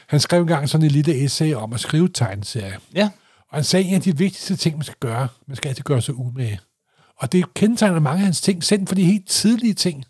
[0.07, 2.77] han skrev engang sådan en lille essay om at skrive tegneserie.
[2.95, 3.11] Ja.
[3.51, 5.85] Og han sagde, at en af de vigtigste ting, man skal gøre, man skal altid
[5.85, 6.61] gøre sig umage.
[7.19, 10.05] Og det kendetegner mange af hans ting, selv for de helt tidlige ting.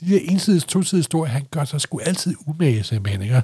[0.00, 3.22] De der ensidige, tosidige historier, han gør sig sgu altid umage, simpelthen.
[3.22, 3.42] Ikke?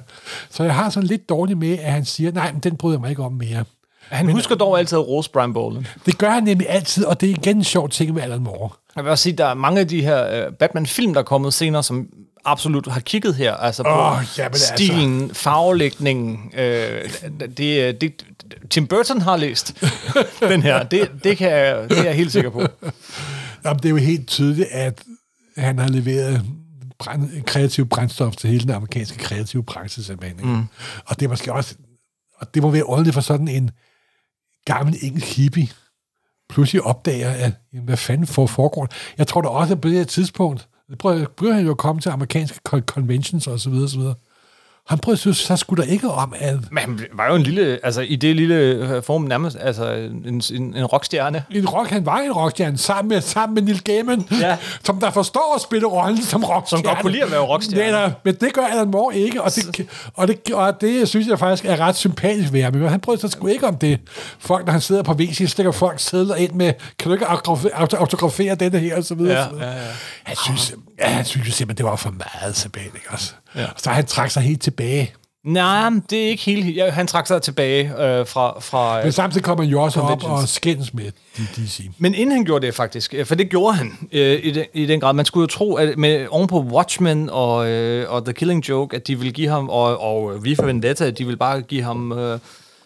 [0.49, 3.01] Så jeg har sådan lidt dårligt med, at han siger, nej, men den bryder jeg
[3.01, 3.65] mig ikke om mere.
[4.09, 5.85] Han men, husker dog altid at rose Brian Boland.
[6.05, 8.69] Det gør han nemlig altid, og det er igen en sjov ting med Alan Moore.
[8.95, 11.53] Jeg vil også sige, der er mange af de her uh, Batman-film, der er kommet
[11.53, 12.07] senere, som
[12.45, 14.73] absolut har kigget her, altså på Åh, jamen altså.
[14.75, 16.51] stilen, farvelægningen.
[16.57, 17.09] Øh,
[17.57, 18.25] det, det,
[18.69, 19.83] Tim Burton har læst
[20.49, 20.83] den her.
[20.83, 22.61] Det, det, kan jeg, det er jeg helt sikker på.
[23.65, 25.03] Jamen, det er jo helt tydeligt, at
[25.57, 26.45] han har leveret
[26.99, 30.51] brænd, kreativ brændstof til hele den amerikanske kreative branche, simpelthen.
[30.51, 30.63] Mm.
[31.05, 31.75] Og det er måske også,
[32.39, 33.71] og det må være ordentligt for sådan en
[34.67, 35.69] gammel engelsk hippie,
[36.49, 38.87] pludselig opdager, at jamen, hvad fanden for foregår.
[39.17, 42.01] Jeg tror da også, at på det her tidspunkt, det prøver han jo at komme
[42.01, 44.15] til amerikanske conventions og så videre, så videre.
[44.87, 46.55] Han prøvede synes, så skulle der ikke om, at...
[46.71, 50.41] Men han var jo en lille, altså i det lille øh, form nærmest, altså en,
[50.53, 51.43] en, en rockstjerne.
[51.51, 54.57] En rock, han var en rockstjerne, sammen med, sammen med Neil Gaiman, Ja.
[54.83, 56.83] som der forstår at spille rollen som rockstjerne.
[56.83, 57.91] Som godt kunne lide at være rockstjerne.
[57.91, 61.27] Nej, nej, men det gør Alan Moore ikke, og det, og det, og det synes
[61.27, 62.75] jeg faktisk er ret sympatisk ved ham.
[62.75, 63.99] Men han prøvede så sgu ikke om det.
[64.39, 67.25] Folk, når han sidder på WC, stikker folk sædler ind med, kan du ikke
[67.97, 69.37] autografere, denne her, og så videre.
[69.37, 69.71] Ja, og så videre.
[69.71, 69.91] ja, ja.
[70.23, 73.33] Han synes, ja, han synes jo simpelthen, det var for meget ikke også?
[73.55, 73.65] Ja.
[73.77, 75.13] Så han trak sig helt tilbage.
[75.43, 76.75] Nej, det er ikke helt...
[76.75, 78.59] Ja, han trak sig tilbage øh, fra...
[78.59, 81.11] fra Men samtidig kommer han jo også op og skændes med
[81.55, 81.89] DC.
[81.97, 84.85] Men inden han gjorde det faktisk, øh, for det gjorde han øh, i, den, i
[84.85, 85.13] den grad.
[85.13, 88.95] Man skulle jo tro, at med oven på Watchmen og, øh, og The Killing Joke,
[88.95, 91.83] at de ville give ham, og, og V for Vendetta, at de ville bare give
[91.83, 92.39] ham øh,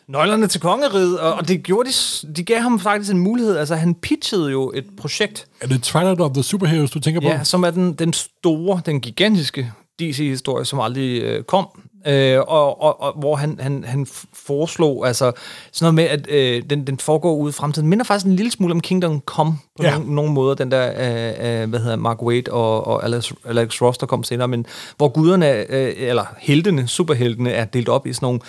[0.07, 3.57] nøglerne til kongeriget, og, og det gjorde de, de gav ham faktisk en mulighed.
[3.57, 7.27] Altså, han pitchede jo et projekt, Er det Twilight of the Superheroes, du tænker på?
[7.27, 9.71] ja, som er den, den store, den gigantiske
[10.01, 11.67] DC-historie, som aldrig øh, kom.
[12.07, 15.31] Øh, og, og, og hvor han, han, han foreslog altså
[15.71, 17.89] sådan noget med, at øh, den, den foregår ude i fremtiden.
[17.89, 19.89] Minder faktisk en lille smule om Kingdom Come på Ja.
[19.89, 19.97] ja.
[19.97, 23.81] nogle, nogle måder, den der, øh, øh, hvad hedder Mark Waid og, og Alex, Alex
[23.81, 24.65] Ross, der kom senere, men
[24.97, 28.39] hvor guderne, øh, eller heltene, superheltene, er delt op i sådan nogle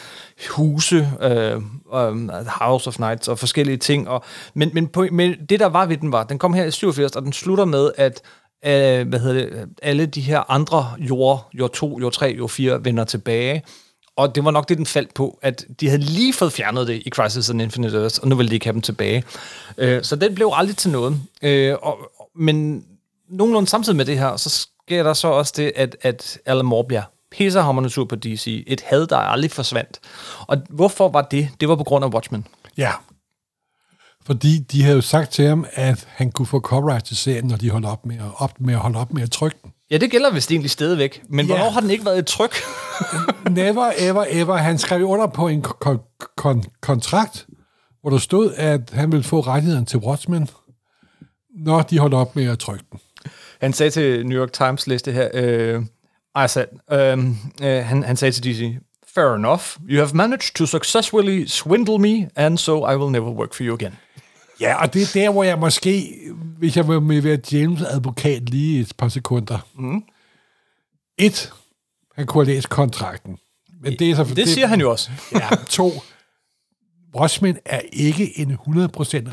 [0.51, 1.57] huse, øh,
[2.11, 4.09] um, House of Knights og forskellige ting.
[4.09, 4.25] Og,
[4.55, 7.17] men, men, på, men det, der var ved den, var, den kom her i 87,
[7.17, 8.23] og den slutter med, at
[8.67, 12.85] øh, hvad hedder det, alle de her andre jord, jord 2, jord 3, jord 4
[12.85, 13.63] vender tilbage.
[14.17, 17.03] Og det var nok det, den faldt på, at de havde lige fået fjernet det
[17.07, 19.25] i Crisis on Infinite Earths, og nu ville de ikke have dem tilbage.
[19.79, 21.21] Øh, så den blev aldrig til noget.
[21.43, 21.99] Øh, og,
[22.37, 22.85] men
[23.29, 26.85] nogenlunde samtidig med det her, så sker der så også det, at, at Alan Moore
[26.85, 28.65] bliver pissehammerende sur på DC.
[28.67, 30.01] Et had, der aldrig forsvandt.
[30.47, 31.49] Og hvorfor var det?
[31.61, 32.47] Det var på grund af Watchmen.
[32.77, 32.91] Ja.
[34.27, 37.57] Fordi de havde jo sagt til ham, at han kunne få copyright til serien, når
[37.57, 39.73] de holdt op med at, op med at holde op med at trykke den.
[39.91, 41.23] Ja, det gælder vist egentlig stadigvæk.
[41.29, 41.53] Men Ja.
[41.55, 42.55] hvornår har den ikke været et tryk?
[43.51, 44.57] Never, ever, ever.
[44.57, 47.47] Han skrev under på en kon- kon- kontrakt,
[48.01, 50.49] hvor der stod, at han ville få rettigheden til Watchmen,
[51.57, 53.01] når de holdt op med at trykke den.
[53.61, 55.83] Han sagde til New York Times liste her, øh,
[56.45, 56.67] I said,
[57.15, 58.79] um, øh, han, han sagde til DC,
[59.15, 63.55] Fair enough, you have managed to successfully swindle me, and so I will never work
[63.55, 63.93] for you again.
[64.63, 66.15] Ja, og det er der, hvor jeg måske,
[66.59, 69.67] hvis jeg vil være James advokat lige et par sekunder.
[69.79, 70.03] Mm.
[71.19, 71.53] Et,
[72.17, 73.39] han kunne have læst kontrakten.
[73.83, 75.11] Men det, er så, Det siger han jo også.
[75.41, 75.93] Ja, to.
[77.17, 78.57] Watchmen er ikke en 100%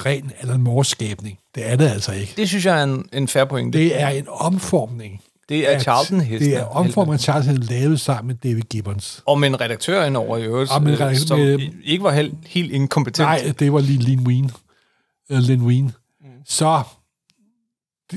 [0.06, 1.40] ren Alan Moore-skabning.
[1.56, 2.34] Det er det altså ikke.
[2.38, 3.74] Det synes jeg er en, en fair point.
[3.74, 6.52] Det er en omformning Det er at Charlton-hestene.
[6.52, 9.24] Det er omformet af Charlton lavet sammen med David Gibbons.
[9.26, 12.04] Og med en redaktør indover i øvrigt, Og med en øh, redaktør- som med- ikke
[12.04, 13.26] var helt, helt inkompetent.
[13.26, 14.52] Nej, det var lige Lin Wien.
[15.30, 15.92] Lin Wien.
[16.22, 16.28] Mm.
[16.46, 16.84] Så,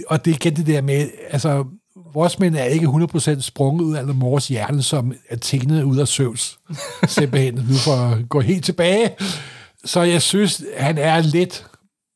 [0.06, 1.64] og det er igen det der med, altså,
[2.12, 6.58] vores mænd er ikke 100% sprunget ud af mors hjerne, som Athene ud af Søvs.
[7.06, 9.10] Simpelthen, nu for at gå helt tilbage.
[9.84, 11.66] Så jeg synes, han er lidt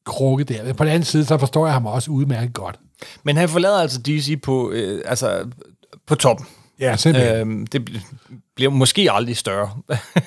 [0.07, 0.65] krukket der.
[0.65, 2.81] Men på den anden side, så forstår jeg ham også udmærket godt.
[3.25, 5.49] Men han forlader altså DC på, øh, altså,
[6.07, 6.47] på toppen.
[6.81, 7.37] Ja, simpelthen.
[7.37, 9.71] Øhm, det bl- bliver måske aldrig større.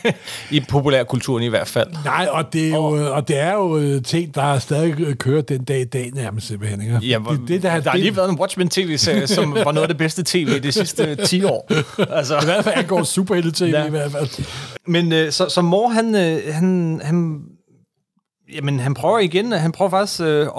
[0.52, 1.88] I populærkulturen i hvert fald.
[2.06, 5.42] Nej, og det, er jo, og det er jo øh, ting, der stadig øh, kører
[5.42, 6.82] den dag i dag nærmest simpelthen.
[6.82, 6.98] Ikke?
[7.08, 9.98] Ja, det, det, der, der har lige været en Watchmen-tv-serie, som var noget af det
[9.98, 11.72] bedste tv de sidste 10 år.
[12.14, 13.80] Altså, I hvert fald angår superhelte-tv Ja.
[13.80, 13.86] ja.
[13.88, 14.46] i hvert fald.
[14.88, 17.42] Men øh, så, så mor, han, øh, han, han,
[18.56, 19.52] jamen, han prøver igen.
[19.52, 20.50] Han prøver faktisk øh, at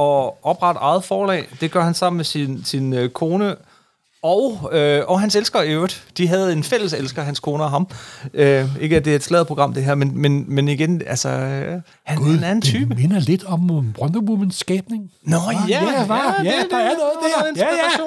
[0.43, 1.49] oprette eget forlag.
[1.61, 3.55] Det gør han sammen med sin, sin øh, kone
[4.23, 6.05] og, øh, og hans elsker i øvrigt.
[6.18, 7.89] De havde en fælles elsker, hans kone og ham.
[8.35, 11.29] Øh, ikke at det er et slaget program, det her, men, men, men igen, altså,
[11.29, 12.95] øh, han, God, er en type.
[12.95, 15.11] Det minder lidt om um, Wonder Womans skabning.
[15.23, 15.37] Nå,
[15.68, 17.61] ja, ja, var, ja, det- der er noget der er der.
[17.61, 17.66] Ja,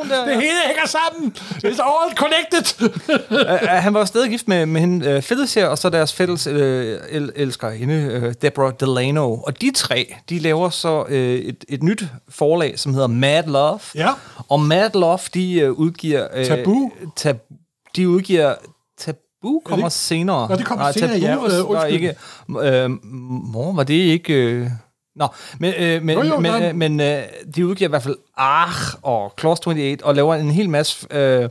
[0.10, 0.40] ja, der, det ja.
[0.40, 1.34] hele hænger sammen.
[1.66, 2.90] It's all connected.
[3.32, 6.54] Uh, han var stadig gift med, med hende, uh, Felicia, og så deres fælles uh,
[6.56, 9.34] el- elskerinde, uh, Deborah Delano.
[9.34, 13.80] Og de tre, de laver så uh, et, et nyt forlag, som hedder Mad Love.
[13.96, 14.10] Ja.
[14.50, 16.03] Og Mad Love, de uh, udgiver...
[16.04, 16.92] Uh, Tabu.
[17.16, 17.38] Tab,
[17.96, 18.56] de udgiver...
[18.98, 20.50] Tabu kommer det- senere.
[20.50, 21.60] Nå, det kommer Nej, senere, Tabu ja.
[21.60, 22.16] Øh, var ikke...
[22.48, 22.92] Uh,
[23.54, 24.34] mor, var det ikke...
[24.34, 24.68] Øh,
[25.16, 25.28] Nå,
[25.60, 26.70] men, øh, men, Jo, jo, men, nej.
[26.70, 27.24] øh, men øh,
[27.56, 31.08] de udgiver i hvert fald Arch og Clause 28 og laver en hel masse...
[31.12, 31.50] Øh,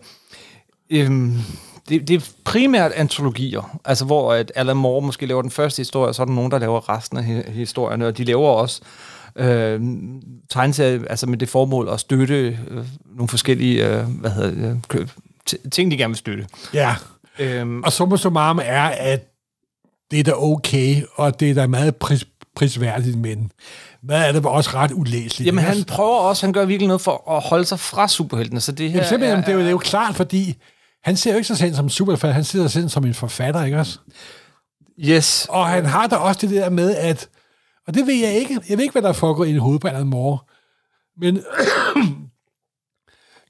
[0.91, 1.35] øhm,
[1.89, 6.09] det, det er primært antologier, altså hvor at Alan Moore måske laver den første historie,
[6.09, 8.83] og så er der nogen, der laver resten af hi- historierne, og de laver også
[9.37, 9.80] øh,
[10.51, 12.85] tegneserier, altså med det formål at støtte øh,
[13.16, 15.09] nogle forskellige øh, hvad hedder det,
[15.51, 16.47] t- ting, de gerne vil støtte.
[16.74, 16.95] Ja,
[17.39, 19.28] Øhm, og summa summarum er, at
[20.11, 22.26] det er da okay, og det er da meget pris,
[22.57, 23.53] prisværdigt, men
[24.03, 25.47] hvad er det også ret ulæseligt.
[25.47, 28.72] jamen, han prøver også, han gør virkelig noget for at holde sig fra superheltene, så
[28.72, 30.55] det her Jamen, simpelthen, er, det, er jo, det er jo klart, fordi
[31.05, 33.14] han ser jo ikke sig selv som en superforfatter, han ser sig selv som en
[33.14, 33.99] forfatter, ikke også?
[35.01, 37.28] Yes, Og han har da også det der med, at...
[37.87, 38.61] Og det ved jeg ikke.
[38.68, 40.39] Jeg ved ikke, hvad der foregår i hovedet på Alan Moore.
[41.20, 41.43] Men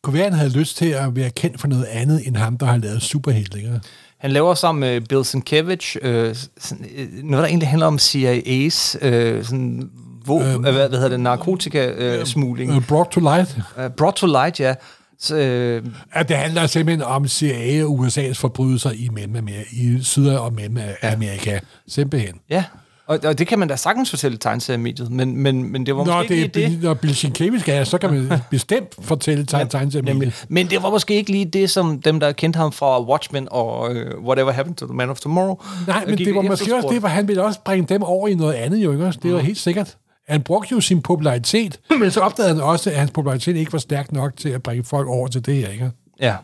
[0.02, 2.66] kunne være, han havde lyst til at være kendt for noget andet, end ham, der
[2.66, 3.58] har lavet superhelte.
[3.58, 3.80] Ikke?
[4.18, 9.06] Han laver sammen med Bill Sienkiewicz øh, sådan, øh, noget, der egentlig handler om CIA's
[9.06, 9.90] øh, sådan,
[10.24, 12.76] hvor, øhm, hvad, hvad hedder det, narkotika-smugling.
[12.76, 13.58] Uh, brought to light.
[13.78, 14.74] Øh, brought to light, ja.
[15.18, 20.28] Så, øh, At det handler simpelthen om CIA og USA's forbrydelser i, Mellemamerika, i Syd-
[20.28, 21.58] og Mellemamerika.
[21.88, 22.34] Simpelthen.
[22.50, 22.64] ja,
[23.12, 26.04] og, og det kan man da sagtens fortælle i tegneseriemediet, men, men, men det var
[26.04, 26.82] Når, måske det, ikke lige det.
[26.82, 30.04] når Bill Sienkiewicz er, så kan man bestemt fortælle tegn, tegneserier.
[30.04, 30.34] Nemlig.
[30.48, 33.90] Men det var måske ikke lige det, som dem, der kendte ham fra Watchmen og
[33.90, 35.56] uh, Whatever Happened to the Man of Tomorrow.
[35.86, 38.28] Nej, øh, men det var måske også det, hvor han ville også bringe dem over
[38.28, 39.20] i noget andet, jo ikke også?
[39.22, 39.96] Det var helt sikkert.
[40.28, 43.78] Han brugte jo sin popularitet, men så opdagede han også, at hans popularitet ikke var
[43.78, 45.90] stærk nok til at bringe folk over til det her, ikke?
[46.20, 46.34] Ja.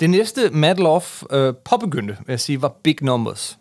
[0.00, 3.58] Det næste Mad Love øh, påbegyndte, vil jeg sige, var Big Numbers.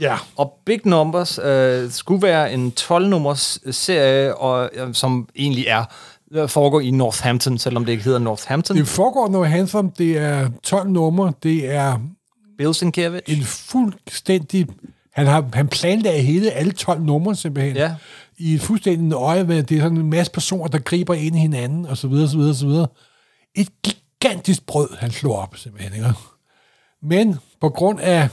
[0.00, 0.16] Ja.
[0.36, 5.84] Og Big Numbers øh, skulle være en 12-nummers serie, og, øh, som egentlig er
[6.32, 8.76] øh, foregår i Northampton, selvom det ikke hedder Northampton.
[8.76, 9.92] Det foregår noget handsome.
[9.98, 11.32] Det er 12 numre.
[11.42, 11.98] Det er
[12.58, 13.28] Bill Sienkiewicz.
[13.28, 14.66] en fuldstændig...
[15.12, 17.76] Han, har, han planlagde hele alle 12 numre simpelthen.
[17.76, 17.94] Ja.
[18.38, 21.38] I et fuldstændig øje med, det er sådan en masse personer, der griber ind i
[21.38, 22.86] hinanden, og så videre, så videre, så videre.
[23.54, 25.94] Et gigantisk brød, han slog op simpelthen.
[25.94, 26.14] Ikke?
[27.02, 28.28] Men på grund af,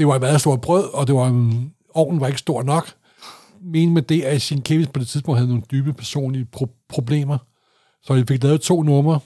[0.00, 2.92] det var et meget stort brød, og det var en, ovnen var ikke stor nok,
[3.62, 7.38] men med det, at sin Kevin på det tidspunkt havde nogle dybe personlige pro- problemer.
[8.02, 9.20] Så han fik lavet to numre.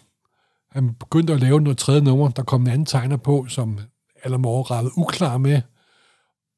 [0.71, 2.29] Han begyndte at lave noget tredje nummer.
[2.29, 3.79] Der kom en anden tegner på, som
[4.25, 5.61] Alan Moore uklar med.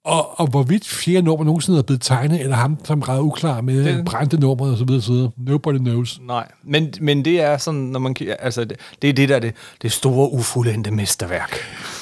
[0.07, 3.85] Og, og hvorvidt fjerde nummer nogensinde er blevet tegnet, eller ham, som rejede uklar med
[3.85, 5.31] Det- brændte nummer og så videre.
[5.37, 6.21] Nobody knows.
[6.27, 9.55] Nej, men, men det er sådan, når man altså det, det er det der det,
[9.83, 11.57] det store ufuldendte mesterværk.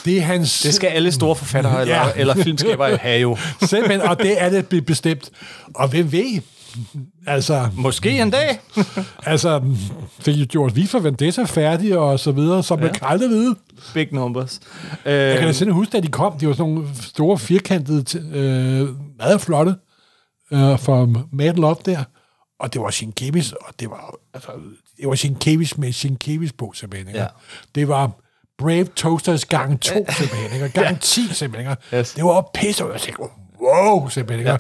[0.05, 0.63] Det er hans...
[0.63, 2.05] Det skal alle store forfattere eller, Ja.
[2.17, 3.37] eller filmskabere have jo.
[3.63, 5.31] Simpelthen, og det er det be- bestemt.
[5.75, 6.41] Og hvem ved?
[7.27, 8.61] Altså, Måske en dag.
[9.27, 9.63] altså
[10.21, 12.85] fik jo George V for Vendetta færdig og så videre, som ja.
[12.85, 13.57] man kan aldrig vide.
[13.95, 14.61] Big numbers.
[15.05, 18.19] Jeg kan da Øh, selv huske, da de kom, de var sådan nogle store, firkantede,
[18.39, 19.75] øh, meget flotte,
[20.53, 22.05] øh, fra Mad Love der.
[22.61, 24.51] Og det var Sienkiewicz, og det var, altså,
[25.01, 27.09] det var Sienkiewicz med Sienkiewicz på, simpelthen.
[27.09, 27.21] Ikke?
[27.21, 27.27] Ja.
[27.75, 28.11] Det var
[28.59, 30.63] Brave Toasters gang 2, simpelthen.
[30.63, 30.81] Ikke?
[30.81, 31.71] Gang 10, simpelthen.
[31.73, 31.97] Ikke?
[31.99, 32.13] Yes.
[32.15, 33.23] Det var pisse, og jeg tænkte,
[33.61, 34.39] wow, simpelthen.
[34.39, 34.51] Ikke?
[34.51, 34.57] Ja.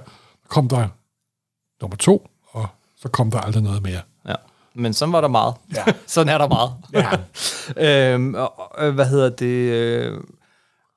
[0.48, 0.88] Kom der
[1.80, 2.66] nummer to, og
[3.02, 4.00] så kom der aldrig noget mere.
[4.28, 4.34] ja.
[4.74, 5.54] men sådan var der meget.
[5.74, 5.84] Ja.
[6.06, 6.72] sådan er der meget.
[6.92, 8.12] Ja.
[8.14, 9.46] øhm, og, og, hvad hedder det?
[9.46, 10.20] Øh,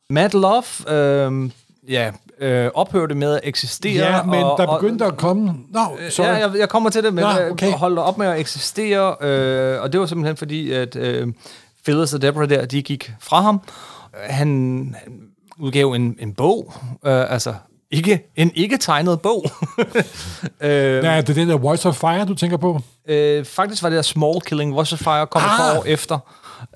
[0.10, 1.50] Mad Love, øh,
[1.90, 4.16] ja, øh, ophørte med at eksistere.
[4.16, 5.54] Ja, men og, der og- begyndte at komme...
[5.70, 6.26] Nå, sorry.
[6.26, 7.52] Ja, jeg, jeg kommer til det, men Nå, okay.
[7.52, 7.72] okay.
[7.72, 11.28] holdt op med at eksistere, øh, og det var simpelthen fordi, at øh,
[11.86, 13.62] Phyllis og Deborah der, de gik fra ham.
[14.14, 15.26] Han, han
[15.60, 16.74] udgav en, en bog,
[17.06, 17.54] øh, altså
[17.92, 19.46] ikke, en ikke tegnet bog.
[20.62, 22.82] øh, Ja, det er den der Voice of Fire, du tænker på?
[23.08, 25.52] øh, faktisk var det der Small Killing, Voice of Fire kom ah.
[25.52, 26.20] et par år efter.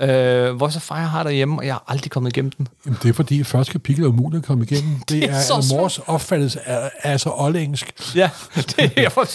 [0.01, 2.67] Øh, Voice of Fire har derhjemme, og jeg har aldrig kommet igennem den.
[2.85, 4.95] Jamen, det er fordi, første kapitel er umuligt at komme igennem.
[4.99, 8.15] Det, Det er er, så er Mors opfattelse af, af så oldengelsk.
[8.15, 8.29] Ja,
[8.75, 9.27] det er for...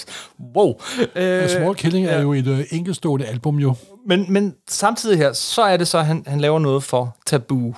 [0.57, 0.75] Wow.
[1.17, 3.75] Øh, Small Killing er jo et øh, enkeltstående album jo.
[4.07, 7.75] Men, men samtidig her, så er det så, at han, han laver noget for Tabu.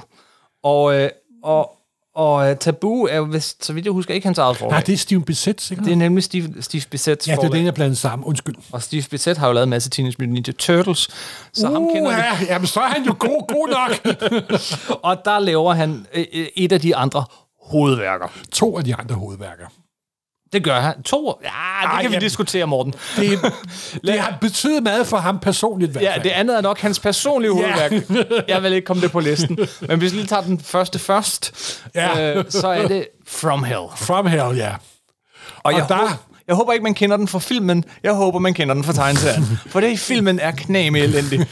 [0.64, 1.11] Og, øh,
[1.44, 1.70] og,
[2.18, 4.70] og øh, Tabu er jo, vist, så vidt jeg husker, ikke hans eget forlag.
[4.70, 5.86] Nej, det er Steven Bissett, sikkert.
[5.86, 8.26] det er nemlig Steve, Steve Bissets ja, det er den, jeg blandet sammen.
[8.26, 8.54] Undskyld.
[8.72, 11.08] Og Steve Bissett har jo lavet en masse Teenage Mutant Ninja Turtles,
[11.52, 12.16] så ham kender vi.
[12.16, 14.16] ja, jamen, så er han jo god, god nok.
[15.08, 17.24] Og der laver han øh, øh, et af de andre
[17.62, 18.26] hovedværker.
[18.52, 19.66] to af de andre hovedværker.
[20.53, 21.03] Det gør han.
[21.03, 21.34] To?
[21.42, 21.53] Ja, det
[21.86, 22.20] Ej, kan vi jamen.
[22.20, 22.94] diskutere, Morten.
[23.16, 23.40] Det,
[24.07, 27.53] det har betydet meget for ham personligt, hvert Ja, det andet er nok hans personlige
[27.57, 27.88] Ja.
[27.88, 28.49] hovedværk.
[28.49, 29.59] Jeg vil ikke komme det på listen.
[29.80, 31.53] Men hvis vi lige tager den første først,
[31.94, 32.34] Ja.
[32.36, 33.80] øh, så er det From Hell.
[33.96, 34.70] From Hell, ja.
[35.59, 36.12] Og, jeg, der- håber,
[36.49, 37.84] jeg håber ikke, man kender den fra filmen.
[38.03, 39.44] Jeg håber, man kender den fra tegneserien.
[39.70, 41.46] For det i filmen er knæme elendig.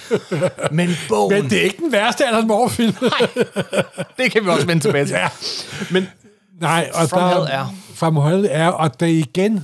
[0.71, 2.95] Men bogen, Men det er ikke den værste Alan Moore-film.
[4.19, 5.15] det kan vi også vende tilbage til.
[5.15, 5.29] Ja.
[5.91, 6.09] Men
[6.61, 7.75] Nej, og From der, Hell er.
[7.95, 9.61] From Hell er, og det er igen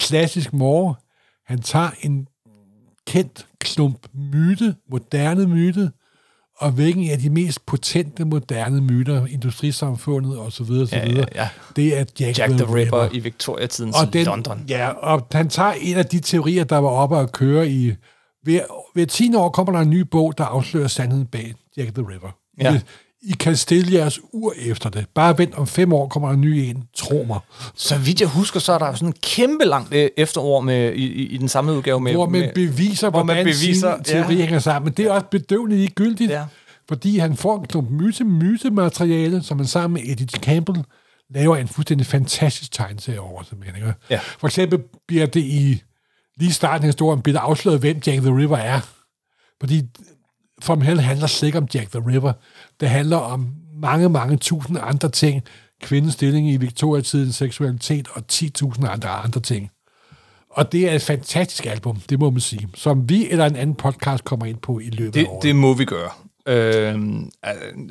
[0.00, 0.94] klassisk Moore.
[1.46, 2.26] Han tager en
[3.06, 5.90] kendt klump myte, moderne myte,
[6.58, 10.50] og hvilken af de mest potente moderne myter, industrisamfundet osv.
[10.50, 11.48] Så videre, så Ja, videre, ja, ja.
[11.76, 14.64] Det er Jack, Jack the Ripper i Victoria-tidens og den, London.
[14.68, 17.94] Ja, og han tager en af de teorier, der var oppe at køre i...
[18.44, 18.60] Ved,
[18.94, 22.36] ved 10 år kommer der en ny bog, der afslører sandheden bag Jack the Ripper.
[22.60, 22.74] Ja.
[22.74, 22.78] I,
[23.24, 25.06] I kan stille jeres ur efter det.
[25.14, 26.82] Bare vent, om fem år kommer der en ny en.
[26.96, 27.38] Tro mig.
[27.74, 30.92] Så vidt jeg husker, så er der jo sådan en kæmpe langt øh, efterår med,
[30.92, 32.12] i, i, i den samme udgave med...
[32.12, 34.40] Hvor man med, beviser, hvor man beviser, sin teori ja.
[34.42, 34.84] hænger sammen.
[34.84, 36.44] Men det er også bedøvende ligegyldigt, Ja.
[36.88, 40.84] fordi han får en klump myte, mytemateriale, som han sammen med Edith Campbell
[41.30, 43.42] laver en fuldstændig fantastisk tegneserie over.
[43.42, 43.94] Simpelthen, ikke?
[44.10, 44.20] Ja.
[44.38, 45.82] For eksempel bliver det i
[46.36, 48.80] lige starten af historien, bliver der afsløret, hvem Jack the Ripper er.
[49.60, 49.82] Fordi
[50.62, 52.32] From Hell handler slet ikke om Jack the Ripper.
[52.80, 53.48] Det handler om
[53.80, 55.42] mange, mange tusind andre ting.
[55.82, 59.70] Kvindens stilling i Victoria-tidens seksualitet og 10.000 andre andre ting.
[60.50, 63.76] Og det er et fantastisk album, det må man sige, som vi eller en anden
[63.76, 65.42] podcast kommer ind på i løbet Det, af året.
[65.42, 66.10] det må vi gøre.
[66.46, 66.98] Øh,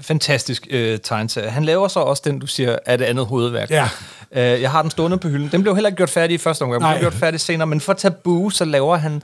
[0.02, 1.50] fantastisk øh, tegneserie.
[1.50, 3.70] Han laver så også den, du siger, er det andet hovedværk.
[3.70, 3.90] Ja.
[4.32, 5.50] Øh, jeg har den stående på hylden.
[5.52, 6.82] Den blev heller ikke gjort færdig i første omgang.
[6.84, 7.68] Den blev gjort færdig senere.
[7.68, 9.22] Men for Tabu, så laver han...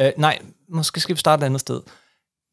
[0.00, 0.38] Øh, nej,
[0.68, 1.80] måske skal vi starte et andet sted.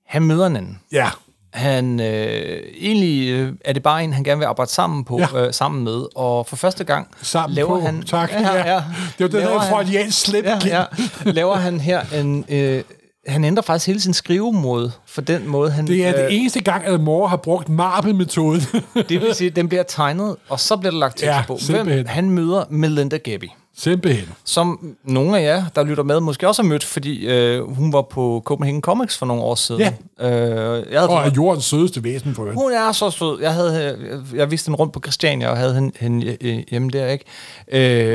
[0.06, 0.80] Han møder en anden.
[0.92, 1.10] Ja,
[1.58, 5.46] Han, øh, egentlig øh, er det bare en, han gerne vil arbejde sammen på, Ja.
[5.48, 6.06] øh, sammen med.
[6.16, 7.86] Og for første gang sammen laver på.
[7.86, 8.02] han...
[8.04, 8.32] tak.
[8.32, 8.84] Ja, ja,
[9.20, 10.46] Det var Laver der freudiansk slip.
[10.46, 10.84] ja, ja,
[11.26, 12.46] laver han her en...
[12.50, 12.84] Øh,
[13.28, 15.88] han ændrer faktisk hele sin skrivemåde for den måde, han...
[15.88, 18.62] Det er øh, det eneste gang, at mor har brugt marble-metoden.
[19.10, 21.58] Det vil sige, at den bliver tegnet, og så bliver der lagt tekst Ja, på.
[21.60, 21.94] simpelthen.
[21.96, 24.30] Hvem han møder Melinda Gabby, Simpelthen.
[24.44, 28.02] som nogle af jer, der lytter med, måske også har mødt, fordi øh, hun var
[28.02, 29.82] på Copenhagen Comics for nogle år siden.
[29.82, 29.94] Ja.
[30.30, 32.60] Øh, jeg havde Og er jordens sødeste væsen for øvrigt.
[32.62, 33.42] hun er så sød.
[33.42, 33.98] Jeg havde,
[34.32, 37.26] øh, jeg viste hende rundt på Christiania og havde hende, hende øh, hjemme der, ikke?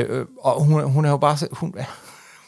[0.09, 1.83] Øh, og hun, hun er jo bare, hun, er-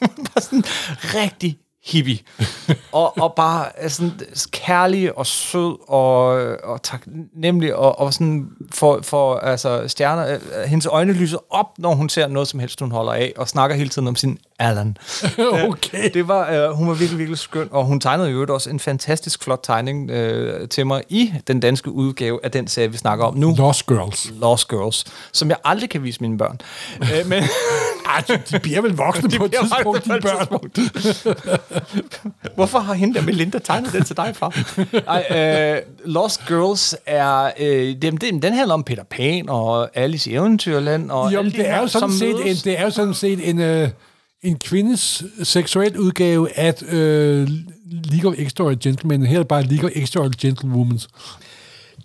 [0.00, 0.64] hun er bare sådan
[1.02, 2.18] rigtig hippie.
[2.92, 4.12] og, og bare sådan
[4.50, 6.26] kærlig og sød og,
[6.64, 11.94] og taknemmelig og, og sådan for, for altså stjerner, øh, hendes øjne lyser op, når
[11.94, 14.96] hun ser noget som helst, hun holder af, og snakker hele tiden om sin Allan.
[15.68, 16.10] okay.
[16.14, 19.42] Det var, øh, hun var virkelig, virkelig skøn, og hun tegnede jo også en fantastisk
[19.44, 23.34] flot tegning øh, til mig i den danske udgave af den serie, vi snakker om
[23.36, 23.54] nu.
[23.58, 24.30] Lost Girls.
[24.40, 26.60] Lost Girls, som jeg aldrig kan vise mine børn.
[27.00, 27.42] øh, men
[28.06, 30.70] Ej, de, de bliver vel voksne på et tidspunkt, de børn.
[32.54, 34.62] hvorfor har hende der Melinda tegnet den til dig, far?
[35.08, 37.50] Ej, øh, Lost Girls er...
[37.60, 41.10] Øh, den, den, den handler om Peter Pan og Alice i Eventyrland.
[41.10, 42.90] Og Jo, alle men de det er her, jo sådan set en, det er jo
[42.90, 43.88] sådan set en, øh,
[44.46, 47.48] en kvindes seksuel udgave af øh,
[47.86, 49.26] League of Extraordinary Gentlemen.
[49.26, 51.00] Her er det bare League of Extraordinary Gentlewomen.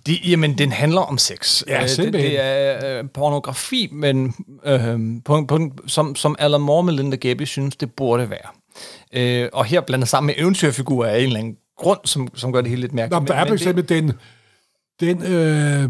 [0.07, 1.63] De, jamen, den handler om sex.
[1.67, 4.33] Ja, Øh, det, det er øh, pornografi, men
[4.65, 8.49] øh, på, på, som, som Alan Moore og Melinda Gabby synes, det burde være.
[9.13, 12.61] Øh, og her blandet sammen med eventyrfigurer af en eller anden grund, som, som gør
[12.61, 13.21] det hele lidt mærkeligt.
[13.21, 14.11] Nå, der er for eksempel den,
[14.99, 15.89] den øh,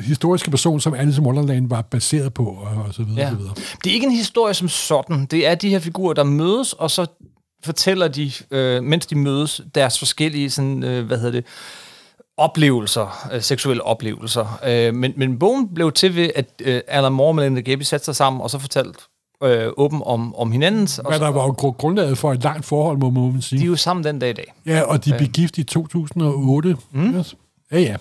[0.00, 3.30] historiske person, som Alice in Wonderland var baseret på, og, og så videre, Ja.
[3.30, 3.54] så videre.
[3.84, 5.26] Det er ikke en historie som sådan.
[5.26, 7.06] Det er de her figurer, der mødes, og så
[7.64, 11.44] fortæller de, øh, mens de mødes, deres forskellige, sådan, øh, hvad hedder det,
[12.36, 14.60] oplevelser, øh, seksuelle oplevelser.
[14.66, 18.04] Øh, men, men bogen blev til ved, at øh, Alan Moore og Melinda Gaby satte
[18.04, 18.98] sig sammen, og så fortalte
[19.44, 20.98] øh, åben om, om hinandens.
[20.98, 23.58] Og Hvad der var jo gru- grundlaget for et langt forhold, må må man sige.
[23.58, 24.52] de er jo sammen den dag i dag.
[24.66, 26.76] Ja, og de blev gift i 2008.
[26.92, 27.14] Mm.
[27.18, 27.34] Yes.
[27.72, 27.96] Ja, ja.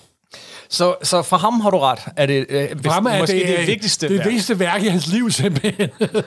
[0.70, 2.00] Så, så for ham har du ret.
[2.18, 4.10] Er det, øh, hvis, Fremme er måske det, det, det vigtigste.
[4.10, 4.26] Det værk.
[4.26, 5.90] vigtigste værk i hans liv, simpelthen.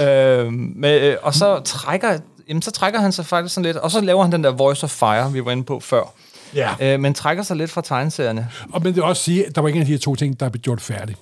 [0.00, 3.90] Øh, med, øh, og så trækker, jamen, så trækker han sig faktisk sådan lidt, og
[3.90, 6.14] så laver han den der Voice of Fire, vi var inde på før.
[6.54, 6.70] ja.
[6.80, 9.60] Øh, men trækker sig lidt fra tegneserierne Og men det vil også sige, at der
[9.60, 11.16] var ikke en af de her to ting, der blev gjort færdig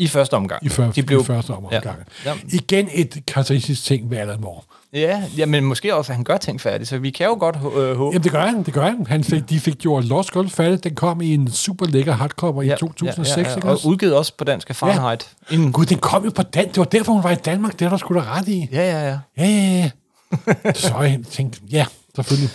[0.00, 0.66] i første omgang.
[0.66, 1.84] i, før, De blev, i første omgang.
[1.84, 1.90] Ja.
[2.24, 2.30] Ja.
[2.30, 2.36] Ja.
[2.52, 4.60] Igen et karakteristisk ting ved Alan Moore.
[4.92, 7.56] ja, ja, men måske også, at han gør ting færdigt, så vi kan jo godt
[7.56, 8.14] øh, håbe.
[8.14, 9.06] Jamen, det gør han, det gør han.
[9.08, 10.84] han fik, de fik gjort Lost Skull færdig.
[10.84, 13.36] Den kom i en super lækker hardcover i 2006.
[13.36, 13.88] ja, ja, ikke og også?
[13.88, 15.28] udgivet også på dansk af Fahrenheit.
[15.50, 15.54] Ja.
[15.54, 16.68] Inden, Gud, den kom jo på Dan.
[16.68, 17.78] Det var derfor, hun var i Danmark.
[17.78, 18.68] Det er der sgu da ret i.
[18.72, 19.18] ja, ja, ja.
[19.38, 19.90] Ja, ja,
[20.66, 20.72] ja.
[20.88, 21.86] Så jeg tænkte, ja,
[22.16, 22.50] selvfølgelig.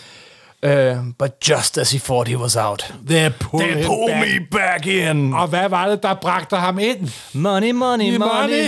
[0.65, 2.93] Uh, but just as he thought he was out.
[3.07, 5.33] They pull, They pull me back in.
[5.33, 7.09] Og hvad var det, der bragte ham ind?
[7.33, 8.65] Money, money, money.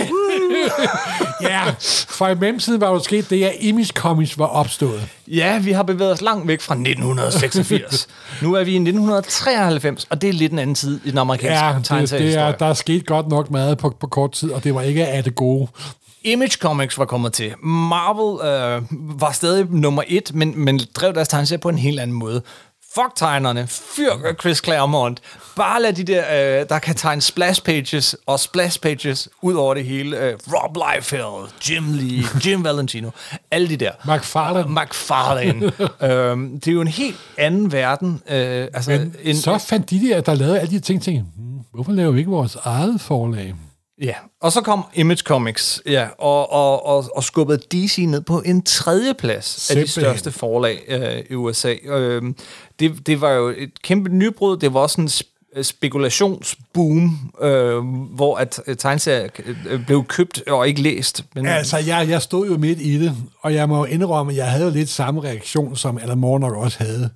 [1.50, 1.62] ja,
[2.08, 5.08] for i mellemtiden var jo sket det, at Image Comics var opstået.
[5.26, 8.08] Ja, vi har bevæget os langt væk fra 1986.
[8.42, 11.94] nu er vi i 1993, og det er lidt en anden tid i den amerikanske
[11.94, 14.64] Ja, det, det er, der er sket godt nok meget på, på kort tid, og
[14.64, 15.68] det var ikke af det gode.
[16.32, 17.54] Image Comics var kommet til.
[17.62, 18.82] Marvel øh,
[19.20, 22.42] var stadig nummer et, men, men drev deres tegneserier på en helt anden måde.
[22.94, 24.10] Fuck tegnerne, fyr
[24.40, 25.20] Chris Claremont.
[25.56, 29.74] Bare lad de der, øh, der kan tegne splash pages og splash pages ud over
[29.74, 30.18] det hele.
[30.18, 33.10] Øh, Rob Liefeld, Jim Lee, Jim Valentino,
[33.50, 33.92] alle de der.
[34.04, 34.80] McFarlane.
[34.80, 35.72] McFarlane.
[36.02, 38.22] øhm, det er jo en helt anden verden.
[38.30, 41.58] Øh, altså, Men en, så fandt de der, der lavede alle de ting, tænkte, hmm,
[41.74, 43.54] hvorfor laver vi ikke vores eget forlag?
[44.02, 48.40] Ja, og så kom Image Comics, ja, og, og, og, og skubbede DC ned på
[48.46, 50.18] en tredje plads af de Simpelthen.
[50.18, 51.74] største forlag øh, i USA.
[51.84, 52.22] Øh,
[52.80, 57.78] det, det var jo et kæmpe nybrud, det var også en sp- spekulationsboom, øh,
[58.14, 59.28] hvor at øh, tegneserier
[59.68, 61.24] øh, blev købt og ikke læst.
[61.34, 64.50] Men, Altså, jeg, jeg stod jo midt i det, og jeg må indrømme, at jeg
[64.50, 67.10] havde lidt samme reaktion, som Alan Moore nok også havde.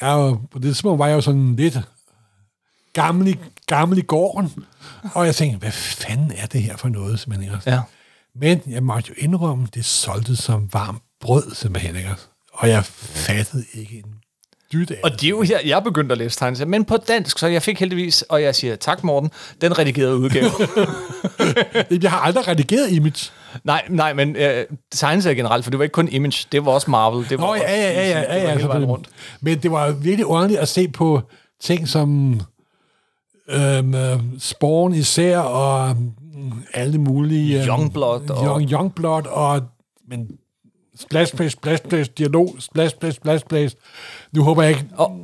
[0.00, 1.78] Jeg var, på det tidspunkt var jeg jo sådan lidt
[3.66, 4.52] gammel i gården,
[5.14, 7.70] og jeg tænkte, hvad fanden er det her for noget, simpelthen, ikke?
[7.70, 7.80] ja.
[8.40, 12.10] Men jeg måtte jo indrømme, det solgte som varmt brød, simpelthen, ikke?
[12.52, 14.14] Og jeg fattede ikke en
[14.72, 17.38] dyt af Og det er jo her, jeg begyndte at læse tegneserier, men på dansk,
[17.38, 19.30] så jeg fik heldigvis, og jeg siger tak Morten,
[19.60, 20.50] den redigerede udgave.
[22.02, 23.30] Jeg har aldrig redigeret image.
[23.64, 26.90] nej, nej, men øh, tegneserier generelt, for det var ikke kun Image, det var også
[26.90, 27.28] Marvel.
[27.30, 28.88] Det var Nå, ja, ja, ja, ja, ja, ja, vejen selvfølgelig.
[28.88, 29.08] rundt.
[29.40, 31.22] Men det var virkelig underligt at se på
[31.62, 32.40] ting som
[33.48, 37.58] øhm, øh, Spawn især, og mm, alle mulige...
[37.60, 39.62] øhm, Youngblood og- Young, Youngblood, og...
[40.08, 40.28] Men
[40.96, 43.76] splash, splash, splash, splash, dialog, splash, splash, splash, splash.
[44.32, 44.86] Nu håber jeg ikke...
[44.96, 45.16] Og,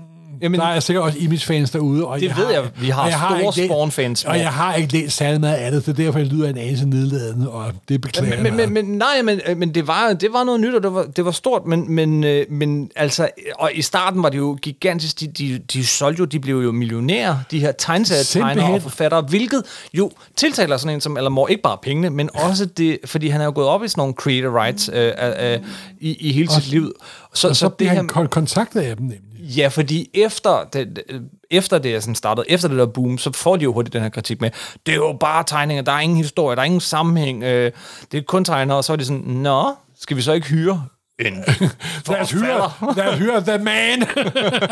[0.42, 2.06] jamen, Der er sikkert også image-fans derude.
[2.06, 2.62] Og Det ved jeg.
[2.80, 4.24] Vi har og store ikke læst- Spawn-fans.
[4.24, 6.86] Og jeg har ikke læst særlig meget af det, så derfor lyder jeg en anelse
[6.88, 10.32] nedladende, og det beklager jeg men, men, men, nej, men, øh, men det, var, det
[10.32, 13.28] var noget nyt, og det var, det var stort, men, men, øh, men altså,
[13.58, 16.72] og i starten var det jo gigantisk, de, de, de solgte jo, de blev jo
[16.72, 19.62] millionærer, de her tegneserietegnere og forfattere, hvilket
[19.94, 23.40] jo tiltaler sådan en som Alan Moore, ikke bare pengene, men også det, fordi han
[23.40, 25.58] er jo gået op i sådan nogle creator rights øh, øh, øh,
[26.00, 26.92] i, i hele sit liv.
[27.34, 29.20] Så, og så, så bliver det han her, kon- kontaktet af dem nemlig.
[29.42, 31.02] Ja, fordi efter det,
[31.50, 34.02] efter det er sådan startet, efter det der boom, så får de jo hurtigt den
[34.02, 34.50] her kritik med,
[34.86, 37.72] det er jo bare tegninger, der er ingen historie, der er ingen sammenhæng, øh,
[38.12, 40.86] det er kun tegner, og så er de sådan, nå, skal vi så ikke hyre
[41.18, 41.44] en
[42.08, 44.02] Lad os hyre, lad os hyre The Man.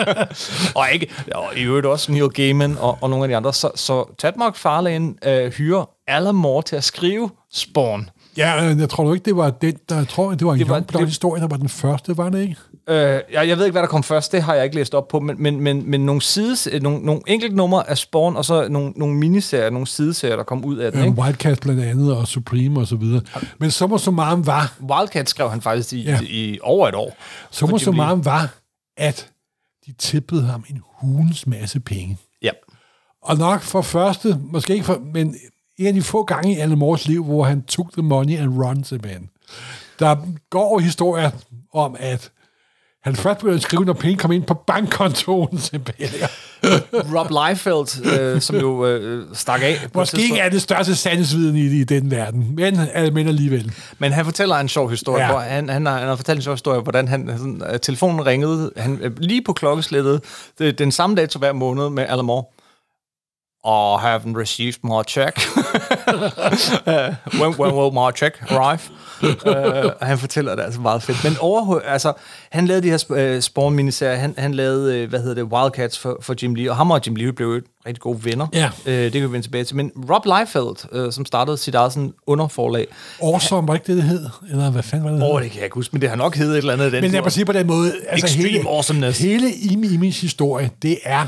[0.80, 3.70] og ikke, og i øvrigt også Neil Gaiman og, og nogle af de andre, så,
[3.74, 8.10] så Tad McFarlane øh, hyrer Alan Moore til at skrive Spawn.
[8.38, 10.68] Ja, øh, jeg tror ikke, det var den, der jeg tror, det var en Det
[10.68, 12.56] var- det- historie, der var den første, var det ikke?
[12.88, 15.08] Øh, jeg, jeg ved ikke, hvad der kom først, det har jeg ikke læst op
[15.08, 18.44] på, men, men, men, men nogle, sides, øh, nogle, nogle enkelte numre af Spawn, og
[18.44, 21.00] så nogle, nogle miniserier, nogle sideserier, der kom ud af den.
[21.00, 21.06] Ja.
[21.06, 21.20] Ikke?
[21.22, 23.22] Wildcat blandt andet, og Supreme og så videre.
[23.58, 26.18] Men summa summarum var, Wildcat skrev han faktisk i, Ja.
[26.22, 27.16] i over et år.
[27.50, 28.54] summa For Jim summarum var,
[28.96, 29.28] at
[29.86, 32.16] de tippede ham en hulens masse penge.
[32.42, 32.50] Ja.
[33.22, 35.34] Og nok for første, måske ikke for, men
[35.78, 38.64] en af de få gange i Alan Moores liv, hvor han took the money and
[38.64, 39.30] run simpelthen.
[39.98, 40.16] Der
[40.50, 41.30] går historier
[41.72, 42.30] om, at
[43.04, 46.28] han først begyndte at skrive, når penge kom ind på bankkontoen simpelthen.
[46.92, 49.76] Rob Liefeld, øh, som jo øh, stak af.
[49.94, 53.72] Måske ikke er det største sandhedsviden i, i den verden, men, øh, men alligevel.
[53.98, 55.24] Men han fortæller en sjov historie.
[55.24, 55.30] Ja.
[55.30, 58.26] Hvor han, han, har, han har fortalt en sjov historie, hvordan han, sådan, øh, telefonen
[58.26, 60.20] ringede han, øh, lige på klokkeslættet
[60.58, 62.44] den samme dato hver måned med Alan Moore.
[63.64, 65.36] I haven't received my check.
[66.86, 68.80] uh, when, when will my check arrive?
[69.22, 71.24] uh, han fortæller det altså meget fedt.
[71.24, 72.12] Men over, altså,
[72.52, 75.98] han lavede de her uh, spawn miniserier han, han lavede, uh, hvad hedder det, Wildcats
[75.98, 78.46] for, for Jim Lee, og ham og Jim Lee blev jo rigtig gode venner.
[78.52, 78.70] Ja.
[78.86, 79.76] Uh, det kan vi vende tilbage til.
[79.76, 82.86] Men Rob Liefeld, uh, som startede sit eget sådan underforlag,
[83.22, 84.26] Awesome, var ikke det, det hed?
[84.50, 85.22] Eller hvad fanden var det?
[85.22, 86.84] åh, oh, det kan jeg ikke huske, men det har nok heddet et eller andet
[86.84, 87.30] af den Men mig tur.
[87.30, 89.18] sige på den måde, altså Extreme hele, awesomeness.
[89.18, 91.26] hele Imi Imis historie, det er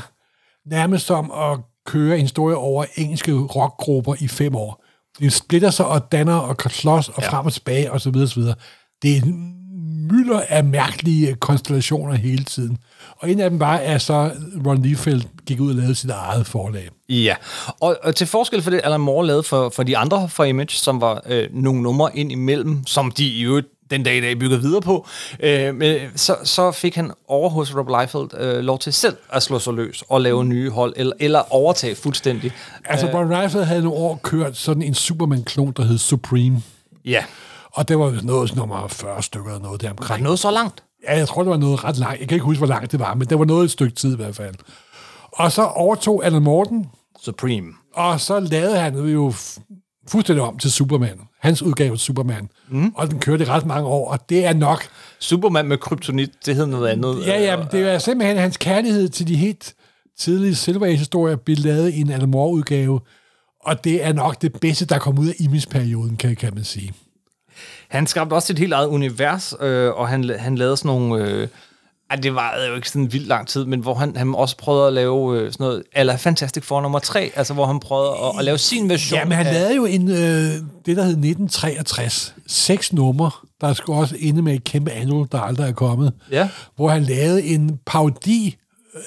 [0.69, 4.85] nærmest som at køre en historie over engelske rockgrupper i fem år.
[5.19, 7.29] Det splitter sig og danner og kan slås og ja.
[7.29, 8.55] frem og tilbage og så videre, så videre.
[9.01, 9.57] Det er en
[10.11, 12.77] mylder af mærkelige konstellationer hele tiden.
[13.17, 14.31] Og en af dem var, at så
[14.65, 16.89] Ron Liefeld gik ud og lavede sit eget forlag.
[17.09, 17.35] Ja,
[17.79, 20.69] og, og til forskel for det, Alan Moore lavede for, for de andre fra Image,
[20.69, 24.39] som var øh, nogle numre ind imellem, som de i øvrigt den dag i dag
[24.39, 25.07] byggede videre på,
[25.39, 29.43] øh, men, så, så fik han over hos Rob Liefeld øh, lov til selv at
[29.43, 32.51] slå sig løs og lave nye hold, eller, eller overtage fuldstændig.
[32.85, 36.61] Altså, Ron Liefeld havde nogle år kørt sådan en Superman-klon, der hed Supreme.
[37.05, 37.23] Ja,
[37.73, 40.17] Og det var noget nummer 40 stykker eller noget der var omkring.
[40.17, 40.83] det noget så langt?
[41.09, 42.19] Ja, jeg tror, det var noget ret langt.
[42.19, 44.13] Jeg kan ikke huske, hvor langt det var, men det var noget et stykke tid
[44.13, 44.55] i hvert fald.
[45.31, 46.85] Og så overtog Alan Morten,
[47.21, 47.67] Supreme.
[47.93, 49.33] og så lavede han jo
[50.07, 51.19] fuldstændig om til Superman.
[51.39, 52.49] Hans udgave af Superman.
[52.69, 52.93] Mm.
[52.95, 54.83] Og den kørte ret mange år, og det er nok...
[55.19, 57.27] Superman med kryptonit, det hed noget andet.
[57.27, 59.73] Ja, ja, men det er simpelthen hans kærlighed til de helt
[60.17, 62.99] tidlige Silver Age-historier, blev lavet i en Alan Moore-udgave,
[63.63, 66.93] og det er nok det bedste, der kom ud af Imis-perioden, kan, kan man sige.
[67.89, 71.25] Han skabte også sit helt eget univers, øh, og han, han lavede sådan nogle...
[71.25, 71.47] Øh,
[72.11, 74.87] ej, det var jo ikke sådan vildt lang tid, men hvor han, han også prøvede
[74.87, 78.39] at lave øh, sådan noget, eller Fantastic Four nummer 3, altså hvor han prøvede at,
[78.39, 79.17] at lave sin version.
[79.19, 80.15] Ja, men han af- lavede jo en, øh,
[80.85, 82.35] det, der hed 1963.
[82.47, 83.31] Seks numre,
[83.61, 86.13] der skulle også ende med et kæmpe annual, der aldrig er kommet.
[86.31, 86.49] Ja.
[86.75, 88.55] Hvor han lavede en parodi,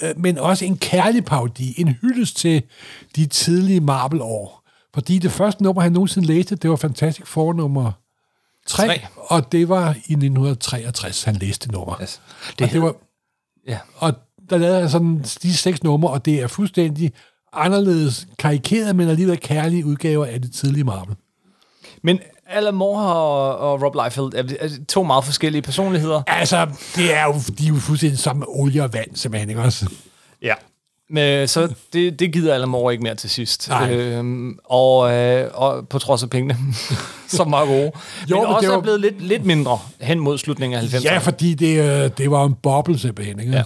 [0.03, 1.75] øh, men også en kærlig parodi.
[1.81, 2.63] En hyldest til
[3.17, 4.61] de tidlige Marvel-år.
[4.95, 7.93] Fordi det første nummer, han nogensinde læste, det var Fantastic Four nummer
[8.67, 9.01] 3, Tre.
[9.17, 12.03] og det var i 1963, han læste nummer.
[12.03, 12.21] Yes.
[12.59, 12.95] Det, og, det var,
[13.69, 13.79] Ja.
[13.97, 14.13] og
[14.51, 17.13] der lavede han sådan de seks numre, og det er fuldstændig
[17.53, 21.17] anderledes karikeret, men alligevel kærlige udgaver af det tidlige Marvel.
[22.03, 26.23] Men Alan Moore og, og Rob Liefeld er, er to meget forskellige personligheder.
[26.27, 29.63] Altså, det er jo, de er jo fuldstændig sammen med olie og vand, simpelthen, ikke
[29.63, 29.91] også?
[30.43, 30.55] Ja.
[31.11, 33.69] Men, så det, det gider Alan Moore ikke mere til sidst.
[33.69, 33.93] Nej.
[33.93, 36.57] Øhm, og, øh, og på trods af pengene,
[37.29, 37.93] som var gode.
[38.31, 41.03] Jo, men, men også var- er blevet lidt, lidt mindre hen mod slutningen af 90'erne.
[41.05, 43.53] Ja, fordi det, øh, det var en boble, simpelthen, ikke?
[43.53, 43.63] Ja.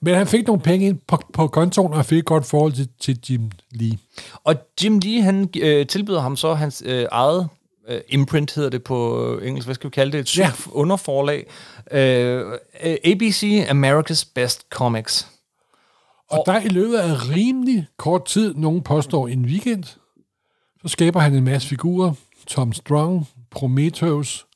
[0.00, 2.88] Men han fik nogle penge ind på, på kontoen, og fik et godt forhold til,
[3.00, 3.98] til Jim Lee.
[4.44, 4.54] Og
[4.84, 7.48] Jim Lee, han øh, tilbyder ham så hans øh, eget
[7.88, 10.20] øh, imprint, hedder det på engelsk, hvad skal vi kalde det?
[10.20, 10.50] Et Ja.
[10.70, 11.46] underforlag.
[11.90, 12.42] Øh,
[12.84, 15.26] øh, ABC, America's Best Comics.
[16.30, 19.84] Og der i løbet af rimelig kort tid, nogen påstår en weekend,
[20.82, 22.12] så skaber han en masse figurer.
[22.46, 24.46] Tom Strong, Prometheus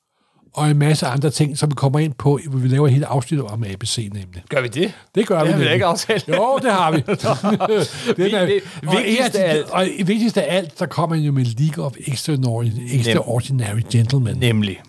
[0.54, 3.04] og en masse andre ting, som vi kommer ind på, hvor vi laver et helt
[3.04, 4.42] afsnit om ABC nemlig.
[4.48, 4.92] Gør vi det?
[5.14, 6.28] Det gør Det vi har vi ikke aftalt.
[6.28, 6.96] Jo, det har vi.
[8.16, 9.70] det er, vi- og, vigtigst af alt.
[9.70, 14.36] og vigtigst af alt, der kommer han jo med League of Extraordinary, Extraordinary Gentlemen.
[14.36, 14.80] Nemlig.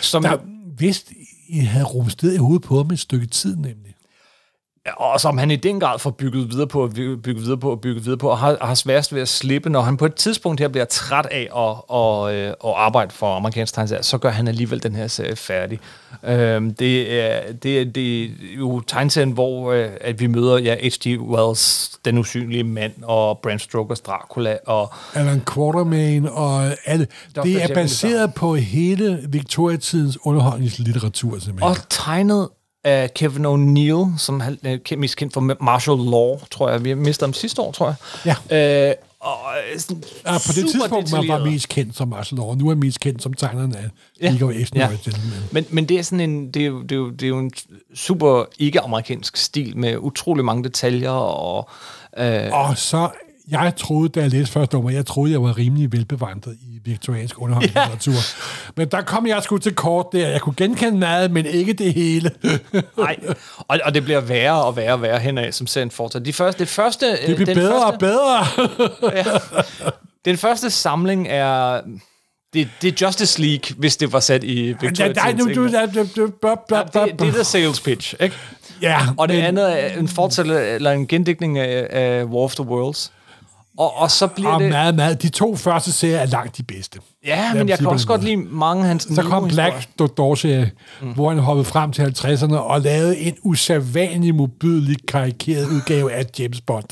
[0.00, 0.36] Som, Der
[0.78, 1.12] vist
[1.48, 3.94] I havde rumsted i hovedet på ham et stykke tid, nemlig.
[4.86, 6.90] Og som han i den grad får bygget videre på, og
[7.22, 9.70] bygget videre på, og bygget videre på, og har, har sværest ved at slippe.
[9.70, 13.36] Når han på et tidspunkt her bliver træt af at, at, øh, at arbejde for
[13.36, 15.80] amerikansk tegneserie, så gør han alligevel den her serie færdig.
[16.24, 18.28] Øhm, det, er, det, er, det er
[18.58, 21.20] jo tegneserien, hvor øh, at vi møder ja, H.G.
[21.20, 27.06] Wells, Den usynlige mand, og Bram Stokers Dracula, og Alan Quatermain og alle.
[27.44, 31.62] Det er baseret på hele Victoria-tidens underholdningslitteratur, simpelthen.
[31.62, 32.48] Og tegnet
[32.84, 36.84] af Kevin O'Neill, som han er mest kendt for Martial Law, tror jeg.
[36.84, 37.86] Vi mistede ham sidste år, tror
[38.24, 38.34] jeg.
[38.50, 38.88] Ja.
[38.88, 39.38] Øh, og
[39.72, 42.54] øh, sådan Ja, på det tidspunkt man var mest kendt som Marcel Law.
[42.54, 43.84] Nu er mest kendt som tegneren af
[44.20, 44.30] Ja.
[44.30, 45.10] League of Extraordinary Ja.
[45.10, 45.38] Gentlemen.
[45.52, 47.38] Men, men det er sådan en, det er, jo, det, er jo, det er jo
[47.38, 47.50] en
[47.94, 51.68] super ikke-amerikansk stil med utrolig mange detaljer og
[52.18, 53.08] øh, Og så,
[53.50, 57.42] jeg troede, da jeg læste første nummer, jeg troede, jeg var rimelig velbevandret i viktoriansk
[57.42, 58.14] underholdningslitteratur.
[58.76, 60.28] Men der kom jeg sgu til kort der.
[60.28, 62.30] Jeg kunne genkende meget, men ikke det hele.
[62.98, 63.16] nej,
[63.58, 66.24] og, og det bliver værre og værre og værre henad, som serien fortsætter.
[66.24, 68.46] De første, det første, Det bliver den bedre første, og bedre.
[70.24, 71.80] Den første samling er
[72.52, 75.12] det, det er Justice League, hvis det var sat i Victoria.
[75.12, 75.68] Nej, nu, du,
[76.94, 78.36] Ja, det, det er the sales pitch, ikke?
[78.82, 82.54] Ja, Og det men- andet er en fortsættelse, eller en gendækning af, af War of
[82.54, 83.12] the Worlds.
[83.78, 84.68] Og, og så bliver Og det...
[84.68, 85.22] meget, meget.
[85.22, 87.00] De to første serier er langt de bedste.
[87.26, 89.88] Ja, men jeg kan også godt lide mange af hans Så kom Black.
[89.98, 90.70] Door-serie,
[91.02, 91.12] mm.
[91.12, 96.60] hvor han hoppede frem til 50'erne og lavede en usædvanlig modbydelig karikeret udgave af James
[96.60, 96.84] Bond.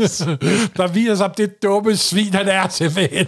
[0.00, 0.18] Yes.
[0.76, 3.26] Der viser sig, det dumme svin, han er simpelthen.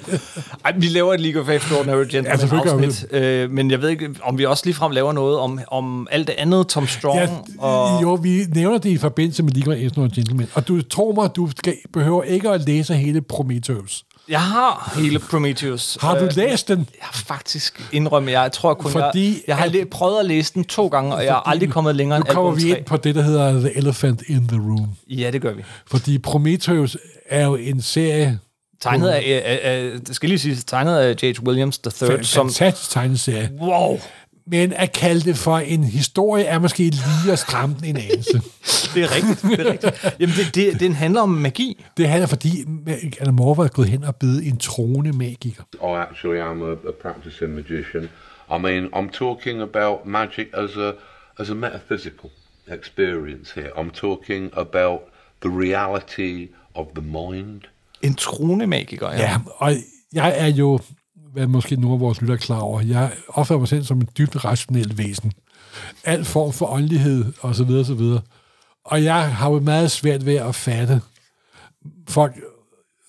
[0.65, 4.09] Ej, vi laver et League of Extraordinary Gentlemen vi afsnit, øh, men jeg ved ikke,
[4.23, 8.03] om vi også ligefrem laver noget om, om alt det andet, Tom Strong Ja, og...
[8.03, 10.49] Jo, vi nævner det i forbindelse med League of Extraordinary Gentlemen.
[10.55, 14.05] Og du tror mig, du skal, behøver ikke at læse hele Prometheus.
[14.31, 15.99] Jeg har hele Prometheus.
[16.01, 16.79] Har du Øh, læst den?
[16.79, 20.27] Jeg har faktisk indrømme, jeg tror kun, Fordi jeg, jeg har at- læ- prøvet at
[20.27, 22.71] læse den to gange, og jeg har aldrig kommet længere Nu end kommer album vi
[22.73, 22.79] 3.
[22.79, 24.89] ind på det, der hedder The Elephant in the Room.
[25.09, 25.63] Ja, det gør vi.
[25.87, 26.97] Fordi Prometheus
[27.29, 28.39] er jo en serie,
[28.81, 31.43] Tegnet af, af, af, det skal lige sige, tegnet af J.H.
[31.43, 32.47] Williams III, en som...
[32.49, 33.51] fantastisk tegneserie.
[33.61, 34.01] Wow,
[34.51, 38.43] Men at kalde det for en historie er måske lige at stramme den en anelse.
[38.95, 39.43] det er rigtigt.
[39.43, 40.17] Det er rigtigt.
[40.21, 41.85] Jamen, det, det, den handler om magi.
[41.97, 42.65] Det handler fordi,
[43.21, 45.63] Alan Moore var gået hen og blevet en troende magiker.
[45.75, 48.09] I actually am a, a practicing magician.
[48.53, 50.93] I mean, I'm talking about magic as a
[51.39, 52.31] as a metaphysical
[52.69, 53.71] experience here.
[53.77, 55.01] I'm talking about
[55.43, 57.61] the reality of the mind.
[58.03, 59.19] En trone magiker, ja.
[59.19, 59.73] Ja, og
[60.13, 60.81] jeg er jo,
[61.33, 64.19] hvad måske nogle af vores lytter er klar over, jeg opfatter mig selv som et
[64.19, 65.33] dybt rationelt væsen.
[66.05, 68.21] Al form for åndelighed, og så videre, og så videre.
[68.85, 71.01] Og jeg har jo meget svært ved at fatte
[72.09, 72.35] folk,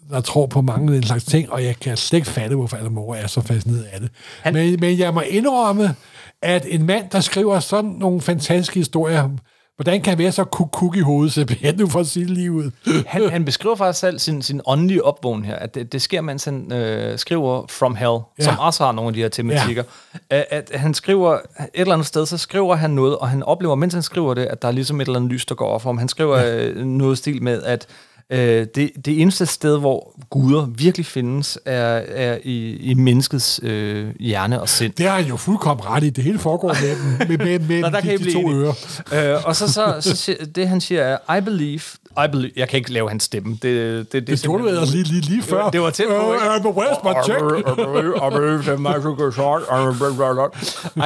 [0.09, 2.77] der tror på mange af den slags ting, og jeg kan slet ikke fatte, hvorfor
[2.77, 4.09] Alan Moore er så fascineret af det.
[4.41, 5.95] Han- Men, men jeg må indrømme,
[6.41, 9.29] at en mand, der skriver sådan nogle fantastiske historier,
[9.75, 12.71] hvordan kan han være så kuk i hovedet, simpelthen, nu for det lige ud.
[13.07, 16.45] Han, han beskriver faktisk selv sin, sin åndelige opvågning her, at det, det sker, mens
[16.45, 18.43] han øh, skriver From Hell, ja.
[18.43, 19.83] som også har nogle af de her tematikker.
[20.31, 20.43] Ja.
[20.49, 23.75] At, at han skriver, et eller andet sted, så skriver han noget, og han oplever,
[23.75, 25.79] mens han skriver det, at der er ligesom et eller andet lys, der går over
[25.79, 25.97] for ham.
[25.97, 26.73] Han skriver ja.
[26.73, 27.87] noget stil med, at
[28.31, 34.07] øh, det, det eneste sted, hvor guder virkelig findes, er, er i, i menneskets øh,
[34.19, 34.93] hjerne og sind.
[34.93, 36.09] Det har han jo fuldkommen ret i.
[36.09, 39.35] Det hele foregår med, med, med, med Nå, der kan de, I de to ører.
[39.35, 41.81] Øh, og så, så, så siger, det han siger er, I believe,
[42.17, 43.51] I believe, jeg kan ikke lave hans stemme.
[43.51, 45.69] Det, det, det, Det gjorde du ellers lige, lige, lige før.
[45.69, 46.69] Det var tæt på, ikke?
[46.69, 47.41] Uh, where's my check?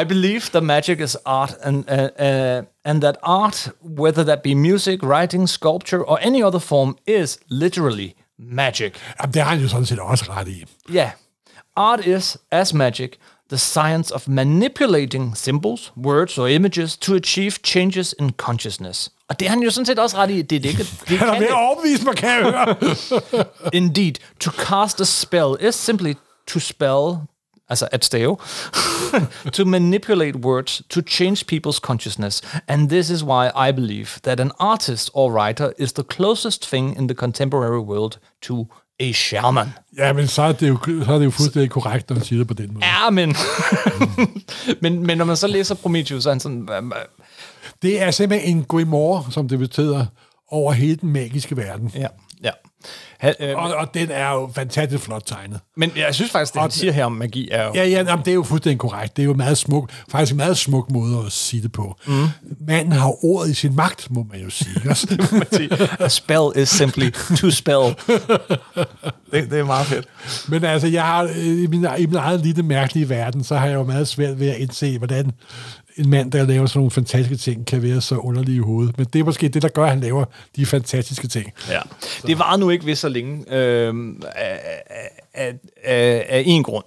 [0.02, 4.56] I believe that magic is art, and uh, uh, and that art, whether that be
[4.56, 8.94] music, writing, sculpture, or any other form, is literally magic.
[9.22, 10.66] Jamen, det har han jo sådan set også ret i.
[10.90, 11.10] Yeah,
[11.76, 13.10] art is as magic.
[13.50, 19.12] The science of manipulating symbols, words or images to achieve changes in consciousness.
[19.30, 20.42] Og det har han jo sådan set også ret i.
[20.42, 21.54] Det, det, det, det Han er kan ved det.
[21.54, 23.46] at overbevise mig, kan jeg høre.
[23.80, 26.14] Indeed, to cast a spell is simply
[26.48, 27.18] to spell,
[27.70, 28.38] altså at stave,
[29.54, 32.42] to manipulate words to change people's consciousness.
[32.68, 36.98] And this is why I believe that an artist or writer is the closest thing
[36.98, 38.68] in the contemporary world to
[39.00, 39.70] a shaman.
[39.98, 42.40] Ja, men så er det jo, så er det jo fuldstændig korrekt, når han siger
[42.40, 42.86] det på den måde.
[42.86, 43.36] Ja, men,
[44.82, 47.22] men, men når man så læser Prometheus, så er han sådan, "Hva- hva-
[47.82, 50.06] Det er simpelthen en grimoire, som det betyder,
[50.52, 51.92] over hele den magiske verden.
[51.96, 52.08] ja,
[52.44, 52.50] ja.
[53.20, 55.60] Han, øh, Og, og den er jo fantastisk flot tegnet.
[55.78, 57.72] men jeg synes faktisk, det han siger her om magi er jo...
[57.76, 59.18] Ja, ja, jamen, det er jo fuldstændig korrekt.
[59.18, 61.96] Det er jo meget smuk, faktisk en meget smuk måde at sige det på.
[62.08, 62.28] Mm.
[62.68, 64.82] Manden har ordet i sin magt, må man jo sige.
[64.90, 65.28] også.
[65.32, 65.70] man sige.
[66.00, 67.82] A spell is simply to spell.
[69.32, 70.06] det, det er meget fedt.
[70.48, 73.66] Men altså, jeg har, øh, i, min, i min egen lille mærkelige verden, så har
[73.66, 75.32] jeg jo meget svært ved at indse, hvordan
[75.98, 78.98] en mand, der laver sådan nogle fantastiske ting, kan være så underlig i hovedet.
[78.98, 80.26] Men det er måske det, der gør, at han laver
[80.56, 81.52] de fantastiske ting.
[81.70, 81.80] Ja.
[82.28, 83.94] Det var nu ikke ved så længe øh,
[84.36, 84.60] af,
[85.34, 86.86] af, af, af en grund.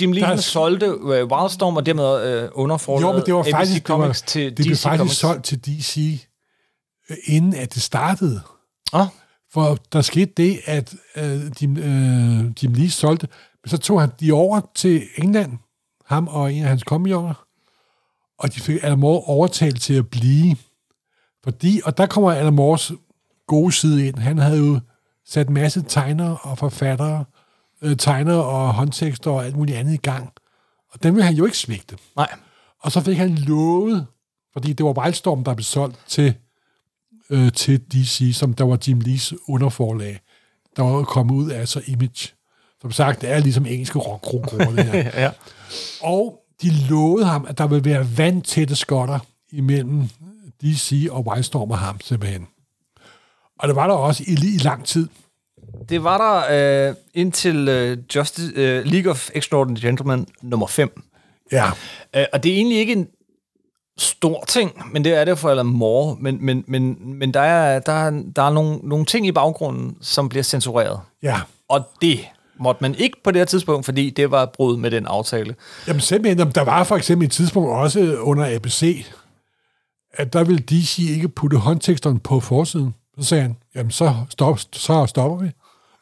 [0.00, 3.40] Jim Lee Der er solgte øh, Wildstorm og dermed øh, underforholdet Jo, men det var
[3.40, 5.16] ABC faktisk, det, var, Comics til det blev DC faktisk Comics.
[5.16, 6.20] solgt til DC,
[7.10, 8.40] øh, inden at det startede.
[8.92, 9.06] Oh,
[9.52, 13.28] For der skete det, at øh, Jim, øh, Jim Lee solgte,
[13.64, 15.52] men så tog han de over til England,
[16.06, 17.43] ham og en af hans kompagnoner,
[18.38, 20.56] og de fik Alan Moore overtalt til at blive.
[21.44, 22.92] Fordi, og der kommer Alan Moores
[23.46, 24.18] gode side ind.
[24.18, 24.80] Han havde jo
[25.26, 27.24] sat en masse tegnere og forfattere,
[27.82, 30.32] øh, tegnere og håndtekster og alt muligt andet i gang.
[30.92, 31.96] Og dem ville han jo ikke svigte.
[32.16, 32.28] nej.
[32.80, 34.06] Og så fik han lovet,
[34.52, 36.34] fordi det var Wildstorm, der blev solgt til,
[37.30, 40.20] øh, til DC, som der var Jim Lees underforlag,
[40.76, 42.28] der var kommet ud af så Image.
[42.80, 45.10] Som sagt, det er ligesom engelske rockrockroer, det her.
[45.22, 45.30] Ja.
[46.02, 49.18] Og de lovede ham, at der ville være vandtætte skotter
[49.52, 50.08] imellem
[50.62, 52.46] DC og Wildstorm og ham, simpelthen.
[53.58, 55.08] Og det var der også i, i lang tid.
[55.88, 61.02] Det var der øh, indtil øh, Justice, øh, League of Extraordinary Gentlemen nummer 5.
[61.52, 61.66] Ja.
[62.16, 63.08] Øh, og det er egentlig ikke en...
[63.98, 66.16] stor ting, men det er det for Alan Moore.
[66.20, 69.96] Men, men, men, men der er, der er, der er nogle, nogle ting i baggrunden,
[70.00, 71.00] som bliver censureret.
[71.22, 71.40] Ja.
[71.68, 72.20] Og det
[72.64, 75.54] måtte man ikke på det her tidspunkt, fordi det var brud med den aftale.
[75.88, 79.06] Jamen simpelthen, der var for eksempel et tidspunkt også under ABC,
[80.12, 82.94] at der ville DC ikke putte håndteksterne på forsiden.
[83.18, 85.50] Så sagde han, jamen så, stop, så stopper vi.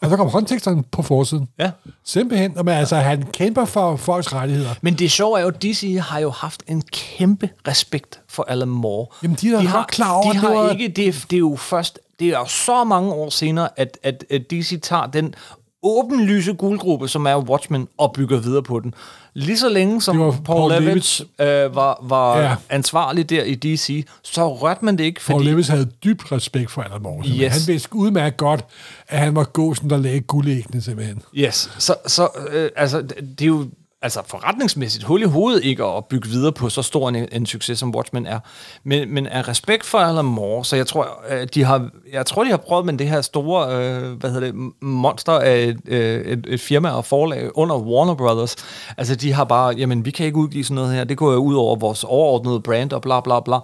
[0.03, 1.49] Og så kom håndteksterne på forsiden.
[1.59, 1.71] Ja.
[2.05, 4.75] Simpelthen, men altså, han kæmper for folks rettigheder.
[4.83, 8.69] Men det sjove er jo, at DC har jo haft en kæmpe respekt for Alan
[8.69, 9.07] Moore.
[9.23, 11.41] Jamen, de da godt klar over, de har det var- ikke, det, er- det er
[11.41, 15.35] jo først, det er jo så mange år senere, at, at, at DC tager den
[15.83, 18.95] åbenlyse guldgruppe, som er Watchmen, og bygger videre på den.
[19.35, 21.21] Lige så længe som Paul, Paul Paul Levitz.
[21.21, 21.21] Levitz
[21.65, 22.55] øh, var, var Ja.
[22.71, 25.51] ansvarlig der i DC, så rørte man det ikke, Paul fordi...
[25.51, 27.27] Lewis havde dyb respekt for Alan Moore.
[27.29, 27.53] Yes.
[27.53, 28.65] Han vidste udmærket godt,
[29.09, 31.23] at han var gåsen, der lagde guldæggene simpelthen.
[31.35, 33.67] Yes, så, så øh, altså, det er jo
[34.03, 37.79] altså forretningsmæssigt hul i hovedet ikke at bygge videre på så stor en, en succes,
[37.79, 38.39] som Watchmen er.
[38.85, 42.45] Men, men af respekt for Alan Moore, så jeg tror, øh, de har, jeg tror,
[42.45, 46.21] de har prøvet med det her store øh, hvad hedder det, monster af et, øh,
[46.21, 48.57] et, et firma og forlag under Warner Brothers.
[48.97, 51.05] Altså, de har bare, jamen, vi kan ikke udgive sådan noget her.
[51.05, 53.59] Det går jo ud over vores overordnede brand og bla bla bla.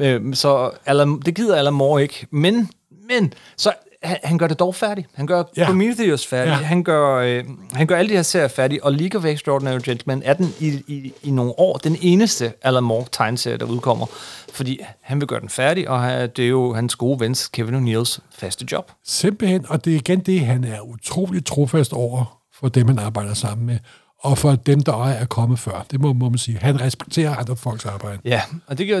[0.00, 2.26] Øh, så Alan, det gider Alan Moore ikke.
[2.30, 2.70] Men,
[3.08, 5.08] men, så han, han gør det dog færdigt.
[5.14, 5.64] Han gør Ja.
[5.66, 6.50] Prometheus færdig.
[6.50, 6.56] Ja.
[6.56, 10.22] Han, gør, øh, han gør alle de her serier færdige, og League of Extraordinary Gentlemen
[10.24, 14.06] er den i, i, i nogle år den eneste Alan Moore tegneserie, der udkommer.
[14.52, 18.18] Fordi han vil gøre den færdig, og det er jo hans gode ven Kevin O'Neills
[18.38, 18.92] faste job.
[19.04, 23.34] Simpelthen, og det er igen det, han er utrolig trofast over for dem, han arbejder
[23.34, 23.78] sammen med,
[24.22, 25.86] og for dem, der er kommet før.
[25.90, 26.58] Det må, må man sige.
[26.58, 28.18] Han respekterer andre folks arbejde.
[28.24, 29.00] Ja, og det gør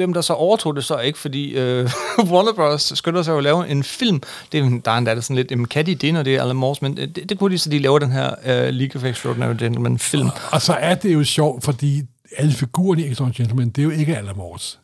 [0.00, 1.90] dem, der så overtog det så ikke, fordi øh,
[2.32, 2.92] Warner Bros.
[2.94, 4.22] skynder sig jo at lave en film.
[4.52, 6.56] Det, er- der er endda sådan lidt, jamen, kan de det, når det er Alan
[6.56, 9.54] Moores, men det, det kunne de, så de laver den her øh, League of Extraordinary
[9.58, 10.28] Gentlemen film.
[10.52, 12.02] Og så er det jo sjovt, fordi
[12.36, 14.78] alle figurerne i Exxon Gentleman, det er jo ikke Alan Moores.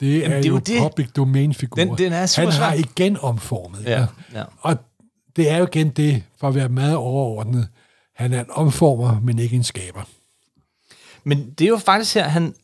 [0.00, 1.84] Det er, Jamen, er det er jo jo public domain figurer.
[1.84, 2.78] Den- den er super Han har svær.
[2.96, 3.78] igen omformet.
[3.78, 3.90] ikke?
[3.90, 4.42] Ja, ja.
[4.60, 4.76] Og
[5.36, 7.68] det er jo igen det, for at være meget overordnet.
[8.16, 10.02] Han er en omformer, men ikke en skaber.
[11.24, 12.54] Men det er jo faktisk her, han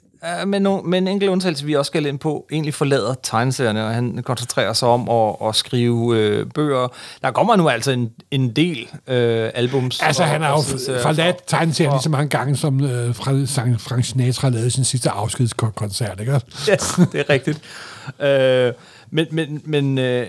[0.46, 3.94] med, no, med en enkelt undtagelse, vi også skal ind på, egentlig forlader tegneserierne, og
[3.94, 6.88] han koncentrerer sig om at, at skrive øh, bøger.
[7.22, 10.00] Der kommer nu altså en, en del øh, albums.
[10.02, 10.56] Altså, og- han har jo
[11.02, 16.20] forladt tegneserien lige så mange gange, som øh, Fra- Frank Sinatra lavede sin sidste afskedskoncert,
[16.20, 16.32] ikke?
[16.70, 17.60] Yes, det er rigtigt.
[18.20, 18.72] Øh,
[19.10, 20.26] men men, men øh,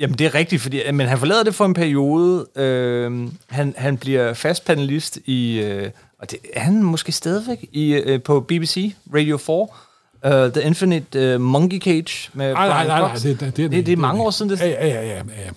[0.00, 2.46] jamen, det er rigtigt, fordi men han forlader det for en periode.
[2.56, 5.90] Øh, han, han bliver fast panelist i, øh,
[6.20, 11.34] og det er han måske stadigvæk, i, øh, på BBC Radio 4, uh, The Infinite
[11.34, 13.96] uh, Monkey Cage med Nej, nej, Brian nej, nej, det, det, det, det, det er
[13.96, 14.50] mange år siden.
[14.50, 15.50] Det, Ja, ja, ja, ja, ja.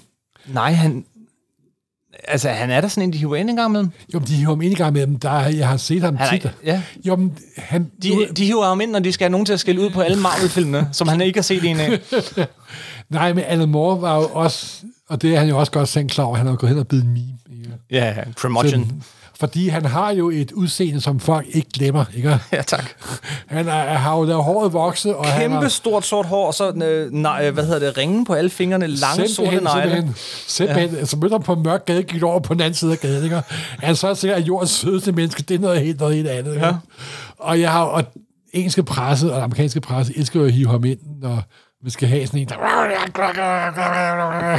[0.48, 1.06] Nej, han...
[2.28, 3.88] Altså, han er der sådan en, de hiver ind en gang med.
[4.14, 5.20] Jo, men de hiver ham ind i gang med dem.
[5.20, 6.52] Der, jeg har set ham Han tit.
[6.66, 7.92] ja, Jo, men han...
[8.04, 10.02] de, de hiver ham ind, når de skal have nogen til at skille ud på
[10.02, 12.00] alle Marvel-filmene, som han ikke har set en af.
[13.10, 14.84] Nej, men Alan Moore var jo også...
[15.10, 16.36] Og det er han jo også godt selv klar over.
[16.36, 17.38] Han har jo gået hen og blevet en meme.
[17.60, 17.72] Ikke?
[17.92, 18.86] Ja, promotion.
[19.02, 19.08] Så-
[19.40, 22.06] Fordi han har jo et udseende, som folk ikke glemmer.
[22.16, 22.40] Ikke?
[22.52, 22.86] Ja, tak.
[23.48, 25.68] Han er, har jo lavet håret vokse, og han Kæmpe har...
[25.68, 29.28] stort sort hår, og så, øh, nej, hvad hedder det, ringen på alle fingrene, lange
[29.28, 29.92] sorte negle.
[29.92, 30.16] Simpelthen,
[30.48, 31.06] simpelthen ja.
[31.06, 33.24] så mødte han på en mørk gade, gik over på den anden side af gaden,
[33.24, 33.42] ikke?
[33.80, 36.66] Han så sikkert, at jordens sødeste menneske, det er noget helt, noget helt andet, ikke?
[36.66, 36.74] Ja.
[37.38, 38.04] Og jeg har, og
[38.54, 41.44] engelske presse og amerikanske presse elsker jo at hive ham ind, når
[41.84, 42.56] vi skal have sådan en, der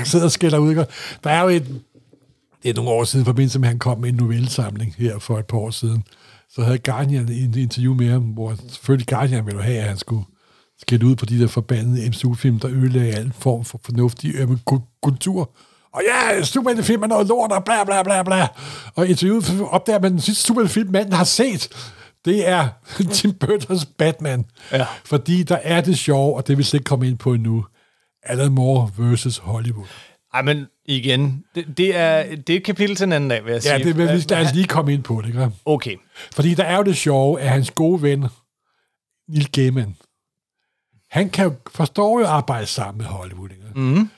[0.05, 0.87] sidder og skælder ud, ikke?
[1.25, 1.67] Der er jo et,
[2.65, 5.19] det er nogle år siden, i forbindelse med, at han kom med en novellesamling her
[5.19, 6.05] for et par år siden,
[6.51, 10.25] så havde Guardian et interview med ham, hvor selvfølgelig Guardian ville have, at han skulle
[10.81, 14.35] skælde ud på de der forbandede MCU-film, der ødelagde al form for fornuftig
[14.65, 15.51] ku- kultur.
[15.93, 18.49] Og ja, Superman-film er noget lort, og bla bla bla bla.
[18.95, 21.69] Og interviewet opdager man, den sidste Superman-film, manden har set,
[22.25, 22.69] det er
[23.13, 24.45] Tim Burton's Batman.
[24.73, 24.87] Ja.
[25.05, 27.65] Fordi der er det sjove, og det vil vi slet ikke komme ind på endnu,
[28.23, 29.87] Alan Moore versus Hollywood.
[30.35, 33.53] Ej, men igen, det, det, er, det er et kapitel til en anden dag, vil
[33.53, 33.85] jeg Ja, sige.
[33.85, 35.51] det vil vi os lige komme ind på det, ikke?
[35.65, 35.97] Okay.
[36.35, 38.27] Fordi der er jo det sjove, at hans gode ven,
[39.29, 39.97] Neil Gaiman,
[41.11, 43.49] han kan forstår jo at arbejde sammen med Hollywood.
[43.51, 43.81] Ikke?
[43.81, 44.09] Mm.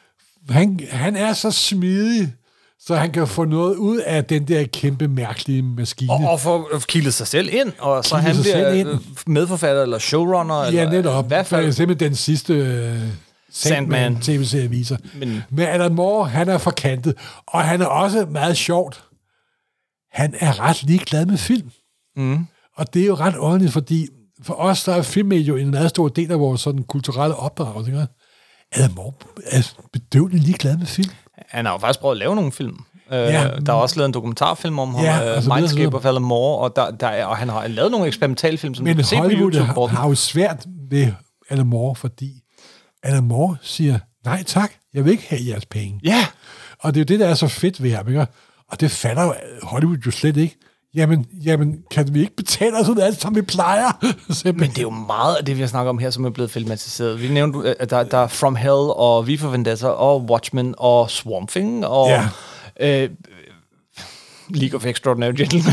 [0.50, 2.34] Han, han er så smidig,
[2.80, 6.12] så han kan få noget ud af den der kæmpe, mærkelige maskine.
[6.12, 9.98] Og, og få kildet sig selv ind, og så Kildet han bliver øh, medforfatter eller
[9.98, 10.62] showrunner.
[10.64, 11.30] ja, eller, netop.
[11.30, 11.44] Fald.
[11.46, 13.25] For simpelthen den sidste uh,
[13.56, 14.20] Sandman.
[14.20, 14.96] Tv-serie viser.
[15.14, 17.14] Men- Men, Men Alan Moore, han er forkantet,
[17.46, 19.04] og han er også meget sjovt.
[20.12, 21.70] Han er ret ligeglad med film.
[22.16, 22.46] Mm.
[22.76, 24.06] Og det er jo ret ordentligt, fordi
[24.42, 28.06] for os, der er film jo en meget stor del af vores sådan, kulturelle opdragelse.
[28.72, 29.12] Adam Moore
[29.50, 31.10] er bedøvende ligeglad med film.
[31.48, 32.76] Han har jo faktisk prøvet at lave nogle film.
[33.12, 33.50] Øh, Ja.
[33.66, 36.04] Der er også lavet en dokumentarfilm om ham, Ja, ja, og så videre, Mindscape of
[36.04, 38.96] Alan Moore, og, der, der er, og han har lavet nogle eksperimentalfilm, som du Men
[38.96, 39.64] kan se på Hollywood YouTube.
[39.66, 41.12] har, hvor den- har jo svært ved
[41.50, 42.32] Alan Moore, fordi
[43.06, 46.00] Alan Moore siger, nej tak, jeg vil ikke have jeres penge.
[46.04, 46.26] Ja,
[46.78, 48.26] Og det er jo det, der er så fedt ved ham, ikke?
[48.68, 50.56] Og det fatter jo Hollywood jo slet ikke.
[50.94, 54.14] Jamen, jamen kan vi ikke betale os ud af alt, som vi plejer?
[54.52, 56.50] Men det er jo meget af det, vi har snakket om her, som er blevet
[56.50, 57.22] filmatiseret.
[57.22, 61.10] Vi nævnte, at der, der er From Hell, og V for Vendetta, og Watchmen, og
[61.10, 62.28] Swamp Thing, og Ja.
[62.80, 63.10] øh,
[64.48, 65.72] League of Extraordinary Gentlemen.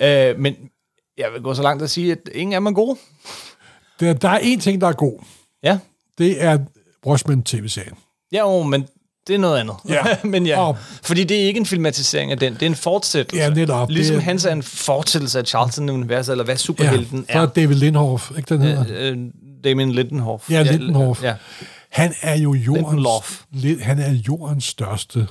[0.34, 0.54] øh, men
[1.18, 2.98] jeg vil gå så langt at sige, at ingen af dem er gode.
[4.00, 5.24] Der, der er en ting, der er god.
[5.62, 5.78] Ja,
[6.18, 6.58] Det er
[7.06, 7.94] Watchmen tv-serien.
[8.32, 8.86] ja jo, men
[9.26, 9.76] det er noget andet.
[9.88, 10.02] Ja.
[10.24, 13.42] men ja, Og- fordi det er ikke en filmatisering af den, det er en fortsættelse.
[13.44, 13.90] Ja, netop.
[13.90, 17.46] Ligesom Det hans er en fortsættelse af Charlton-universet, eller hvad superhelten så er er.
[17.46, 18.84] David Lindhoff, ikke den hedder?
[18.88, 19.18] Øh,
[19.64, 20.50] Damien Lindenhoff.
[20.50, 21.22] Ja, Lindenhoff.
[21.22, 21.34] Ja.
[21.90, 25.26] Han er jo jordens, han er jordens største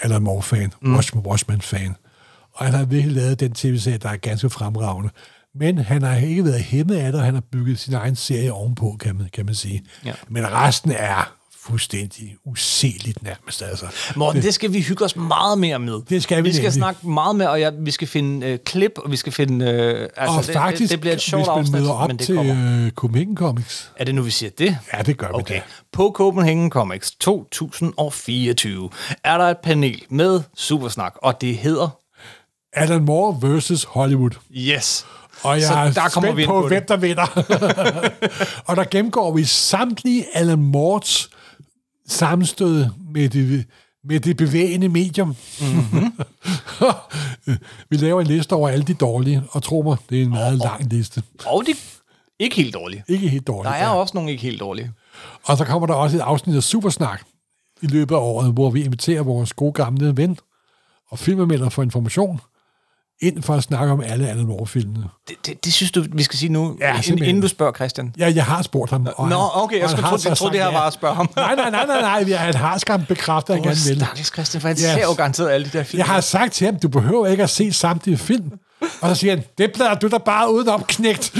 [0.00, 0.94] Alan Moore-fan, mm.
[0.94, 1.96] Watchmen, Watchmen-fan.
[2.52, 5.10] Og han har virkelig lavet den tv-serie, der er ganske fremragende.
[5.58, 8.52] Men han har ikke været hæmmet af det, og han har bygget sin egen serie
[8.52, 9.82] ovenpå, kan man, kan man sige.
[10.04, 10.12] Ja.
[10.28, 13.62] Men resten er fuldstændig useligt nærmest.
[13.62, 13.86] Altså.
[14.16, 16.00] Morten, det skal vi hygge os meget mere med.
[16.08, 16.72] Det skal vi Vi skal nemlig.
[16.72, 19.64] snakke meget mere, og ja, vi skal finde øh, klip, og vi skal finde...
[19.64, 22.10] Øh, altså, og det, faktisk, det, det bliver et sjovt hvis man afsnit, møder op
[22.10, 24.78] det til øh, Copenhagen Comics, Er det nu, vi siger det?
[24.92, 25.54] ja, det gør vi Okay.
[25.54, 25.60] da.
[25.92, 28.90] På Copenhagen Comics 2024
[29.24, 31.88] er der et panel med Supersnak, og det hedder...
[32.72, 34.30] Alan Moore versus Hollywood.
[34.56, 35.06] Yes.
[35.42, 36.88] Og jeg Så er der kommer vi på, på hvem det.
[36.88, 37.26] der vinder.
[38.68, 41.30] og der gennemgår vi samtlige Alan Moores
[42.08, 43.66] sammenstød med det,
[44.04, 45.36] med det bevægende medium.
[45.60, 46.12] Mm-hmm.
[47.90, 50.58] vi laver en liste over alle de dårlige, og tro mig, det er en meget
[50.58, 51.22] lang liste.
[51.46, 51.74] Og de
[52.38, 53.04] ikke helt dårlige.
[53.08, 53.72] Ikke helt dårlige.
[53.72, 54.92] Der er også nogle ikke helt dårlige.
[55.44, 57.22] Og så kommer der også et afsnit af Supersnak
[57.82, 60.38] i løbet af året, hvor vi inviterer vores gode gamle ven
[61.10, 62.40] og filmanmelder for information
[63.22, 65.04] ind for at snakke om alle Alan Moore-filmene.
[65.28, 67.28] Det, det, det synes du, vi skal sige nu, Ja, simpelthen.
[67.28, 68.14] inden du spørger Christian.
[68.18, 69.08] Ja, jeg har spurgt ham.
[69.16, 70.74] og Nå, okay, jeg skulle tro, jeg troede, det her ja.
[70.78, 71.28] var at spørge ham.
[71.36, 72.22] Nej, nej, nej, nej, nej.
[72.24, 73.96] Vi- Han har skam bekræftet, at han gerne vil.
[74.00, 74.80] stakkels Christian, for han Yes.
[74.82, 75.98] ser jo garanteret alle de der film.
[75.98, 78.52] Jeg har sagt til ham, du behøver ikke at se samtlige film.
[79.00, 81.34] Og så siger han, det plader du da bare udenom, knægt.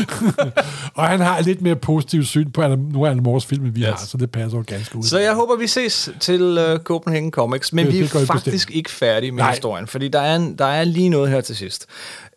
[0.95, 3.81] og han har lidt mere positivt syn på nogle af Alan Moores film, end vi
[3.81, 3.89] yes.
[3.89, 5.03] har, så det passer jo ganske ud.
[5.03, 8.77] Så jeg håber, vi ses til uh, Copenhagen Comics, men Det- vi er faktisk bestemt.
[8.77, 9.51] ikke færdige med Nej.
[9.51, 11.87] historien, fordi der er, en, der er lige noget her til sidst.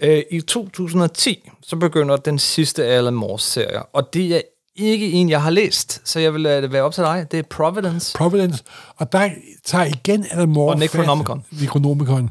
[0.03, 4.41] Uh, I 2010, så begynder den sidste Alan Moore-serie, og det er
[4.79, 7.25] ikke en, jeg har læst, så jeg vil lade det være op til dig.
[7.31, 8.17] Det er Providence.
[8.17, 8.63] Providence.
[8.97, 9.29] Og der
[9.65, 11.43] tager igen Alan Moore Og Necronomicon.
[11.49, 11.61] fast.
[11.61, 12.29] Necronomicon.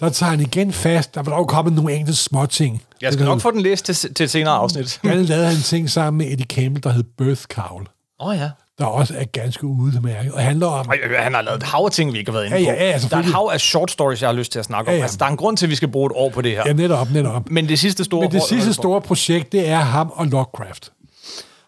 [0.00, 1.14] Der tager han igen fast.
[1.14, 2.82] Der var dog kommet nogle enkelte små ting.
[3.02, 5.00] Jeg skal nok få den læst til, til senere afsnit.
[5.04, 7.86] Han lavede han en ting sammen med Eddie Campbell, der hed Birth Cowl,
[8.20, 8.50] Åh oh, ja.
[8.78, 10.32] der også er ganske udmærket.
[10.32, 10.86] Og handler om...
[10.88, 12.98] Ej, Han har lavet et hav af ting, vi ikke har været inde Ja, ja,
[12.98, 13.02] på.
[13.02, 14.92] ja, der er et hav af short stories, jeg har lyst til at snakke om.
[14.92, 15.02] Ja, ja.
[15.02, 16.62] Altså, der er en grund til, at vi skal bruge et år på det her.
[16.66, 17.50] Ja, netop, netop.
[17.50, 18.20] Men det sidste store...
[18.20, 18.72] Men det sidste på.
[18.72, 20.92] store projekt, det er ham og Lovecraft.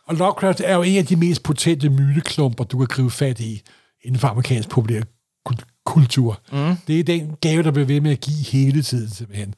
[0.06, 3.62] Og Lovecraft er jo en af de mest potente myteklumper, du kan gribe fat i
[4.04, 5.02] inden for amerikansk populær
[5.48, 6.40] kul- kultur.
[6.52, 6.76] Mm.
[6.86, 9.54] Det er den gave, der bliver ved med at give hele tiden, simpelthen.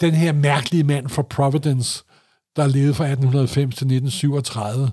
[0.00, 2.04] Den her mærkelige mand fra Providence,
[2.56, 4.90] der levede fra 1890 til 1937,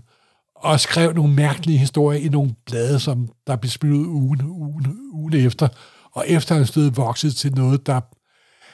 [0.55, 5.33] og skrev nogle mærkelige historier i nogle blade, som der blev ud ugen, ugen, ugen
[5.33, 5.67] efter.
[6.11, 8.01] Og efter han stod vokset til noget, der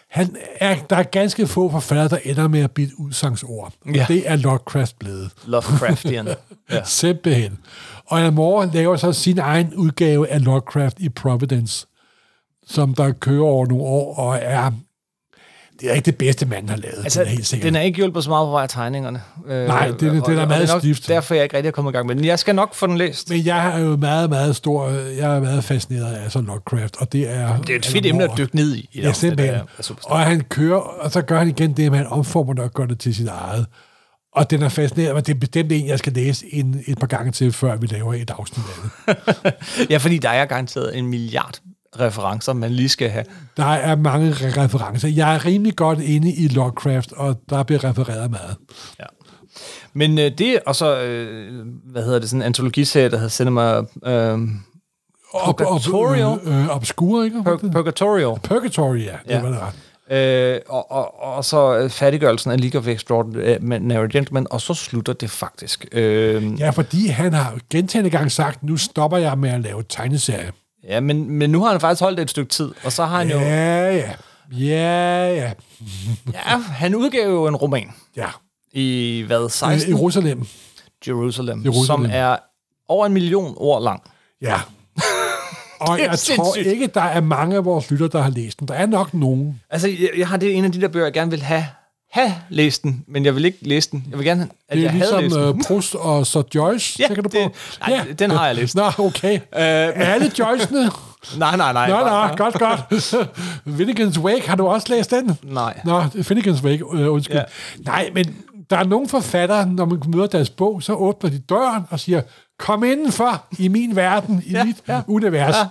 [0.09, 3.73] han er, der er ganske få forfattere, der ender med at blive et udsangsord.
[3.85, 4.05] Og Ja.
[4.07, 5.31] det er Lovecraft blevet.
[5.45, 6.27] Lovecraftian.
[6.71, 6.84] ja.
[6.84, 7.57] Simpelthen.
[8.05, 11.88] Og Alan Moore laver så sin egen udgave af Lovecraft i Providence,
[12.67, 14.71] som der kører over nogle år, og er...
[15.82, 16.98] Det er ikke det bedste, mand har lavet.
[17.04, 17.66] Altså, det er helt sikkert.
[17.66, 19.22] den er ikke hjulpet så meget på vej af tegningerne.
[19.48, 21.08] Øh, Nej, den er- og- den er og meget det nok stift.
[21.08, 22.26] Derfor er jeg ikke rigtig kommet i gang med den.
[22.26, 23.30] Jeg skal nok få den læst.
[23.30, 24.90] Men jeg er jo meget, meget stor...
[24.90, 27.58] Jeg er meget fascineret af altså Lovecraft, og det er...
[27.62, 28.90] Det er et fedt emne at dykke ned i.
[28.94, 29.60] i Ja, simpelthen.
[29.82, 30.12] Superstar.
[30.14, 32.86] Og han kører, og så gør han igen det, at han omformer det og gør
[32.86, 33.66] det til sit eget.
[34.36, 37.08] Og den er fascinerende, og det er bestemt en, jeg skal læse en, et par
[37.08, 38.66] gange til, før vi laver et afsnit
[39.08, 39.54] af det.
[39.90, 41.60] Ja, fordi der er garanteret en milliard
[41.99, 43.26] referencer, man lige skal have.
[43.57, 45.07] Der er mange re- referencer.
[45.07, 48.56] Jeg er rimelig godt inde i Lovecraft, og der bliver refereret meget.
[48.99, 49.06] Ja.
[49.94, 53.78] Men øh, det, og så, øh, hvad hedder det, sådan en antologiserie, der hedder Cinema...
[54.06, 54.38] Øh,
[55.34, 56.48] Ob- ob-?
[56.48, 57.38] Øh, øh, obscure, ikke?
[57.45, 58.38] Pur- Purgatorio.
[58.44, 59.02] Purgatory, ja.
[59.24, 59.41] Det Ja.
[59.41, 59.74] var det ret.
[60.11, 65.14] Øh, og, og, og så øh, færdiggørelsen af League of Extraordinary Gentlemen, og så slutter
[65.14, 65.86] det faktisk.
[65.91, 70.52] Øh, Ja, fordi han har gentagende gang sagt, nu stopper jeg med at lave tegneserie.
[70.88, 73.18] Ja, men, men nu har han faktisk holdt det et stykke tid, og så har
[73.18, 73.39] han jo...
[73.39, 74.11] Ja, ja.
[74.51, 75.51] Ja, ja.
[76.34, 78.27] Ja, han udgav jo en roman Ja.
[78.73, 79.93] i, hvad, Øh, 16?
[79.95, 80.45] Jerusalem.
[81.07, 81.85] Jerusalem, Jerusalem.
[81.85, 82.35] som er
[82.88, 84.01] over en million ord lang.
[84.41, 84.59] Ja.
[85.80, 86.68] Og jeg tror sindssygt.
[86.68, 88.68] ikke, der er mange af vores lytter, der har læst den.
[88.68, 89.61] Der er nok nogen.
[89.69, 91.65] Altså, jeg, jeg har det en af de der bøger, jeg gerne vil have,
[92.18, 94.06] have læst den, men jeg vil ikke læse den.
[94.10, 95.49] Jeg vil gerne, at Det jeg er havde læst ligesom den.
[95.56, 97.57] uh, Proust og så Joyce, Ja, tænker du det- på?
[97.89, 98.76] nej, den har jeg læst.
[98.76, 99.34] Nå, okay.
[99.35, 99.41] Øh,
[99.95, 100.91] alle Joyce'ne?
[101.38, 101.89] nej, nej, nej.
[101.89, 102.80] Nå, nå, godt, godt.
[103.68, 105.38] Finnegan's Wake, har du også læst den?
[105.44, 105.80] Nej.
[105.85, 107.35] Nå, Finnegan's Wake, øh, undskyld.
[107.38, 107.41] Ja.
[107.41, 107.91] Ja.
[107.91, 108.35] Nej, men
[108.69, 112.22] der er nogle forfattere, når man møder deres bog, så åbner de døren og siger,
[112.60, 114.95] kom indenfor i min verden, i Ja, ja, mit ja.
[114.95, 115.02] ja.
[115.07, 115.56] univers.
[115.56, 115.65] Ja.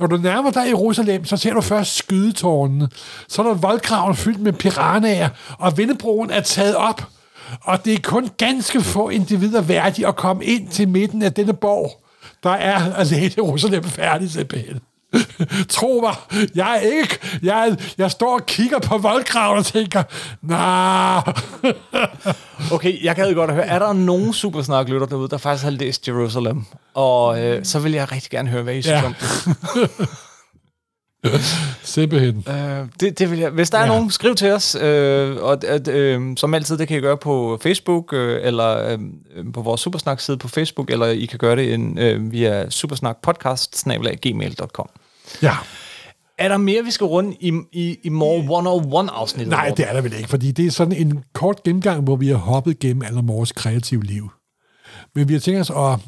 [0.00, 2.88] Når du nærmer dig Jerusalem, så ser du først skydetårnene.
[3.28, 5.28] Så er der voldgraven fyldt med piranhaer,
[5.58, 7.02] og vindebroen er taget op.
[7.60, 11.52] Og det er kun ganske få individer værdige at komme ind til midten af denne
[11.52, 12.04] borg.
[12.42, 14.80] Der er at lægge Jerusalem færdig, simpelthen.
[15.68, 16.14] Tro mig,
[16.54, 17.18] jeg er ikke...
[17.42, 20.02] Jeg, jeg står og kigger på voldgraven og tænker,
[20.42, 21.22] nej...
[22.72, 26.08] Okay, jeg gad godt at høre, er der nogen supersnak-lytter derude, der faktisk har læst
[26.08, 26.64] Jerusalem?
[26.94, 29.06] Og øh, så vil jeg rigtig gerne høre, hvad I synes Ja.
[29.06, 30.08] om det.
[31.82, 32.44] Simpelthen.
[32.48, 33.50] Øh, det, det vil jeg.
[33.50, 33.88] Hvis der er Ja.
[33.88, 34.74] nogen, skriv til os.
[34.74, 38.98] Øh, og at, øh, som altid, det kan I gøre på Facebook, øh, eller øh,
[39.54, 43.86] på vores Supersnak-side på Facebook, eller I kan gøre det in, øh, via supersnakpodcast.
[45.42, 45.56] Ja.
[46.38, 48.40] Er der mere, vi skal runde i, i, i More
[49.08, 49.50] 101-afsnittet?
[49.50, 52.28] Nej, det er der vel ikke, fordi det er sådan en kort gennemgang, hvor vi
[52.28, 54.30] har hoppet gennem alle vores kreative liv.
[55.14, 55.98] Men vi har tænkt os at,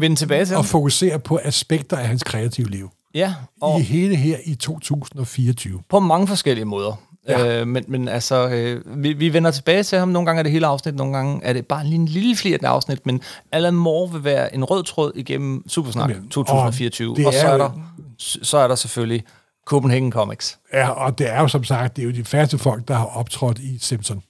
[0.00, 0.64] Vende tilbage til at ham.
[0.64, 2.90] fokusere på aspekter af hans kreative liv.
[3.14, 5.82] Ja, og I hele her i 2024.
[5.88, 7.00] på mange forskellige måder.
[7.28, 7.60] Ja.
[7.60, 10.08] Øh, men, men altså, øh, vi, vi vender tilbage til ham.
[10.08, 12.58] Nogle gange er det hele afsnit, nogle gange er det bare lige en lille flir
[12.62, 13.20] af afsnit, men
[13.52, 17.12] Alan Moore vil være en rød tråd igennem Supersnak Jamen, 2024.
[17.12, 17.70] og Og, så, er er der,
[18.18, 19.24] så er der selvfølgelig
[19.66, 20.58] Copenhagen Comics.
[20.72, 23.04] Ja, og det er jo som sagt, det er jo de færreste folk, der har
[23.04, 24.22] optrådt i Simpson.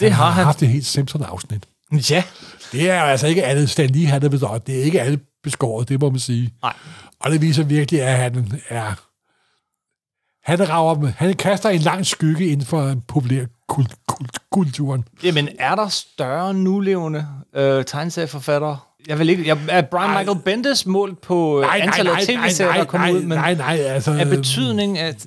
[0.00, 0.44] Det har han.
[0.44, 1.66] haft et helt Simpson-afsnit.
[2.10, 2.22] Ja.
[2.72, 4.58] Det er altså ikke alle Stan Lee, han er.
[4.66, 6.50] Det er ikke alle beskåret, det må man sige.
[6.62, 6.72] Nej.
[7.24, 8.92] Og det viser virkelig, at han er...
[10.50, 15.04] Han, rager, han kaster en lang skygge inden for en populær kult, kult, kulturen.
[15.22, 18.78] Jamen, er der større nulevende øh, tegneserieforfattere?
[19.08, 19.46] Jeg vil ikke...
[19.46, 20.18] Jeg, er Brian.
[20.18, 24.12] Michael Bendis målt på nej, antallet af tv-serier, der kommer ud, men nej, nej, altså,
[24.12, 25.26] af betydning, at...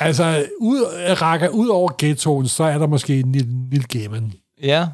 [0.00, 0.84] altså ud,
[1.22, 4.32] rækker ud over ghettoen, så er der måske Neil, Neil Gaiman.
[4.62, 4.86] Ja,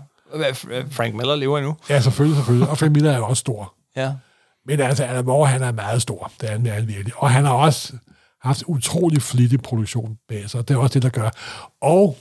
[0.91, 1.77] Frank Miller lever endnu.
[1.89, 2.69] Ja, selvfølgelig, selvfølgelig.
[2.69, 3.75] Og Frank Miller er jo også stor.
[3.97, 4.13] Ja.
[4.67, 6.33] Men altså, Alan Moore, han er meget stor.
[6.41, 7.13] Det er han, det er han virkelig.
[7.17, 7.93] Og han har også
[8.43, 10.69] haft utrolig flittig produktion bag sig.
[10.69, 11.31] Det er også det, der gør.
[11.81, 12.17] Og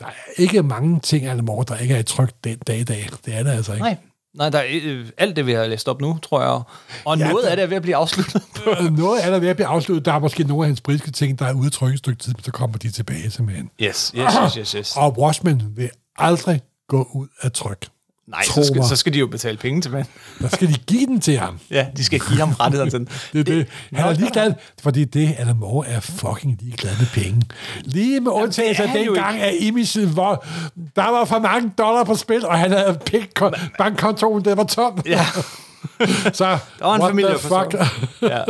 [0.00, 0.10] der er
[0.42, 3.08] ikke mange ting, Alan Moore, der ikke er i tryk den dag i dag.
[3.24, 3.82] Det er det altså ikke.
[3.84, 3.96] Nej.
[4.34, 6.62] Nej, der er øh, alt det, vi har læst op nu, tror jeg.
[7.04, 8.42] Og Ja, noget der- af det er ved at blive afsluttet.
[8.80, 10.04] Øh, Noget er der ved at blive afsluttet.
[10.04, 12.42] Der er måske nogle af hans britiske ting, der er ude et stykke tid, men
[12.44, 13.70] så kommer de tilbage simpelthen.
[13.82, 14.96] Yes, yes, yes, yes, yes.
[14.96, 17.86] Og Watchmen vil aldrig gå ud af tryk.
[18.30, 18.88] Nej, så skal, mig.
[18.88, 20.06] så skal de jo betale penge til mand.
[20.40, 21.58] Der skal de give den til ham.
[21.70, 23.08] Ja, de skal give ham rettigheden til den.
[23.32, 23.66] Det er det.
[23.92, 24.52] Han er ligeglad,
[24.82, 27.42] fordi det, Alan Moore er fucking ligeglad med penge.
[27.80, 30.44] Lige med undtagelse af dengang af Imis, hvor
[30.96, 32.98] der var for mange dollar på spil, og han havde
[33.78, 35.02] bankkontoen, det var tom.
[35.06, 35.26] Ja.
[36.32, 37.74] Så, Der var en familie fuck?
[38.22, 38.42] ja.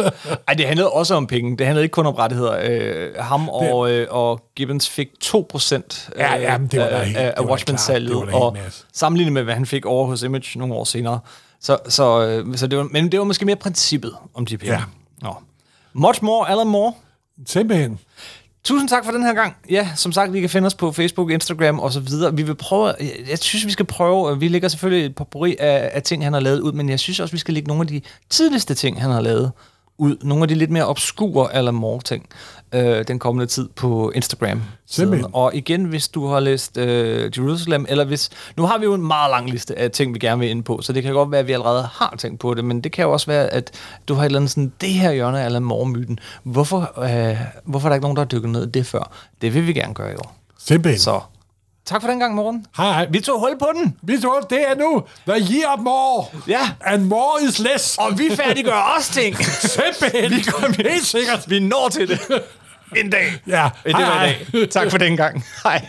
[0.48, 1.56] Ej, det handlede også om penge.
[1.56, 2.58] Det handlede ikke kun om rettigheder.
[2.62, 5.80] Øh, ham og, øh, og Gibbons fik 2% øh,
[6.18, 8.26] Ja, jamen, det var af, helt- af, det Watchmen-salget.
[8.26, 8.56] Det og
[8.92, 11.20] sammenlignet med, hvad han fik over hos Image nogle år senere.
[11.60, 14.72] Så, så, øh, så det var, men det var måske mere princippet om de penge.
[14.74, 14.80] Ja.
[15.22, 15.34] Nå.
[15.92, 16.92] Much more, Alan Moore.
[17.46, 17.98] Simpelthen.
[18.64, 19.56] Tusind tak for den her gang.
[19.70, 22.36] Ja, som sagt, I kan finde os på Facebook, Instagram og så videre.
[22.36, 22.94] Vi vil prøve,
[23.30, 25.26] jeg, synes, vi skal prøve, vi lægger selvfølgelig et par
[25.60, 27.80] af, af ting, han har lavet ud, men jeg synes også, vi skal lægge nogle
[27.80, 28.00] af de
[28.30, 29.52] tidligste ting, han har lavet
[29.98, 30.16] ud.
[30.22, 32.26] Nogle af de lidt mere obskure eller more ting,
[32.74, 34.62] øh, den kommende tid på Instagram.
[34.86, 35.30] Simpelthen.
[35.32, 38.30] Og igen, hvis du har læst øh, Jerusalem, eller hvis...
[38.56, 40.80] Nu har vi jo en meget lang liste af ting, vi gerne vil ind på,
[40.82, 43.04] så det kan godt være, at vi allerede har tænkt på det, men det kan
[43.04, 43.70] jo også være, at
[44.08, 46.18] du har et eller andet sådan, det her hjørne af Alan Moore-myten.
[46.42, 49.12] Hvorfor, øh, hvorfor er der ikke nogen, der har dykket ned i det før?
[49.40, 50.36] Det vil vi gerne gøre i år.
[50.58, 51.00] Simpelthen.
[51.00, 51.20] Så
[51.84, 52.66] tak for den gang, morgen.
[52.76, 53.06] Hej, hej.
[53.10, 55.02] Vi tog hul på den, Vi tror, det er nu.
[55.28, 56.24] The year of more.
[56.48, 56.60] Ja.
[56.84, 57.98] And more is less.
[57.98, 59.36] og vi færdiggør også ting.
[59.76, 60.30] Simpelthen.
[60.30, 61.50] Vi kommer- Helt sikkert.
[61.50, 62.20] vi når til det
[62.96, 63.42] en dag.
[63.46, 63.70] Ja.
[63.84, 64.46] Det Hej, var i hej.
[64.52, 64.70] dag.
[64.70, 65.44] Tak for den gang.
[65.64, 65.88] Hej.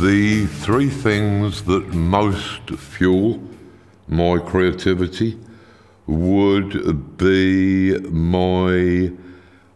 [0.00, 3.38] The three things that most fuel
[4.08, 5.38] my creativity
[6.06, 9.12] would be my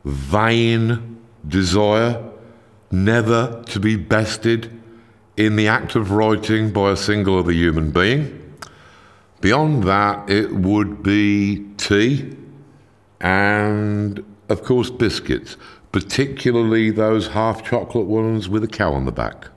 [0.04, 2.22] vain desire
[2.94, 4.70] never to be bested
[5.36, 8.40] in the act of writing by a single other human being.
[9.40, 12.36] Beyond that, it would be tea
[13.20, 15.56] and of course, biscuits,
[15.92, 19.48] particularly those half chocolate ones with a cow on the back.